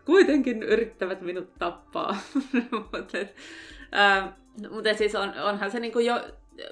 kuitenkin 0.04 0.62
yrittävät 0.62 1.20
minut 1.20 1.54
tappaa. 1.58 2.16
mutta, 2.92 3.18
et, 3.94 4.34
mutta 4.70 4.94
siis 4.94 5.14
on, 5.14 5.32
onhan 5.38 5.70
se 5.70 5.80
niinku 5.80 5.98
jo, 5.98 6.20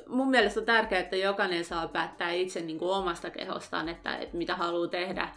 mun 0.06 0.30
mielestä 0.30 0.60
on 0.60 0.66
tärkeää, 0.66 1.00
että 1.00 1.16
jokainen 1.16 1.64
saa 1.64 1.88
päättää 1.88 2.30
itse 2.30 2.60
niinku 2.60 2.90
omasta 2.90 3.30
kehostaan, 3.30 3.88
että, 3.88 4.16
että 4.16 4.36
mitä 4.36 4.56
haluaa 4.56 4.88
tehdä. 4.88 5.28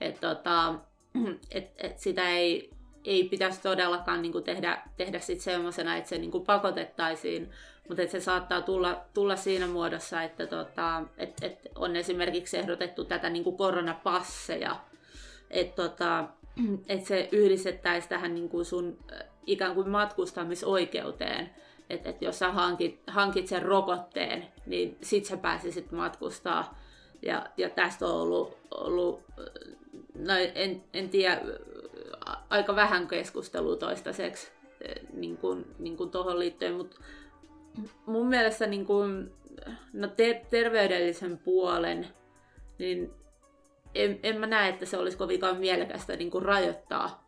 Että 0.00 0.34
tota, 0.34 0.74
et, 1.50 1.70
et 1.78 1.98
sitä 1.98 2.28
ei, 2.28 2.70
ei 3.04 3.24
pitäisi 3.24 3.62
todellakaan 3.62 4.22
niinku 4.22 4.40
tehdä, 4.40 4.82
tehdä 4.96 5.18
sit 5.18 5.40
semmoisena, 5.40 5.96
että 5.96 6.08
se 6.08 6.18
niinku 6.18 6.40
pakotettaisiin, 6.40 7.50
mutta 7.88 8.06
se 8.06 8.20
saattaa 8.20 8.62
tulla, 8.62 9.04
tulla 9.14 9.36
siinä 9.36 9.66
muodossa, 9.66 10.22
että 10.22 10.46
tota, 10.46 11.02
et, 11.18 11.32
et 11.42 11.58
on 11.74 11.96
esimerkiksi 11.96 12.58
ehdotettu 12.58 13.04
tätä 13.04 13.30
niinku 13.30 13.52
koronapasseja, 13.52 14.76
että 15.50 15.82
tota, 15.82 16.24
et 16.88 17.06
se 17.06 17.28
yhdistettäisiin 17.32 18.08
tähän 18.08 18.34
niinku 18.34 18.64
sun 18.64 18.98
ikään 19.48 19.74
kuin 19.74 19.88
matkustamisoikeuteen. 19.88 21.50
että 21.90 22.10
et 22.10 22.22
jos 22.22 22.38
sä 22.38 22.52
hankit, 22.52 23.00
hankit 23.06 23.46
sen 23.46 23.62
rokotteen, 23.62 24.46
niin 24.66 24.98
sit 25.02 25.24
sä 25.24 25.36
pääsisit 25.36 25.92
matkustaa. 25.92 26.78
Ja, 27.22 27.46
ja 27.56 27.70
tästä 27.70 28.06
on 28.06 28.20
ollut, 28.20 28.56
ollut 28.70 29.22
no 30.14 30.34
en, 30.54 30.84
en 30.94 31.08
tiedä, 31.08 31.40
aika 32.50 32.76
vähän 32.76 33.08
keskustelua 33.08 33.76
toistaiseksi 33.76 34.50
niin 35.12 35.36
kuin, 35.36 35.66
niin 35.78 35.96
kuin 35.96 36.10
tuohon 36.10 36.38
liittyen, 36.38 36.74
mutta 36.74 36.96
mun 38.06 38.26
mielestä 38.26 38.66
niin 38.66 38.86
kuin, 38.86 39.32
no 39.92 40.08
ter- 40.08 40.44
terveydellisen 40.50 41.38
puolen, 41.38 42.08
niin 42.78 43.10
en, 43.94 44.20
en 44.22 44.40
mä 44.40 44.46
näe, 44.46 44.68
että 44.68 44.86
se 44.86 44.96
olisi 44.96 45.18
kovinkaan 45.18 45.56
mielekästä 45.56 46.16
niin 46.16 46.30
kuin 46.30 46.44
rajoittaa 46.44 47.27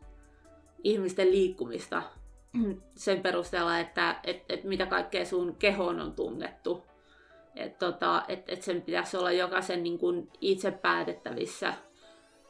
ihmisten 0.83 1.31
liikkumista 1.31 2.03
sen 2.95 3.21
perusteella, 3.21 3.79
että 3.79 4.19
et, 4.23 4.43
et 4.49 4.63
mitä 4.63 4.85
kaikkea 4.85 5.25
sun 5.25 5.55
kehoon 5.55 5.99
on 5.99 6.13
tunnettu. 6.13 6.83
Että 7.55 7.91
tota, 7.91 8.23
et, 8.27 8.49
et 8.49 8.61
sen 8.61 8.81
pitäisi 8.81 9.17
olla 9.17 9.31
jokaisen 9.31 9.83
niin 9.83 9.99
kuin 9.99 10.29
itse 10.41 10.71
päätettävissä 10.71 11.73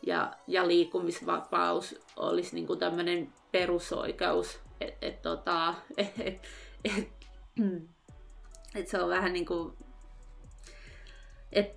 ja, 0.05 0.33
ja 0.47 0.67
liikkumisvapaus 0.67 1.99
olisi 2.15 2.55
niin 2.55 2.79
tämmöinen 2.79 3.33
perusoikeus. 3.51 4.59
Että 4.81 5.07
et, 5.07 5.21
tota, 5.21 5.73
et, 5.97 6.13
et, 6.19 6.47
et, 6.83 7.09
et 8.75 8.87
se 8.87 9.01
on 9.01 9.09
vähän 9.09 9.33
niin 9.33 9.45
kuin... 9.45 9.73
Et, 11.51 11.75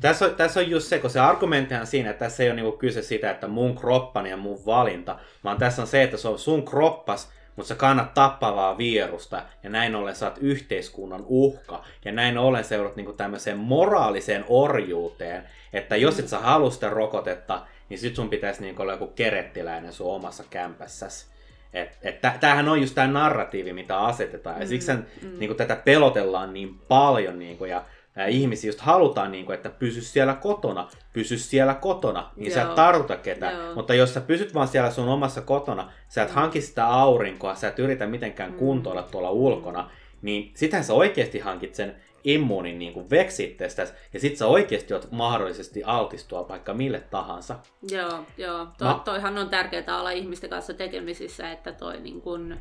tässä 0.00 0.24
on, 0.24 0.34
tässä 0.34 0.60
on 0.60 0.70
just 0.70 0.86
se, 0.86 0.98
kun 0.98 1.10
se 1.10 1.20
argumentti 1.20 1.74
on 1.74 1.86
siinä, 1.86 2.10
että 2.10 2.24
tässä 2.24 2.42
ei 2.42 2.48
ole 2.48 2.56
niinku 2.56 2.78
kyse 2.78 3.02
siitä, 3.02 3.30
että 3.30 3.48
mun 3.48 3.76
kroppani 3.76 4.30
ja 4.30 4.36
mun 4.36 4.66
valinta, 4.66 5.18
vaan 5.44 5.58
tässä 5.58 5.82
on 5.82 5.88
se, 5.88 6.02
että 6.02 6.16
se 6.16 6.28
on 6.28 6.38
sun 6.38 6.64
kroppas, 6.64 7.32
mutta 7.56 7.68
sä 7.68 7.74
kannat 7.74 8.14
tappavaa 8.14 8.78
virusta, 8.78 9.42
ja 9.62 9.70
näin 9.70 9.94
ollen 9.94 10.16
sä 10.16 10.26
oot 10.26 10.38
yhteiskunnan 10.40 11.24
uhka, 11.26 11.84
ja 12.04 12.12
näin 12.12 12.38
ollen 12.38 12.64
sä 12.64 12.74
joudut 12.74 12.96
niinku 12.96 13.12
tämmöiseen 13.12 13.58
moraaliseen 13.58 14.44
orjuuteen, 14.48 15.48
että 15.72 15.96
jos 15.96 16.18
et 16.18 16.28
sä 16.28 16.38
halua 16.38 16.70
sitä 16.70 16.90
rokotetta, 16.90 17.66
niin 17.88 17.98
sit 17.98 18.16
sun 18.16 18.30
pitäisi 18.30 18.62
niinku 18.62 18.82
olla 18.82 18.92
joku 18.92 19.06
kerettiläinen 19.06 19.92
sun 19.92 20.14
omassa 20.14 20.44
kämpässäsi. 20.50 21.26
Et, 21.72 21.98
et 22.02 22.20
tämähän 22.40 22.68
on 22.68 22.80
just 22.80 22.94
tämä 22.94 23.06
narratiivi, 23.06 23.72
mitä 23.72 23.98
asetetaan, 23.98 24.60
ja 24.60 24.66
siksi 24.66 24.92
mm, 24.92 25.04
mm. 25.22 25.38
Niinku, 25.38 25.54
tätä 25.54 25.76
pelotellaan 25.76 26.54
niin 26.54 26.78
paljon, 26.88 27.38
niinku, 27.38 27.64
ja 27.64 27.84
ihmisiä 28.26 28.68
just 28.68 28.80
halutaan, 28.80 29.32
niin 29.32 29.46
kuin, 29.46 29.56
että 29.56 29.70
pysy 29.70 30.00
siellä 30.00 30.34
kotona, 30.34 30.88
pysy 31.12 31.38
siellä 31.38 31.74
kotona, 31.74 32.30
niin 32.36 32.50
Joo. 32.50 32.54
sä 32.54 32.62
et 32.62 32.74
tartuta 32.74 33.16
ketään. 33.16 33.54
Joo. 33.54 33.74
Mutta 33.74 33.94
jos 33.94 34.14
sä 34.14 34.20
pysyt 34.20 34.54
vaan 34.54 34.68
siellä 34.68 34.90
sun 34.90 35.08
omassa 35.08 35.40
kotona, 35.40 35.92
sä 36.08 36.22
et 36.22 36.28
mm. 36.28 36.34
hanki 36.34 36.60
sitä 36.60 36.86
aurinkoa, 36.86 37.54
sä 37.54 37.68
et 37.68 37.78
yritä 37.78 38.06
mitenkään 38.06 38.50
mm. 38.50 38.56
kuntoilla 38.56 39.02
tuolla 39.02 39.30
ulkona, 39.30 39.90
niin 40.22 40.52
sitähän 40.54 40.84
sä 40.84 40.94
oikeasti 40.94 41.38
hankit 41.38 41.74
sen 41.74 41.96
immuunin 42.24 42.78
niin 42.78 42.92
kuin 42.92 43.10
veksitteestä, 43.10 43.86
ja 44.12 44.20
sit 44.20 44.36
sä 44.36 44.46
oikeasti 44.46 44.94
oot 44.94 45.10
mahdollisesti 45.10 45.84
altistua 45.84 46.48
vaikka 46.48 46.74
mille 46.74 47.00
tahansa. 47.00 47.56
Joo, 47.90 48.24
joo. 48.38 48.66
To, 48.78 48.84
Ma- 48.84 49.02
toihan 49.04 49.38
on 49.38 49.48
tärkeää 49.48 49.98
olla 49.98 50.10
ihmisten 50.10 50.50
kanssa 50.50 50.74
tekemisissä, 50.74 51.52
että 51.52 51.72
toi 51.72 52.00
niin 52.00 52.20
kun, 52.20 52.56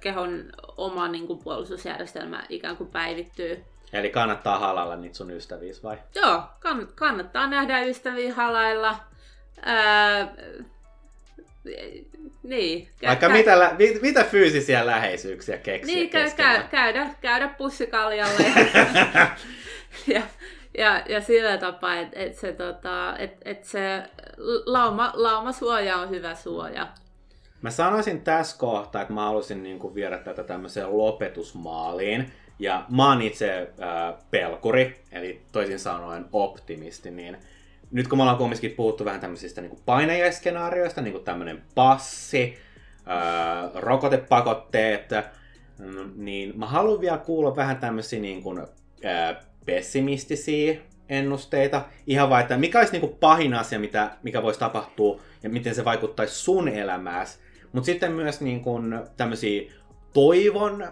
kehon 0.00 0.52
oma 0.76 1.08
niin 1.08 1.26
kun, 1.26 1.38
puolustusjärjestelmä 1.38 2.44
ikään 2.48 2.76
kuin 2.76 2.90
päivittyy. 2.90 3.64
Eli 3.98 4.10
kannattaa 4.10 4.58
halailla 4.58 4.96
niitä 4.96 5.16
sun 5.16 5.30
ystäviä 5.30 5.72
vai? 5.82 5.98
Joo, 6.14 6.42
kann- 6.66 6.92
kannattaa 6.94 7.46
nähdä 7.46 7.80
ystäviä 7.80 8.34
halailla. 8.34 8.96
Ää, 9.62 10.34
niin. 12.42 12.88
Vaikka 13.06 13.28
kä- 13.28 13.32
mitä, 13.32 13.58
lä- 13.58 13.74
mit- 13.78 14.02
mitä 14.02 14.24
fyysisiä 14.24 14.86
läheisyyksiä 14.86 15.58
keksiä 15.58 15.94
Niin, 15.94 16.10
kä- 16.10 16.60
kä- 16.60 16.68
käydä, 16.70 17.10
käydä 17.20 17.48
pussikaljalle. 17.48 18.44
ja, 20.14 20.22
ja, 20.78 21.02
ja 21.08 21.20
sillä 21.20 21.58
tapaa, 21.58 21.96
että 21.96 22.20
et 22.20 22.36
se, 22.36 22.52
tota, 22.52 23.16
et, 23.18 23.32
et 23.44 23.64
se 23.64 24.02
lauma, 24.66 25.12
laumasuoja 25.14 25.96
on 25.96 26.10
hyvä 26.10 26.34
suoja. 26.34 26.88
Mä 27.62 27.70
sanoisin 27.70 28.20
tässä 28.20 28.58
kohtaa, 28.58 29.02
että 29.02 29.14
mä 29.14 29.24
haluaisin 29.24 29.62
niinku 29.62 29.94
viedä 29.94 30.18
tätä 30.18 30.44
tämmöiseen 30.44 30.98
lopetusmaaliin. 30.98 32.32
Ja 32.58 32.84
mä 32.88 33.08
oon 33.08 33.22
itse 33.22 33.72
äh, 33.82 34.14
pelkuri, 34.30 35.00
eli 35.12 35.42
toisin 35.52 35.78
sanoen 35.78 36.24
optimisti, 36.32 37.10
niin 37.10 37.36
nyt 37.90 38.08
kun 38.08 38.18
me 38.18 38.22
ollaan 38.22 38.38
kumminkin 38.38 38.70
puhuttu 38.70 39.04
vähän 39.04 39.20
tämmöisistä 39.20 39.60
niin 39.60 39.78
painajaiskenaarioista, 39.86 41.00
niin 41.00 41.12
kuin 41.12 41.24
tämmöinen 41.24 41.62
passi, 41.74 42.58
äh, 43.08 43.74
rokotepakotteet, 43.74 45.10
mm, 45.78 46.12
niin 46.16 46.58
mä 46.58 46.66
haluan 46.66 47.00
vielä 47.00 47.18
kuulla 47.18 47.56
vähän 47.56 47.76
tämmöisiä 47.76 48.20
niin 48.20 48.42
kuin, 48.42 48.58
äh, 49.04 49.36
pessimistisiä 49.66 50.80
ennusteita. 51.08 51.84
Ihan 52.06 52.30
vaan, 52.30 52.42
että 52.42 52.56
mikä 52.56 52.78
olisi 52.78 52.92
niin 52.92 53.00
kuin 53.00 53.16
pahin 53.20 53.54
asia, 53.54 53.78
mitä, 53.78 54.10
mikä 54.22 54.42
voisi 54.42 54.60
tapahtua 54.60 55.20
ja 55.42 55.50
miten 55.50 55.74
se 55.74 55.84
vaikuttaisi 55.84 56.34
sun 56.34 56.68
elämääsi. 56.68 57.38
Mutta 57.72 57.86
sitten 57.86 58.12
myös 58.12 58.40
niin 58.40 58.60
kuin, 58.60 59.00
tämmöisiä 59.16 59.72
toivon 60.12 60.88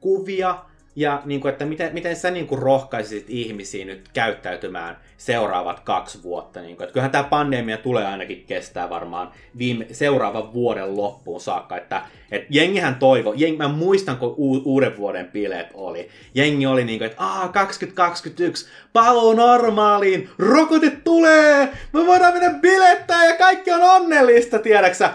kuvia, 0.00 0.64
ja 0.98 1.22
niin 1.24 1.40
kuin, 1.40 1.52
että 1.52 1.64
miten, 1.64 1.94
miten 1.94 2.16
sä 2.16 2.30
niin 2.30 2.46
kuin 2.46 2.62
rohkaisisit 2.62 3.24
ihmisiä 3.28 3.84
nyt 3.84 4.08
käyttäytymään 4.12 4.96
seuraavat 5.16 5.80
kaksi 5.80 6.22
vuotta? 6.22 6.60
Niin 6.60 6.76
kuin, 6.76 6.84
että 6.84 6.92
kyllähän 6.92 7.10
tämä 7.10 7.24
pandemia 7.24 7.76
tulee 7.76 8.06
ainakin 8.06 8.44
kestää 8.46 8.90
varmaan 8.90 9.32
viime, 9.58 9.86
seuraavan 9.92 10.52
vuoden 10.52 10.96
loppuun 10.96 11.40
saakka. 11.40 11.76
Että, 11.76 12.02
että 12.30 12.46
jengihän 12.50 12.94
toivo, 12.94 13.34
jengi, 13.36 13.56
mä 13.56 13.68
muistan 13.68 14.16
kun 14.16 14.34
u, 14.38 14.62
uuden 14.64 14.96
vuoden 14.96 15.30
bileet 15.32 15.68
oli. 15.74 16.08
Jengi 16.34 16.66
oli 16.66 16.84
niin 16.84 16.98
kuin, 16.98 17.06
että 17.06 17.22
aah 17.22 17.52
2021, 17.52 18.66
paluu 18.92 19.32
normaaliin, 19.32 20.28
rokote 20.38 20.90
tulee, 20.90 21.68
me 21.92 22.06
voidaan 22.06 22.32
mennä 22.32 22.58
bilettää 22.60 23.26
ja 23.26 23.34
kaikki 23.34 23.70
on 23.70 23.82
onnellista, 23.82 24.58
tiedäksä? 24.58 25.10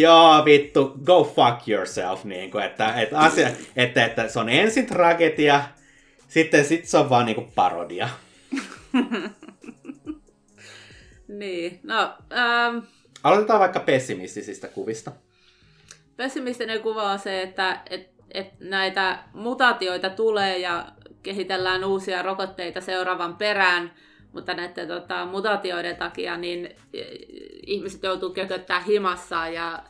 Joo 0.00 0.44
vittu, 0.44 0.94
go 1.04 1.24
fuck 1.24 1.68
yourself, 1.68 2.24
niin 2.24 2.50
kuin, 2.50 2.64
että, 2.64 3.00
että, 3.00 3.18
asia, 3.18 3.48
että, 3.76 4.04
että 4.04 4.28
se 4.28 4.38
on 4.38 4.48
ensin 4.48 4.86
tragedia, 4.86 5.62
sitten 6.28 6.64
sit 6.64 6.84
se 6.84 6.98
on 6.98 7.10
vaan 7.10 7.26
niin 7.26 7.34
kuin 7.34 7.52
parodia. 7.54 8.08
niin, 11.28 11.80
no... 11.82 12.14
Ähm... 12.32 12.78
Aloitetaan 13.22 13.60
vaikka 13.60 13.80
pessimistisistä 13.80 14.68
kuvista. 14.68 15.12
Pessimistinen 16.16 16.80
kuva 16.80 17.12
on 17.12 17.18
se, 17.18 17.42
että 17.42 17.80
et, 17.90 18.10
et 18.34 18.60
näitä 18.60 19.18
mutaatioita 19.32 20.10
tulee 20.10 20.58
ja 20.58 20.86
kehitellään 21.22 21.84
uusia 21.84 22.22
rokotteita 22.22 22.80
seuraavan 22.80 23.36
perään, 23.36 23.92
mutta 24.32 24.54
näiden 24.54 24.88
tota, 24.88 25.26
mutaatioiden 25.26 25.96
takia 25.96 26.36
niin 26.36 26.76
ihmiset 27.70 28.02
joutuu 28.02 28.30
kököttää 28.30 28.80
himassa 28.80 29.48
ja, 29.48 29.82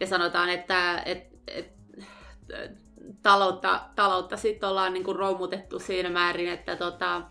ja 0.00 0.06
sanotaan, 0.06 0.48
että 0.48 1.02
et, 1.04 1.26
et, 1.46 1.72
taloutta, 3.22 3.80
taloutta 3.96 4.36
sitten 4.36 4.68
ollaan 4.68 4.92
niinku 4.92 5.12
roumutettu 5.12 5.78
siinä 5.78 6.10
määrin, 6.10 6.48
että 6.48 6.76
tota, 6.76 7.22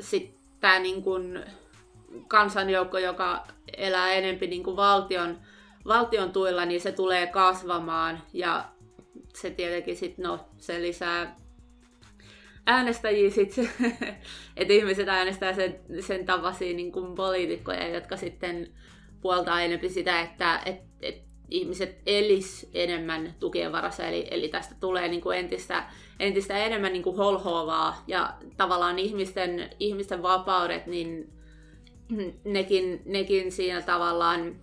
sitten 0.00 0.40
tämä 0.60 0.78
niinku 0.78 1.12
kansanjoukko, 2.28 2.98
joka 2.98 3.46
elää 3.76 4.12
enempi 4.12 4.46
niinku 4.46 4.76
valtion, 4.76 5.38
valtion 5.86 6.32
tuilla, 6.32 6.64
niin 6.64 6.80
se 6.80 6.92
tulee 6.92 7.26
kasvamaan 7.26 8.22
ja 8.32 8.64
se 9.34 9.50
tietenkin 9.50 9.96
sit, 9.96 10.18
no, 10.18 10.40
se 10.58 10.82
lisää 10.82 11.36
äänestäjiä 12.66 13.30
sit, 13.30 13.54
että 14.56 14.72
ihmiset 14.74 15.08
äänestää 15.08 15.52
sen, 15.52 15.80
sen 16.00 16.26
tavasia 16.26 16.76
niin 16.76 16.92
kuin 16.92 17.14
poliitikkoja, 17.14 17.88
jotka 17.88 18.16
sitten 18.16 18.68
puoltaa 19.20 19.62
enemmän 19.62 19.90
sitä, 19.90 20.20
että 20.20 20.60
et, 20.66 20.80
et 21.00 21.24
ihmiset 21.50 21.98
elis 22.06 22.70
enemmän 22.74 23.34
tukien 23.40 23.72
varassa, 23.72 24.06
eli, 24.06 24.28
eli 24.30 24.48
tästä 24.48 24.74
tulee 24.80 25.08
niin 25.08 25.20
kuin 25.20 25.38
entistä, 25.38 25.84
entistä 26.20 26.58
enemmän 26.58 26.92
niin 26.92 27.02
kuin 27.02 27.16
holhoavaa, 27.16 28.04
ja 28.06 28.34
tavallaan 28.56 28.98
ihmisten, 28.98 29.70
ihmisten 29.80 30.22
vapaudet, 30.22 30.86
niin 30.86 31.32
nekin, 32.44 33.02
nekin 33.04 33.52
siinä 33.52 33.82
tavallaan 33.82 34.56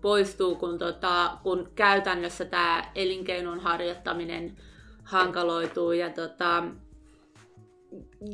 poistuu, 0.00 0.54
kun, 0.54 0.78
tota, 0.78 1.38
kun 1.42 1.70
käytännössä 1.74 2.44
tämä 2.44 2.90
elinkeinon 2.94 3.60
harjoittaminen 3.60 4.56
hankaloituu, 5.04 5.92
ja 5.92 6.10
tota, 6.10 6.64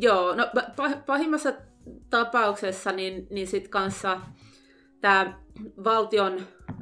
Joo, 0.00 0.34
no 0.34 0.46
pahimmassa 1.06 1.52
tapauksessa 2.11 2.92
niin, 2.92 3.26
niin 3.30 3.46
sit 3.46 3.68
kanssa 3.68 4.20
tämä 5.00 5.40
valtion 5.84 6.40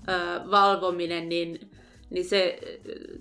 ö, 0.08 0.50
valvominen, 0.50 1.28
niin, 1.28 1.70
niin 2.10 2.24
se 2.24 2.60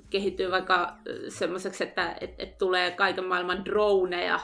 kehittyy 0.10 0.52
vaikka 0.52 0.98
semmoiseksi, 1.30 1.84
että 1.84 2.16
et, 2.22 2.36
et 2.40 2.58
tulee 2.58 2.92
kaiken 2.92 3.26
maailman 3.26 3.66
droneja, 3.66 4.40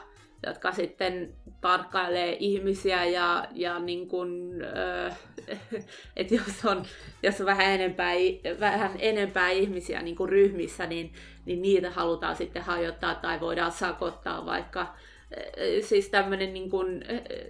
jotka 0.48 0.72
sitten 0.72 1.34
tarkkailee 1.62 2.38
ihmisiä 2.40 3.06
ja, 3.06 3.48
ja 3.52 3.80
niin 3.80 4.08
kuin, 4.08 4.62
äh, 5.08 5.18
että 6.16 6.36
jos 6.36 6.66
on, 6.66 6.86
jos 7.24 7.40
on 7.40 7.46
vähän, 7.46 7.72
enempää, 7.72 8.14
vähän 8.60 8.92
enempää 9.00 9.50
ihmisiä 9.50 10.02
niin 10.02 10.16
kuin 10.16 10.30
ryhmissä, 10.30 10.86
niin, 10.86 11.14
niin 11.46 11.62
niitä 11.62 11.92
halutaan 11.92 12.36
sitten 12.36 12.62
hajottaa 12.62 13.16
tai 13.16 13.40
voidaan 13.40 13.72
sakottaa 13.72 14.46
vaikka 14.46 14.88
siis 15.82 16.10
tämmöinen 16.10 16.54
niin 16.54 16.70
kuin... 16.70 17.06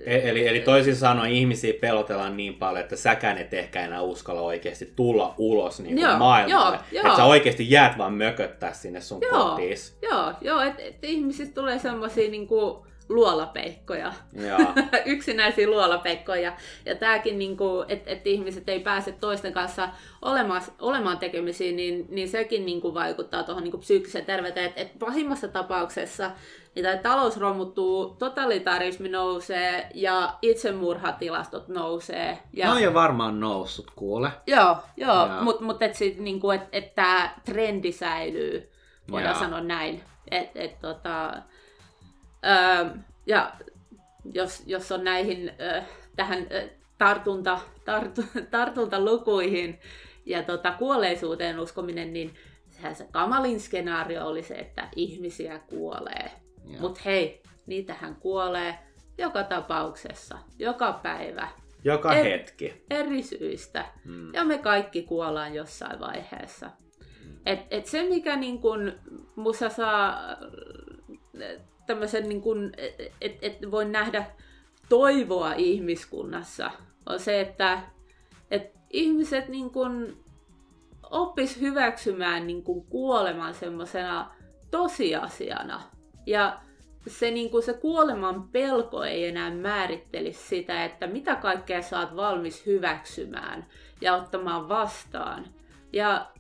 E- 0.06 0.30
eli, 0.30 0.48
eli 0.48 0.60
toisin 0.60 0.96
sanoen 0.96 1.32
ihmisiä 1.32 1.74
pelotellaan 1.82 2.38
niin 2.38 2.54
paljon, 2.54 2.84
että 2.84 2.96
säkään 2.96 3.38
et 3.38 3.54
ehkä 3.54 3.86
enää 3.86 4.02
uskalla 4.02 4.42
oikeasti 4.42 4.94
tulla 4.96 5.36
ulos 5.38 5.80
niin 5.80 5.96
kuin 5.96 6.04
joo, 6.04 6.18
maailmalle. 6.18 6.80
Joo, 6.92 7.06
että 7.06 7.18
sä 7.18 7.26
oikeasti 7.26 7.72
jäät 7.72 7.98
vaan 7.98 8.14
mököttää 8.14 8.74
sinne 8.74 9.02
sun 9.02 9.22
joo, 9.22 9.50
kotiis. 9.50 9.98
Joo, 10.02 10.34
joo 10.42 10.62
että 10.62 10.82
et 10.82 11.04
ihmisistä 11.04 11.62
tulee 11.62 11.80
semmoisia 11.80 12.32
niin 12.32 12.48
kuin 12.48 12.91
luolapeikkoja. 13.12 14.14
Yksinäisiä 15.06 15.68
luolapeikkoja. 15.68 16.54
Ja 16.86 16.96
tämäkin, 16.96 17.40
niin 17.40 17.58
että 17.88 18.12
et 18.12 18.28
ihmiset 18.28 18.70
ei 18.70 18.80
pääse 18.80 19.12
toisten 19.12 19.54
kanssa 19.54 19.90
olemaan, 20.22 20.62
olemaan 20.80 21.18
tekemisiin, 21.18 21.76
niin, 21.76 22.06
niin 22.10 22.30
sekin 22.30 22.66
niin 22.66 22.82
kuin 22.82 22.94
vaikuttaa 22.94 23.44
tuohon 23.44 23.64
niin 23.64 23.80
psyykkiseen 23.80 24.26
terveyteen. 24.26 24.66
Että 24.66 24.82
et 24.82 25.00
pahimmassa 25.00 25.48
tapauksessa 25.48 26.32
niin 26.76 26.84
tämä 26.84 26.98
talous 26.98 27.38
romuttuu, 27.38 28.16
totalitarismi 28.20 29.10
nousee 29.10 29.90
ja 29.94 30.34
itsemurhatilastot 30.42 31.68
nousee. 31.68 32.40
Ja... 32.54 32.66
Ne 32.66 32.72
on 32.72 32.84
jo 32.84 32.94
varmaan 32.94 33.40
noussut, 33.40 33.92
kuule. 33.96 34.30
Joo, 34.48 34.78
joo. 34.98 35.28
mutta 35.42 35.64
mut 35.64 35.82
et 35.82 35.94
niinku, 36.18 36.52
et, 36.52 36.62
et 36.72 36.96
tämä 36.96 37.36
trendi 37.46 37.92
säilyy, 37.92 38.72
voidaan 39.12 39.36
joo. 39.36 39.44
sanoa 39.44 39.62
näin. 39.62 40.04
Et, 40.32 40.50
et, 40.56 40.80
tota, 40.80 41.34
ö, 42.46 42.90
ja 43.26 43.52
jos, 44.34 44.64
jos 44.66 44.92
on 44.92 45.04
näihin 45.04 45.52
ö, 45.62 45.82
tähän 46.16 46.48
ö, 46.52 46.70
tartunta, 46.98 47.60
tartu, 47.86 48.24
tartuntalukuihin 48.52 49.80
ja 50.26 50.44
tota, 50.44 50.72
kuolleisuuteen 50.72 51.60
uskominen, 51.60 52.14
niin 52.14 52.34
sehän 52.70 52.96
se 52.96 53.08
kamalin 53.12 53.60
skenaario 53.60 54.28
oli 54.28 54.44
se, 54.44 54.54
että 54.56 54.90
ihmisiä 54.96 55.60
kuolee. 55.60 56.32
Mutta 56.80 57.02
hei, 57.06 57.42
niitähän 57.66 58.16
kuolee 58.16 58.80
joka 59.18 59.44
tapauksessa, 59.44 60.38
joka 60.60 61.00
päivä. 61.04 61.48
Joka 61.84 62.14
er, 62.14 62.26
hetki. 62.26 62.84
Eri 62.90 63.24
syistä. 63.24 63.86
Hmm. 64.06 64.34
Ja 64.34 64.46
me 64.46 64.58
kaikki 64.58 65.04
kuollaan 65.04 65.56
jossain 65.56 66.00
vaiheessa. 66.00 66.70
Hmm. 67.24 67.38
Et, 67.46 67.60
et 67.72 67.86
se, 67.86 68.04
mikä 68.10 68.36
niin 68.36 68.62
kun 68.62 68.94
musta 69.36 69.70
saa 69.70 70.18
tämmöisen, 71.88 72.30
niin 72.30 72.42
kun, 72.42 72.72
et, 73.22 73.38
et 73.42 73.72
voi 73.72 73.86
nähdä 73.86 74.26
toivoa 74.90 75.54
ihmiskunnassa, 75.54 76.72
on 77.06 77.20
se, 77.20 77.42
että 77.42 77.82
et 78.52 78.72
ihmiset 78.90 79.48
niin 79.48 79.70
kun 79.70 80.24
oppis 81.12 81.62
hyväksymään 81.62 82.48
niin 82.48 82.64
kun 82.64 82.86
kuoleman 82.86 83.54
semmoisena 83.54 84.32
tosiasiana. 84.72 85.82
Ja 86.26 86.62
se, 87.08 87.32
niin 87.32 87.50
kuin 87.50 87.64
se 87.64 87.74
kuoleman 87.74 88.50
pelko 88.50 89.04
ei 89.04 89.26
enää 89.26 89.52
määrittelisi 89.52 90.48
sitä, 90.48 90.86
että 90.86 91.08
mitä 91.08 91.36
kaikkea 91.36 91.80
oot 92.00 92.16
valmis 92.16 92.66
hyväksymään 92.66 93.66
ja 94.02 94.16
ottamaan 94.16 94.70
vastaan. 94.70 95.46
Ja 95.94 96.32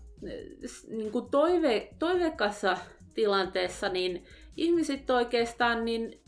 niin 0.89 1.11
kuin 1.11 1.31
toive, 1.31 1.89
toiveikassa 1.99 2.77
tilanteessa, 3.13 3.89
niin 3.89 4.25
ihmiset 4.57 5.09
oikeastaan, 5.09 5.85
niin 5.85 6.21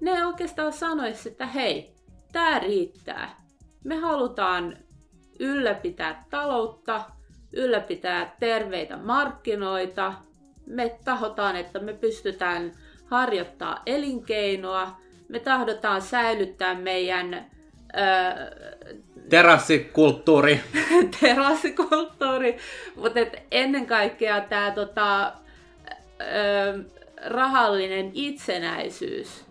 ne 0.00 0.26
oikeastaan 0.26 0.72
sanois, 0.72 1.26
että 1.26 1.46
hei, 1.46 1.94
tämä 2.32 2.58
riittää. 2.58 3.42
Me 3.84 3.96
halutaan 3.96 4.76
ylläpitää 5.40 6.24
taloutta, 6.30 7.04
ylläpitää 7.52 8.36
terveitä 8.40 8.96
markkinoita. 8.96 10.12
Me 10.66 10.98
tahotaan, 11.04 11.56
että 11.56 11.78
me 11.78 11.92
pystytään 11.92 12.72
harjoittaa 13.06 13.82
elinkeinoa, 13.86 15.00
me 15.28 15.38
tahdotaan 15.38 16.02
säilyttää 16.02 16.74
meidän 16.74 17.34
öö, 17.34 17.42
terassikulttuuri. 19.28 20.60
terassikulttuuri, 21.20 22.56
mutta 22.96 23.20
ennen 23.50 23.86
kaikkea 23.86 24.40
tämä 24.40 24.70
tota, 24.70 25.32
öö, 26.20 26.78
rahallinen 27.24 28.10
itsenäisyys. 28.14 29.44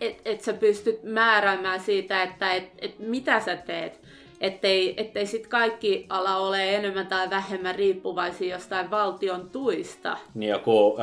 Että 0.00 0.22
et 0.30 0.40
sä 0.40 0.52
pystyt 0.52 1.02
määräämään 1.02 1.80
siitä, 1.80 2.22
että 2.22 2.52
et, 2.52 2.64
et 2.78 2.98
mitä 2.98 3.40
sä 3.40 3.56
teet 3.56 4.00
ettei, 4.40 4.94
ettei 4.96 5.26
sit 5.26 5.46
kaikki 5.46 6.06
ala 6.08 6.36
ole 6.36 6.76
enemmän 6.76 7.06
tai 7.06 7.30
vähemmän 7.30 7.74
riippuvaisia 7.74 8.54
jostain 8.54 8.90
valtion 8.90 9.50
tuista. 9.50 10.16
Niin 10.34 10.50
joku 10.50 10.86
uh, 10.88 10.98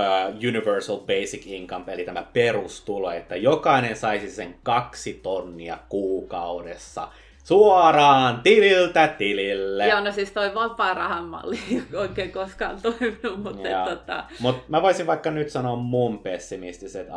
Universal 0.48 0.98
Basic 0.98 1.48
Income, 1.48 1.94
eli 1.94 2.04
tämä 2.04 2.24
perustulo, 2.34 3.12
että 3.12 3.36
jokainen 3.36 3.96
saisi 3.96 4.32
sen 4.32 4.56
kaksi 4.64 5.14
tonnia 5.14 5.78
kuukaudessa 5.90 7.08
suoraan 7.48 8.42
tililtä 8.44 9.08
tilille. 9.08 9.88
Joo, 9.88 10.00
no 10.00 10.12
siis 10.12 10.32
toi 10.32 10.56
vapaa 10.56 11.22
malli 11.22 11.60
ei 11.72 11.82
oikein 12.02 12.32
koskaan 12.32 12.82
toiminut, 12.82 13.44
mutta 13.44 13.70
tota... 13.90 14.24
Mut 14.40 14.70
mä 14.70 14.82
voisin 14.82 15.08
vaikka 15.08 15.32
nyt 15.32 15.50
sanoa 15.50 15.76
mun 15.76 16.20
pessimistiset 16.20 17.08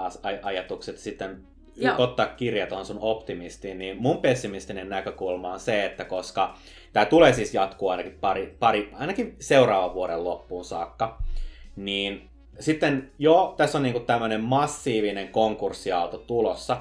ajatukset 0.42 0.98
sitten 0.98 1.42
Joo. 1.76 1.94
ottaa 1.98 2.26
kirja 2.26 2.66
tuohon 2.66 2.86
sun 2.86 2.98
optimistiin, 3.00 3.78
niin 3.78 4.02
mun 4.02 4.18
pessimistinen 4.18 4.88
näkökulma 4.88 5.52
on 5.52 5.60
se, 5.60 5.84
että 5.84 6.04
koska 6.04 6.54
tämä 6.92 7.06
tulee 7.06 7.32
siis 7.32 7.54
jatkuu 7.54 7.88
ainakin, 7.88 8.18
pari, 8.20 8.56
pari, 8.58 8.90
ainakin 8.98 9.36
seuraavan 9.40 9.94
vuoden 9.94 10.24
loppuun 10.24 10.64
saakka, 10.64 11.22
niin 11.76 12.28
sitten 12.60 13.12
jo 13.18 13.54
tässä 13.56 13.78
on 13.78 13.82
niinku 13.82 14.00
tämmöinen 14.00 14.40
massiivinen 14.40 15.28
konkurssiaalto 15.28 16.18
tulossa, 16.18 16.76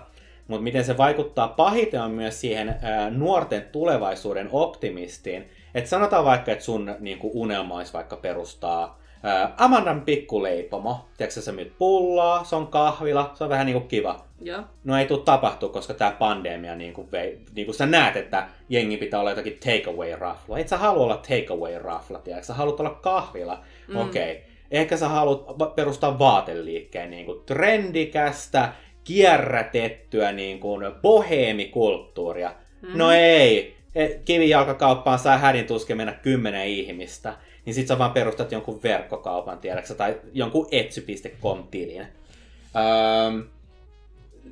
mutta 0.49 0.63
miten 0.63 0.83
se 0.83 0.97
vaikuttaa 0.97 1.47
pahiten 1.47 2.01
on 2.01 2.11
myös 2.11 2.41
siihen 2.41 2.75
ää, 2.81 3.09
nuorten 3.09 3.61
tulevaisuuden 3.71 4.49
optimistiin. 4.51 5.49
Että 5.75 5.89
sanotaan 5.89 6.25
vaikka, 6.25 6.51
että 6.51 6.63
sun 6.63 6.95
niinku, 6.99 7.31
unelma 7.33 7.75
olisi 7.75 7.93
vaikka 7.93 8.15
perustaa 8.15 8.99
ää, 9.23 9.53
Amandan 9.57 10.01
pikkuleipomo. 10.01 11.05
Tiedätkö 11.17 11.41
sä 11.41 11.51
myyt 11.51 11.73
pullaa, 11.77 12.43
se 12.43 12.55
on 12.55 12.67
kahvila, 12.67 13.31
se 13.33 13.43
on 13.43 13.49
vähän 13.49 13.65
niinku 13.65 13.87
kiva. 13.87 14.25
Joo. 14.41 14.61
No 14.83 14.97
ei 14.97 15.05
tule 15.05 15.21
tapahtua, 15.25 15.69
koska 15.69 15.93
tämä 15.93 16.11
pandemia, 16.11 16.75
niin 16.75 16.93
kuin, 16.93 17.11
vei, 17.11 17.39
niin 17.55 17.65
kuin 17.65 17.75
sä 17.75 17.85
näet, 17.85 18.15
että 18.15 18.47
jengi 18.69 18.97
pitää 18.97 19.19
olla 19.19 19.31
jotakin 19.31 19.59
takeaway-rafla. 19.65 20.57
Et 20.57 20.67
sä 20.67 20.77
halua 20.77 21.03
olla 21.03 21.21
takeaway-rafla, 21.27 22.19
tiedätkö? 22.19 22.45
Sä 22.45 22.53
haluat 22.53 22.79
olla 22.79 22.89
kahvila. 22.89 23.63
Mm. 23.87 23.95
Okei. 23.95 24.31
Okay. 24.31 24.43
Ehkä 24.71 24.97
sä 24.97 25.09
haluat 25.09 25.75
perustaa 25.75 26.19
vaateliikkeen 26.19 27.09
niin 27.09 27.25
kuin 27.25 27.41
trendikästä, 27.45 28.69
kierrätettyä 29.09 30.31
niin 30.31 30.59
kuin 30.59 30.91
boheemikulttuuria. 31.01 32.53
Mm. 32.81 32.97
No 32.97 33.11
ei. 33.11 33.75
E, 33.95 34.07
kivijalkakauppaan 34.25 35.19
saa 35.19 35.37
hädin 35.37 35.65
tuskin 35.65 35.97
mennä 35.97 36.13
kymmenen 36.13 36.67
ihmistä. 36.67 37.33
Niin 37.65 37.73
sit 37.73 37.87
sä 37.87 37.97
vaan 37.97 38.11
perustat 38.11 38.51
jonkun 38.51 38.83
verkkokaupan, 38.83 39.57
tiedätkö, 39.57 39.93
tai 39.93 40.15
jonkun 40.33 40.67
etsy.com-tilin. 40.71 42.01
Öö, 42.01 43.43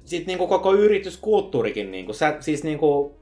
sitten 0.06 0.28
niinku 0.28 0.48
koko 0.48 0.74
yrityskulttuurikin, 0.74 1.92
niinku, 1.92 2.14
sä, 2.14 2.38
siis 2.40 2.64
niinku, 2.64 3.16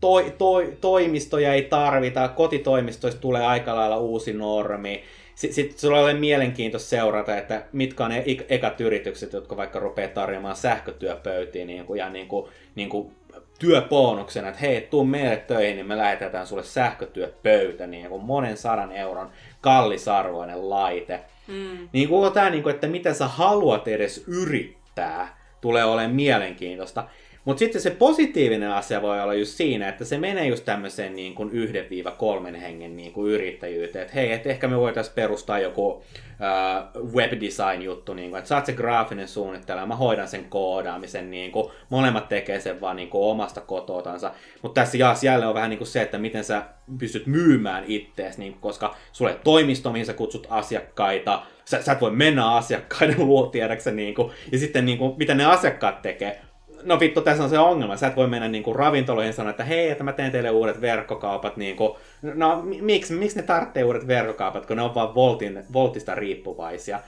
toi, 0.00 0.34
toi, 0.38 0.76
toimistoja 0.80 1.54
ei 1.54 1.62
tarvita, 1.62 2.28
kotitoimistoista 2.28 3.20
tulee 3.20 3.46
aika 3.46 3.76
lailla 3.76 3.98
uusi 3.98 4.32
normi. 4.32 5.02
Sitten 5.42 5.54
sit 5.54 5.78
sulla 5.78 6.00
ole 6.00 6.14
mielenkiintoista 6.14 6.88
seurata, 6.88 7.36
että 7.36 7.62
mitkä 7.72 8.04
on 8.04 8.10
ne 8.10 8.24
ekat 8.48 8.80
yritykset, 8.80 9.32
jotka 9.32 9.56
vaikka 9.56 9.78
rupeaa 9.78 10.08
tarjoamaan 10.08 10.56
sähkötyöpöytiin 10.56 11.66
niin 11.66 11.86
kuin, 11.86 11.98
ja 11.98 12.10
niin 12.10 12.28
kuin, 12.28 12.50
niin 12.74 12.88
kuin 12.88 13.12
työbonuksena, 13.58 14.48
että 14.48 14.60
hei, 14.60 14.80
tuu 14.80 15.04
meille 15.04 15.36
töihin, 15.36 15.76
niin 15.76 15.86
me 15.86 15.96
lähetetään 15.96 16.46
sulle 16.46 16.64
sähkötyöpöytä, 16.64 17.86
niin 17.86 18.08
kuin 18.08 18.24
monen 18.24 18.56
sadan 18.56 18.92
euron 18.92 19.30
kallisarvoinen 19.60 20.70
laite. 20.70 21.20
Mm. 21.48 21.88
Niin 21.92 22.08
kuin 22.08 22.32
tämä, 22.32 22.50
niin 22.50 22.62
kuin, 22.62 22.74
että 22.74 22.86
mitä 22.86 23.14
sä 23.14 23.26
haluat 23.26 23.88
edes 23.88 24.24
yrittää 24.26 25.38
tulee 25.60 25.84
olemaan 25.84 26.16
mielenkiintoista. 26.16 27.04
Mutta 27.44 27.58
sitten 27.58 27.80
se 27.82 27.90
positiivinen 27.90 28.70
asia 28.70 29.02
voi 29.02 29.20
olla 29.20 29.34
just 29.34 29.52
siinä, 29.52 29.88
että 29.88 30.04
se 30.04 30.18
menee 30.18 30.46
just 30.46 30.64
tämmöiseen 30.64 31.16
niin 31.16 31.34
kuin 31.34 31.50
yhden 31.50 31.90
viiva 31.90 32.10
kolmen 32.10 32.54
hengen 32.54 32.96
niin 32.96 33.12
kuin 33.12 33.32
yrittäjyyteen. 33.32 34.02
Että 34.02 34.14
hei, 34.14 34.32
et 34.32 34.46
ehkä 34.46 34.68
me 34.68 34.78
voitaisiin 34.78 35.14
perustaa 35.14 35.58
joku 35.58 36.02
äh, 36.22 37.02
webdesign-juttu, 37.14 38.14
niin 38.14 38.30
kuin, 38.30 38.38
että 38.38 38.48
saat 38.48 38.66
se 38.66 38.72
graafinen 38.72 39.28
suunnittelija, 39.28 39.86
mä 39.86 39.96
hoidan 39.96 40.28
sen 40.28 40.44
koodaamisen, 40.44 41.30
niin 41.30 41.52
kuin, 41.52 41.72
molemmat 41.88 42.28
tekee 42.28 42.60
sen 42.60 42.80
vaan 42.80 42.96
niin 42.96 43.08
kuin, 43.08 43.30
omasta 43.30 43.60
kototansa. 43.60 44.32
Mutta 44.62 44.80
tässä 44.80 44.98
jaas 44.98 45.24
jälleen 45.24 45.48
on 45.48 45.54
vähän 45.54 45.70
niin 45.70 45.78
kuin 45.78 45.88
se, 45.88 46.02
että 46.02 46.18
miten 46.18 46.44
sä 46.44 46.62
pystyt 46.98 47.26
myymään 47.26 47.84
ittees, 47.86 48.38
niin, 48.38 48.54
koska 48.54 48.94
sulle 49.12 49.38
toimisto, 49.44 49.92
mihin 49.92 50.06
sä 50.06 50.12
kutsut 50.12 50.46
asiakkaita, 50.50 51.42
sä, 51.64 51.82
sä 51.82 51.92
et 51.92 52.00
voi 52.00 52.10
mennä 52.10 52.50
asiakkaiden 52.50 53.26
luo, 53.26 53.46
tiedäksä, 53.46 53.90
niin 53.90 54.14
kuin, 54.14 54.32
ja 54.52 54.58
sitten 54.58 54.84
niin 54.84 54.98
kuin, 54.98 55.14
mitä 55.16 55.34
ne 55.34 55.44
asiakkaat 55.44 56.02
tekee, 56.02 56.40
no 56.84 57.00
vittu, 57.00 57.20
tässä 57.20 57.42
on 57.42 57.50
se 57.50 57.58
ongelma. 57.58 57.96
Sä 57.96 58.06
et 58.06 58.16
voi 58.16 58.26
mennä 58.26 58.48
niinku 58.48 58.72
ravintoloihin 58.72 59.28
ja 59.28 59.32
sanoa, 59.32 59.50
että 59.50 59.64
hei, 59.64 59.90
että 59.90 60.04
mä 60.04 60.12
teen 60.12 60.32
teille 60.32 60.50
uudet 60.50 60.80
verkkokaupat. 60.80 61.56
Niinku, 61.56 61.98
no 62.22 62.62
miksi, 62.62 63.12
miksi 63.12 63.36
ne 63.36 63.42
tarvitsee 63.42 63.84
uudet 63.84 64.06
verkkokaupat, 64.06 64.66
kun 64.66 64.76
ne 64.76 64.82
on 64.82 64.94
vaan 64.94 65.14
voltin, 65.14 65.64
voltista 65.72 66.14
riippuvaisia. 66.14 67.00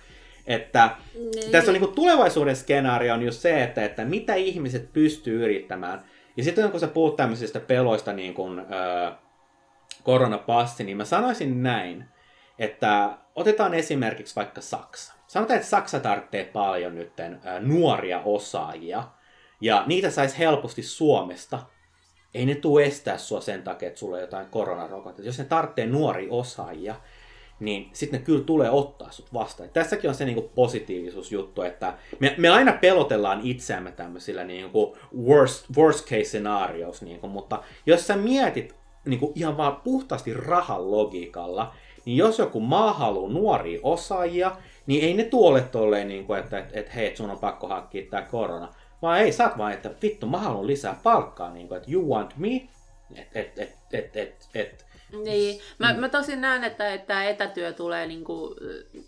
Että 0.47 0.91
niin. 1.15 1.53
tässä 1.53 1.71
on 1.71 1.73
niinku 1.73 1.95
tulevaisuuden 1.95 2.57
skenaario 2.57 3.15
on 3.15 3.23
just 3.23 3.41
se, 3.41 3.63
että, 3.63 3.85
että 3.85 4.05
mitä 4.05 4.35
ihmiset 4.35 4.93
pystyy 4.93 5.45
yrittämään. 5.45 6.05
Ja 6.37 6.45
sitten 6.45 6.71
kun 6.71 6.81
sä 6.81 6.89
puhut 6.89 7.17
tämmöisistä 7.17 7.61
peloista 7.61 8.13
niin 8.13 8.35
kuin, 8.35 8.59
äh, 8.59 9.13
koronapassi, 10.03 10.85
niin 10.85 10.97
mä 10.97 11.05
sanoisin 11.05 11.63
näin, 11.63 12.05
että 12.59 13.11
otetaan 13.35 13.75
esimerkiksi 13.75 14.37
vaikka 14.37 14.61
Saksa. 14.61 15.15
Sanotaan, 15.27 15.57
että 15.57 15.69
Saksa 15.69 16.01
tarvitsee 16.01 16.45
paljon 16.45 16.95
nyt 16.95 17.21
äh, 17.21 17.33
nuoria 17.61 18.21
osaajia, 18.25 19.05
ja 19.65 19.83
niitä 19.87 20.11
saisi 20.11 20.39
helposti 20.39 20.83
Suomesta. 20.83 21.59
Ei 22.35 22.47
ne 22.47 22.55
tule 22.55 22.85
estää 22.85 23.19
sua 23.19 23.41
sen 23.41 23.63
takia, 23.63 23.89
että 23.89 24.01
sulla 24.01 24.17
on 24.17 24.21
jotain 24.21 24.47
koronarokotetta. 24.47 25.29
Jos 25.29 25.39
ne 25.39 25.45
tarvitsee 25.45 25.87
nuoria 25.87 26.29
osaajia, 26.31 26.95
niin 27.61 27.91
sitten 27.93 28.21
ne 28.21 28.27
kyllä 28.27 28.45
tulee 28.45 28.71
ottaa 28.71 29.11
sut 29.11 29.33
vastaan. 29.35 29.69
Tässäkin 29.69 30.11
on 30.11 30.15
se 30.15 30.25
niinku 30.25 30.51
positiivisuusjuttu, 30.55 31.63
että 31.63 31.95
me, 32.19 32.35
me 32.39 32.49
aina 32.49 32.73
pelotellaan 32.73 33.41
itseämme 33.43 33.93
tämmöisillä 33.93 34.45
niinku 34.45 34.97
worst, 35.27 35.65
worst 35.77 36.05
case 36.09 36.25
scenarios, 36.25 37.03
niinku, 37.03 37.29
mutta 37.29 37.63
jos 37.87 38.07
sä 38.07 38.17
mietit 38.17 38.75
niinku 39.05 39.33
ihan 39.35 39.57
vaan 39.57 39.77
puhtaasti 39.77 40.35
rahan 40.35 40.91
logiikalla, 40.91 41.75
niin 42.05 42.17
jos 42.17 42.39
joku 42.39 42.61
maa 42.61 42.93
haluaa 42.93 43.33
nuoria 43.33 43.81
osaajia, 43.83 44.57
niin 44.87 45.05
ei 45.05 45.15
ne 45.15 45.25
tuole 45.25 45.61
tolleen, 45.61 46.09
niin 46.09 46.27
kuin, 46.27 46.41
että, 46.41 46.59
että, 46.59 46.81
että 46.81 46.93
hei, 46.93 47.17
sun 47.17 47.31
on 47.31 47.39
pakko 47.39 47.69
hankkia 47.69 48.07
tämä 48.11 48.23
korona. 48.23 48.75
Vaan 49.05 49.19
ei, 49.19 49.33
sä 49.33 49.51
vaan, 49.59 49.73
että 49.73 49.91
vittu, 50.03 50.27
mä 50.27 50.39
haluan 50.39 50.67
lisää 50.67 51.01
palkkaa, 51.03 51.51
niin 51.51 51.69
kuin, 51.69 51.77
että 51.79 51.91
you 51.91 52.15
want 52.15 52.37
me, 52.37 52.69
että 53.17 53.41
et, 53.41 53.59
et, 53.59 53.77
et, 53.93 54.17
et, 54.17 54.49
et, 54.55 54.87
niin, 55.25 55.61
mä, 55.79 55.93
mm. 55.93 56.01
mä 56.01 56.09
tosin 56.09 56.41
näen, 56.41 56.65
että, 56.65 56.93
että 56.93 57.25
etätyö 57.25 57.73
tulee, 57.73 58.07
niin 58.07 58.25
kuin, 58.25 58.55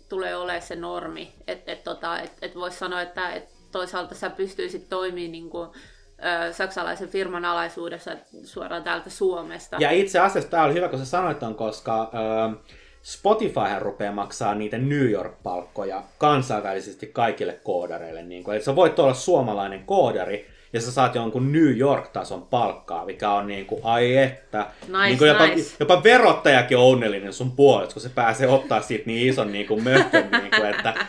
tulee 0.09 0.35
olemaan 0.35 0.61
se 0.61 0.75
normi. 0.75 1.33
Että 1.47 1.71
et, 1.71 1.83
tota, 1.83 2.19
et, 2.19 2.31
et 2.41 2.55
voisi 2.55 2.77
sanoa, 2.77 3.01
että 3.01 3.29
et 3.29 3.49
toisaalta 3.71 4.15
sä 4.15 4.29
pystyisit 4.29 4.89
toimimaan 4.89 5.31
niin 5.31 5.49
kuin, 5.49 5.69
ö, 5.69 6.53
saksalaisen 6.53 7.09
firman 7.09 7.45
alaisuudessa 7.45 8.11
suoraan 8.43 8.83
täältä 8.83 9.09
Suomesta. 9.09 9.77
Ja 9.79 9.91
itse 9.91 10.19
asiassa 10.19 10.49
tämä 10.49 10.63
oli 10.63 10.73
hyvä, 10.73 10.89
kun 10.89 10.99
sä 10.99 11.05
sanoit 11.05 11.43
on, 11.43 11.55
koska 11.55 12.11
ö, 12.13 12.73
Spotifyhan 13.07 13.81
rupeaa 13.81 14.13
maksaa 14.13 14.55
niitä 14.55 14.77
New 14.77 15.09
York-palkkoja 15.09 16.03
kansainvälisesti 16.17 17.07
kaikille 17.07 17.59
koodareille. 17.63 18.23
Niin 18.23 18.43
kuin, 18.43 18.57
että 18.57 18.65
sä 18.65 18.75
voit 18.75 18.99
olla 18.99 19.13
suomalainen 19.13 19.83
koodari, 19.85 20.47
ja 20.73 20.81
sä 20.81 20.91
saat 20.91 21.15
jonkun 21.15 21.51
New 21.51 21.77
York-tason 21.77 22.41
palkkaa, 22.41 23.05
mikä 23.05 23.31
on 23.31 23.47
niin 23.47 23.65
kuin, 23.65 23.81
ai 23.83 24.17
että. 24.17 24.65
Nice, 24.87 24.97
niin 24.97 25.17
kuin 25.17 25.27
jopa, 25.27 25.47
nice. 25.47 25.75
jopa 25.79 26.03
verottajakin 26.03 26.77
on 26.77 26.83
onnellinen 26.83 27.33
sun 27.33 27.51
puolesta, 27.51 27.93
kun 27.93 28.01
se 28.01 28.09
pääsee 28.09 28.47
ottaa 28.47 28.81
siitä 28.81 29.03
niin 29.05 29.29
ison 29.29 29.51
niin 29.51 29.67
kuin 29.67 29.83
möhkön, 29.83 30.29
niin 30.31 30.51
kuin, 30.57 30.69
että 30.69 31.05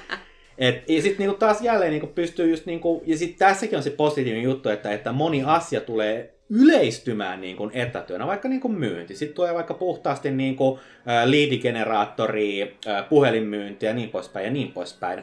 et, 0.59 0.89
ja 0.89 1.03
sitten 1.03 1.19
niinku 1.19 1.39
taas 1.39 1.61
jälleen 1.61 1.91
niinku 1.91 2.07
pystyy 2.07 2.51
just, 2.51 2.67
niinku, 2.67 3.03
ja 3.07 3.19
sitten 3.19 3.39
tässäkin 3.39 3.77
on 3.77 3.83
se 3.83 3.91
positiivinen 3.91 4.45
juttu, 4.45 4.69
että, 4.69 4.93
että 4.93 5.13
moni 5.13 5.43
asia 5.47 5.81
tulee 5.81 6.38
yleistymään 6.51 7.41
niin 7.41 7.57
kuin 7.57 7.71
etätyönä, 7.75 8.27
vaikka 8.27 8.49
niin 8.49 8.61
kuin 8.61 8.75
myynti. 8.75 9.17
Sitten 9.17 9.37
tulee 9.37 9.55
vaikka 9.55 9.75
puhtaasti 9.75 10.31
niin 10.31 10.57
kuin, 10.57 10.81
liidigeneraattori, 11.25 12.79
puhelinmyynti 13.09 13.87
ja 13.87 13.95
niin 13.95 14.09
poispäin 14.09 14.45
ja 14.45 14.51
niin 14.51 14.73
poispäin. 14.73 15.23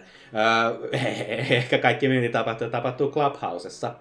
Ehkä 1.50 1.78
kaikki 1.78 2.08
myynti 2.08 2.30
tapahtuu, 2.30 2.70
tapahtuu 2.70 3.12
Clubhousessa. 3.12 3.94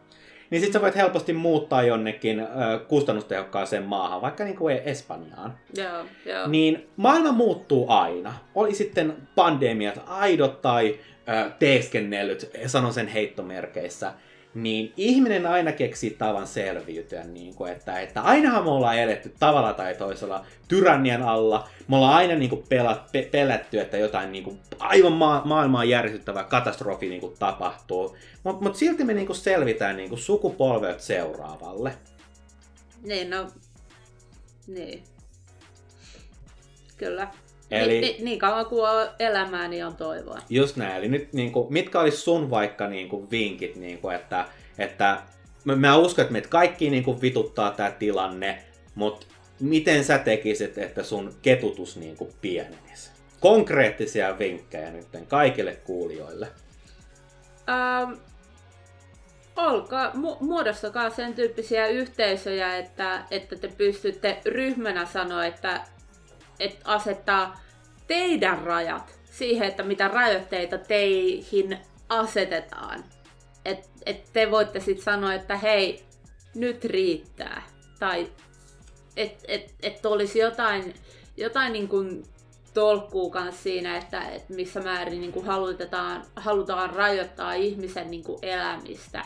Niin 0.50 0.60
sitten 0.60 0.72
sä 0.72 0.82
voit 0.82 0.96
helposti 0.96 1.32
muuttaa 1.32 1.82
jonnekin 1.82 2.46
kustannustehokkaaseen 2.88 3.82
maahan, 3.82 4.22
vaikka 4.22 4.44
niin 4.44 4.56
kuin 4.56 4.80
Espanjaan. 4.84 5.58
Joo, 5.76 6.04
joo. 6.26 6.46
Niin 6.46 6.88
maailma 6.96 7.32
muuttuu 7.32 7.86
aina. 7.88 8.34
Oli 8.54 8.74
sitten 8.74 9.16
pandemiat 9.34 10.00
aidot 10.06 10.62
tai 10.62 10.98
teeskennellyt, 11.58 12.50
sanon 12.66 12.92
sen 12.92 13.08
heittomerkeissä 13.08 14.12
niin 14.54 14.92
ihminen 14.96 15.46
aina 15.46 15.72
keksii 15.72 16.10
tavan 16.10 16.46
selviytyä, 16.46 17.24
niin 17.24 17.54
kuin, 17.54 17.72
että, 17.72 18.00
että 18.00 18.22
ainahan 18.22 18.64
me 18.64 18.70
ollaan 18.70 18.98
eletty 18.98 19.34
tavalla 19.40 19.72
tai 19.72 19.94
toisella 19.94 20.46
tyrannian 20.68 21.22
alla. 21.22 21.68
Me 21.88 21.96
ollaan 21.96 22.14
aina 22.14 22.34
niin 22.34 22.50
kuin, 22.50 22.64
pelat, 22.68 23.12
pe, 23.12 23.28
pelätty, 23.32 23.80
että 23.80 23.96
jotain 23.96 24.32
niin 24.32 24.44
kuin, 24.44 24.60
aivan 24.78 25.12
ma- 25.12 25.42
maailmaa 25.44 25.84
järjestyttävää 25.84 26.44
katastrofi 26.44 27.08
niin 27.08 27.20
kuin, 27.20 27.36
tapahtuu. 27.38 28.16
Mutta 28.42 28.64
mut 28.64 28.76
silti 28.76 29.04
me 29.04 29.14
niin 29.14 29.26
kuin, 29.26 29.36
selvitään 29.36 29.96
niin 29.96 30.18
sukupolvet 30.18 31.00
seuraavalle. 31.00 31.96
Niin, 33.02 33.30
no... 33.30 33.46
Niin. 34.66 35.04
Kyllä. 36.96 37.28
Eli, 37.70 38.00
niin, 38.00 38.24
niin 38.24 38.38
kauan 38.38 38.66
kuin 38.66 38.88
on 38.88 39.08
elämää, 39.18 39.68
niin 39.68 39.86
on 39.86 39.96
toivoa. 39.96 40.38
Just 40.50 40.76
näin. 40.76 40.96
Eli 40.96 41.08
nyt 41.08 41.32
niin 41.32 41.52
kuin, 41.52 41.72
mitkä 41.72 42.00
olisi 42.00 42.16
sun 42.16 42.50
vaikka 42.50 42.88
niin 42.88 43.08
kuin, 43.08 43.30
vinkit, 43.30 43.76
niin 43.76 43.98
kuin, 43.98 44.16
että, 44.16 44.44
että 44.78 45.22
mä, 45.64 45.76
mä 45.76 45.96
uskon, 45.96 46.22
että 46.22 46.32
meitä 46.32 46.48
kaikki 46.48 46.90
niin 46.90 47.04
kuin, 47.04 47.20
vituttaa 47.20 47.70
tämä 47.70 47.90
tilanne, 47.90 48.64
mutta 48.94 49.26
miten 49.60 50.04
sä 50.04 50.18
tekisit, 50.18 50.78
että 50.78 51.02
sun 51.02 51.34
ketutus 51.42 51.96
niin 51.96 52.16
kuin, 52.16 52.30
pienenisi? 52.40 53.10
Konkreettisia 53.40 54.38
vinkkejä 54.38 54.90
nyt 54.90 55.06
kaikille 55.28 55.76
kuulijoille. 55.76 56.48
Ähm, 57.68 58.12
olkaa, 59.56 60.10
mu- 60.10 60.36
muodostakaa 60.40 61.10
sen 61.10 61.34
tyyppisiä 61.34 61.86
yhteisöjä, 61.86 62.76
että, 62.76 63.24
että 63.30 63.56
te 63.56 63.68
pystytte 63.68 64.40
ryhmänä 64.44 65.06
sanoa, 65.06 65.46
että, 65.46 65.80
että 66.60 66.90
asettaa 66.92 67.60
teidän 68.06 68.62
rajat 68.62 69.18
siihen, 69.30 69.68
että 69.68 69.82
mitä 69.82 70.08
rajoitteita 70.08 70.78
teihin 70.78 71.78
asetetaan. 72.08 73.04
Että 73.64 73.88
et 74.06 74.32
te 74.32 74.50
voitte 74.50 74.80
sitten 74.80 75.04
sanoa, 75.04 75.34
että 75.34 75.56
hei, 75.56 76.04
nyt 76.54 76.84
riittää. 76.84 77.62
Tai 77.98 78.32
että 79.16 79.44
et, 79.48 79.74
et 79.82 80.06
olisi 80.06 80.38
jotain, 80.38 80.94
jotain 81.36 81.72
niin 81.72 81.88
kuin 81.88 82.24
tolkkuu 82.74 83.30
kanssa 83.30 83.62
siinä, 83.62 83.96
että, 83.96 84.20
että 84.20 84.54
missä 84.54 84.80
määrin 84.80 85.20
niin 85.20 85.32
kuin 85.32 85.46
halutetaan, 85.46 86.24
halutaan 86.36 86.90
rajoittaa 86.90 87.52
ihmisen 87.52 88.10
niin 88.10 88.24
kuin 88.24 88.38
elämistä. 88.42 89.24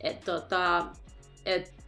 Et, 0.00 0.24
tota, 0.24 0.86
et, 1.46 1.56
et, 1.66 1.79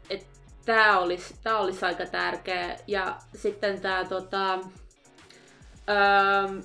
tämä 0.64 0.98
olisi, 0.98 1.34
tää 1.42 1.58
olisi 1.58 1.84
aika 1.84 2.06
tärkeä. 2.06 2.76
Ja 2.86 3.16
sitten 3.34 3.80
tämä 3.80 4.04
tota, 4.04 4.54
öö, 5.88 6.62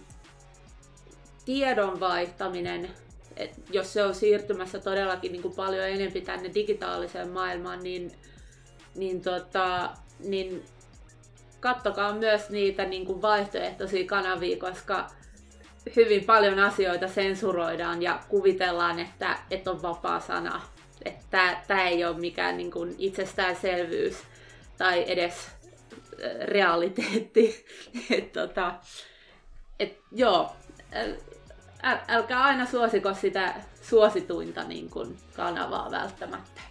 tiedon 1.45 1.99
vaihtaminen, 1.99 2.89
et 3.37 3.51
jos 3.71 3.93
se 3.93 4.03
on 4.03 4.15
siirtymässä 4.15 4.79
todellakin 4.79 5.31
niin 5.31 5.41
kuin 5.41 5.55
paljon 5.55 5.87
enemmän 5.87 6.21
tänne 6.21 6.51
digitaaliseen 6.53 7.29
maailmaan, 7.29 7.79
niin, 7.79 8.11
niin, 8.95 9.21
tota, 9.21 9.89
niin 10.19 10.65
kattokaa 11.59 12.13
myös 12.13 12.49
niitä 12.49 12.85
niin 12.85 13.05
kuin 13.05 13.21
vaihtoehtoisia 13.21 14.07
kanavia, 14.07 14.57
koska 14.57 15.07
hyvin 15.95 16.23
paljon 16.23 16.59
asioita 16.59 17.07
sensuroidaan 17.07 18.01
ja 18.01 18.19
kuvitellaan, 18.29 18.99
että, 18.99 19.37
että 19.51 19.71
on 19.71 19.81
vapaa 19.81 20.19
sana. 20.19 20.61
Että 21.07 21.57
tämä 21.67 21.87
ei 21.87 22.05
ole 22.05 22.17
mikään 22.17 22.57
niin 22.57 22.71
kuin 22.71 22.95
itsestäänselvyys 22.97 24.23
tai 24.77 25.05
edes 25.07 25.47
realiteetti. 26.45 27.65
et, 28.17 28.33
tota, 28.33 28.73
et, 29.79 29.99
joo, 30.11 30.55
äl, 30.93 31.13
älkää 32.07 32.43
aina 32.43 32.65
suosiko 32.65 33.13
sitä 33.13 33.53
suosituinta 33.81 34.63
niin 34.63 34.89
kuin, 34.89 35.17
kanavaa 35.35 35.91
välttämättä. 35.91 36.61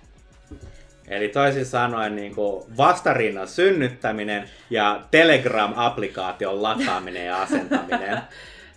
Eli 1.09 1.29
toisin 1.29 1.67
sanoen 1.67 2.17
niin 2.17 2.35
kuin 2.35 2.77
vastarinnan 2.77 3.49
synnyttäminen 3.49 4.51
ja 4.71 5.03
Telegram-applikaation 5.11 6.63
lataaminen 6.63 7.27
ja 7.27 7.43
asentaminen. 7.43 8.11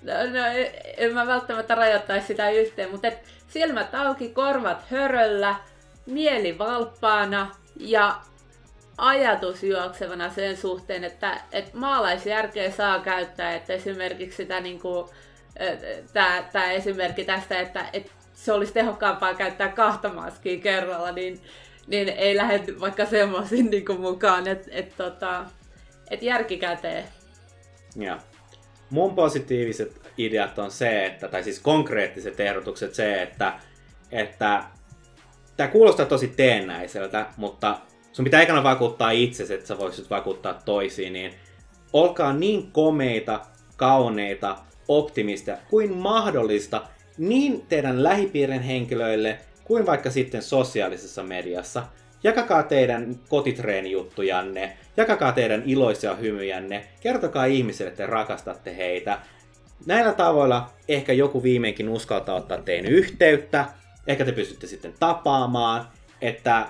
no, 0.04 0.14
no, 0.14 0.46
en 0.98 1.14
mä 1.14 1.28
välttämättä 1.28 1.76
rajoittaisi 1.76 2.28
sitä 2.28 2.50
yhteen, 2.50 2.92
mutta 2.92 3.08
et 3.08 3.39
silmät 3.50 3.96
auki, 3.96 4.30
korvat 4.30 4.84
höröllä, 4.90 5.56
mieli 6.06 6.58
valppaana 6.58 7.56
ja 7.76 8.22
ajatus 8.98 9.64
juoksevana 9.64 10.30
sen 10.30 10.58
suhteen, 10.58 11.04
että, 11.04 11.42
että 11.52 11.78
maalaisjärkeä 11.78 12.72
saa 12.72 13.00
käyttää, 13.00 13.56
että 13.56 13.74
esimerkiksi 13.74 14.38
sitä 14.38 14.60
niin 14.60 14.80
kuin, 14.80 15.10
tämä, 16.14 16.44
tämä 16.52 16.72
esimerkki 16.72 17.26
tästä, 17.26 17.60
että, 17.60 17.86
että 17.94 18.12
se 18.34 18.54
olisi 18.54 18.74
tehokkaampaa 18.74 19.34
käyttää 19.34 19.70
kahta 19.70 20.10
maskia 20.10 20.60
kerralla, 20.60 21.12
niin, 21.12 21.42
niin 21.88 22.10
ei 22.10 22.38
lähde 22.38 22.80
vaikka 22.80 23.06
semmoisin 23.06 23.70
niin 23.70 24.02
mukaan, 24.02 24.48
että, 24.48 24.68
että, 24.72 25.04
tota, 25.04 25.46
että 26.12 26.26
järki 26.26 26.58
käteen. 26.58 27.04
Ja. 27.96 28.20
Mun 28.90 29.16
positiiviset 29.16 30.09
ideat 30.20 30.60
on 30.60 30.72
se, 30.72 31.06
että, 31.06 31.28
tai 31.28 31.44
siis 31.44 31.60
konkreettiset 31.60 32.40
ehdotukset 32.40 32.96
se, 32.96 33.22
että, 33.22 33.54
että 34.12 34.64
tää 35.58 35.68
kuulostaa 35.68 36.06
tosi 36.06 36.28
teennäiseltä, 36.28 37.26
mutta 37.38 37.80
sun 38.12 38.26
pitää 38.26 38.42
ekana 38.42 38.64
vakuuttaa 38.64 39.12
itsesi, 39.12 39.54
että 39.54 39.68
sä 39.68 39.78
voisit 39.78 40.10
vakuuttaa 40.10 40.54
toisiin, 40.54 41.14
niin 41.14 41.34
olkaa 41.94 42.34
niin 42.34 42.72
komeita, 42.72 43.40
kauneita, 43.78 44.58
optimista 44.88 45.58
kuin 45.70 45.94
mahdollista 45.94 46.82
niin 47.18 47.66
teidän 47.70 48.04
lähipiirin 48.04 48.62
henkilöille 48.62 49.40
kuin 49.64 49.86
vaikka 49.86 50.10
sitten 50.10 50.42
sosiaalisessa 50.42 51.24
mediassa. 51.24 51.84
Jakakaa 52.24 52.64
teidän 52.64 53.16
kotitreenijuttujanne, 53.30 54.78
jakakaa 54.98 55.32
teidän 55.32 55.64
iloisia 55.66 56.16
hymyjänne, 56.16 56.88
kertokaa 57.02 57.46
ihmisille, 57.46 57.90
että 57.90 58.04
te 58.04 58.12
rakastatte 58.12 58.78
heitä. 58.78 59.20
Näillä 59.86 60.14
tavoilla 60.14 60.70
ehkä 60.88 61.14
joku 61.14 61.44
viimeinkin 61.44 61.90
uskaltaa 61.90 62.36
ottaa 62.36 62.62
teidän 62.62 62.92
yhteyttä, 62.92 63.66
ehkä 64.08 64.26
te 64.26 64.32
pystytte 64.32 64.68
sitten 64.68 64.94
tapaamaan, 65.00 65.88
että 66.22 66.68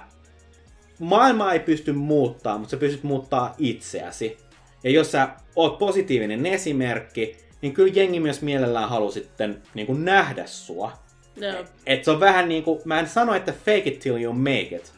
maailma 0.99 1.53
ei 1.53 1.59
pysty 1.59 1.93
muuttaa, 1.93 2.57
mutta 2.57 2.71
sä 2.71 2.77
pystyt 2.77 3.03
muuttaa 3.03 3.55
itseäsi. 3.57 4.37
Ja 4.83 4.91
jos 4.91 5.11
sä 5.11 5.29
oot 5.55 5.77
positiivinen 5.77 6.45
esimerkki, 6.45 7.37
niin 7.61 7.73
kyllä 7.73 7.93
jengi 7.95 8.19
myös 8.19 8.41
mielellään 8.41 8.89
haluaa 8.89 9.11
sitten 9.11 9.61
niin 9.73 9.87
kuin 9.87 10.05
nähdä 10.05 10.45
sua. 10.45 10.91
Joo. 11.35 11.65
Et 11.85 12.03
se 12.03 12.11
on 12.11 12.19
vähän 12.19 12.49
niin 12.49 12.63
kuin, 12.63 12.81
mä 12.85 12.99
en 12.99 13.07
sano, 13.07 13.33
että 13.33 13.51
fake 13.51 13.83
it 13.85 13.99
till 13.99 14.21
you 14.21 14.33
make 14.33 14.75
it. 14.75 14.93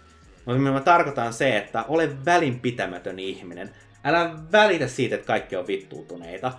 Mutta 0.45 0.61
mä 0.61 0.79
tarkoitan 0.79 1.33
se, 1.33 1.57
että 1.57 1.85
ole 1.87 2.25
välinpitämätön 2.25 3.19
ihminen. 3.19 3.69
Älä 4.03 4.35
välitä 4.51 4.87
siitä, 4.87 5.15
että 5.15 5.27
kaikki 5.27 5.55
on 5.55 5.67
vittuutuneita, 5.67 6.51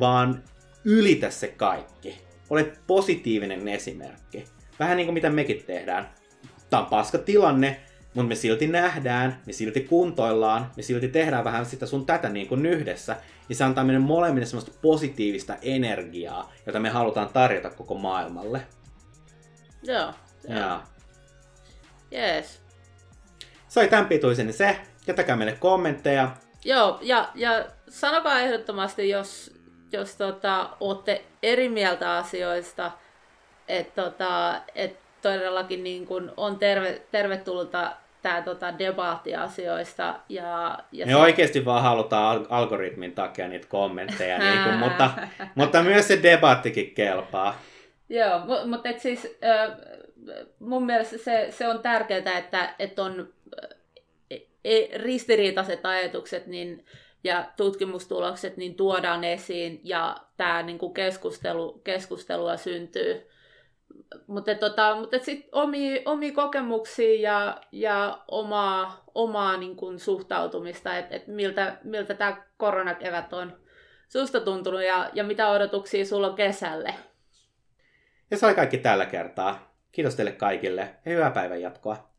vaan 0.00 0.42
ylitä 0.86 1.30
se 1.30 1.48
kaikki. 1.48 2.20
Ole 2.50 2.72
positiivinen 2.86 3.68
esimerkki. 3.68 4.44
Vähän 4.78 4.96
niin 4.96 5.06
kuin 5.06 5.14
mitä 5.14 5.30
mekin 5.30 5.64
tehdään. 5.66 6.08
Tämä 6.70 6.82
on 6.82 6.88
paska 6.88 7.18
tilanne, 7.18 7.80
mutta 8.14 8.28
me 8.28 8.34
silti 8.34 8.66
nähdään, 8.66 9.42
me 9.46 9.52
silti 9.52 9.80
kuntoillaan, 9.80 10.70
me 10.76 10.82
silti 10.82 11.08
tehdään 11.08 11.44
vähän 11.44 11.66
sitä 11.66 11.86
sun 11.86 12.06
tätä 12.06 12.28
niin 12.28 12.48
kuin 12.48 12.66
yhdessä. 12.66 13.16
Ja 13.48 13.54
se 13.54 13.64
antaa 13.64 13.84
meidän 13.84 14.02
molemmille 14.02 14.46
semmoista 14.46 14.78
positiivista 14.82 15.56
energiaa, 15.62 16.52
jota 16.66 16.80
me 16.80 16.88
halutaan 16.88 17.28
tarjota 17.28 17.70
koko 17.70 17.94
maailmalle. 17.94 18.66
Joo. 19.82 20.12
Ja 20.48 20.82
Yes. 22.12 22.60
se 23.68 23.80
oli 23.80 23.88
tämän 23.88 24.06
pituisen 24.06 24.52
se. 24.52 24.78
Jätäkää 25.06 25.36
meille 25.36 25.52
kommentteja. 25.52 26.36
Joo, 26.64 26.98
ja, 27.02 27.30
ja 27.34 27.66
sanokaa 27.88 28.40
ehdottomasti, 28.40 29.08
jos, 29.08 29.55
jos 29.92 30.16
tota, 30.16 30.68
olette 30.80 31.24
eri 31.42 31.68
mieltä 31.68 32.16
asioista, 32.16 32.90
että 33.68 34.02
tota, 34.02 34.60
et 34.74 34.96
todellakin 35.22 35.84
niin 35.84 36.06
kun 36.06 36.32
on 36.36 36.58
terve, 36.58 37.02
tervetullutta 37.10 37.92
tämä 38.22 38.42
tota, 38.42 38.78
debatti 38.78 39.34
asioista. 39.34 40.20
Ja, 40.28 40.78
ja 40.92 41.06
Me 41.06 41.12
se- 41.12 41.16
oikeasti 41.16 41.64
vaan 41.64 41.82
halutaan 41.82 42.36
al- 42.38 42.46
algoritmin 42.48 43.12
takia 43.12 43.48
niitä 43.48 43.66
kommentteja, 43.68 44.38
niin 44.50 44.62
kuin, 44.62 44.76
mutta, 44.76 45.10
mutta 45.54 45.82
myös 45.82 46.08
se 46.08 46.22
debattikin 46.22 46.94
kelpaa. 46.94 47.60
Joo, 48.08 48.38
mu- 48.38 48.66
mutta 48.66 48.88
et 48.88 49.00
siis 49.00 49.38
mun 50.58 50.86
mielestä 50.86 51.18
se, 51.18 51.46
se 51.50 51.68
on 51.68 51.78
tärkeää, 51.82 52.38
että, 52.38 52.74
että 52.78 53.02
on 53.02 53.28
ö, 53.62 53.68
e- 54.64 54.98
ristiriitaiset 54.98 55.86
ajatukset 55.86 56.46
niin, 56.46 56.84
ja 57.26 57.44
tutkimustulokset 57.56 58.56
niin 58.56 58.74
tuodaan 58.74 59.24
esiin 59.24 59.80
ja 59.84 60.16
tämä 60.36 60.62
niinku 60.62 60.90
keskustelu, 60.90 61.80
keskustelua 61.84 62.56
syntyy. 62.56 63.28
Mutta 64.26 64.54
tota, 64.54 64.96
mutta 64.96 65.18
sitten 65.18 65.48
omia, 65.52 66.02
omia 66.04 66.32
kokemuksia 66.32 67.20
ja, 67.20 67.60
ja 67.72 68.18
omaa, 68.28 69.04
omaa 69.14 69.56
niin 69.56 69.76
kuin 69.76 69.98
suhtautumista, 69.98 70.98
että 70.98 71.16
et 71.16 71.26
miltä, 71.26 71.78
miltä 71.84 72.14
tämä 72.14 72.44
koronakevät 72.56 73.32
on 73.32 73.56
susta 74.08 74.40
tuntunut 74.40 74.82
ja, 74.82 75.10
ja 75.14 75.24
mitä 75.24 75.48
odotuksia 75.48 76.04
sulla 76.04 76.26
on 76.26 76.34
kesälle. 76.34 76.94
Ja 78.30 78.36
se 78.36 78.46
oli 78.46 78.54
kaikki 78.54 78.78
tällä 78.78 79.06
kertaa. 79.06 79.76
Kiitos 79.92 80.14
teille 80.14 80.32
kaikille 80.32 80.80
ja 81.04 81.12
hyvää 81.12 81.30
päivän 81.30 81.60
jatkoa. 81.60 82.15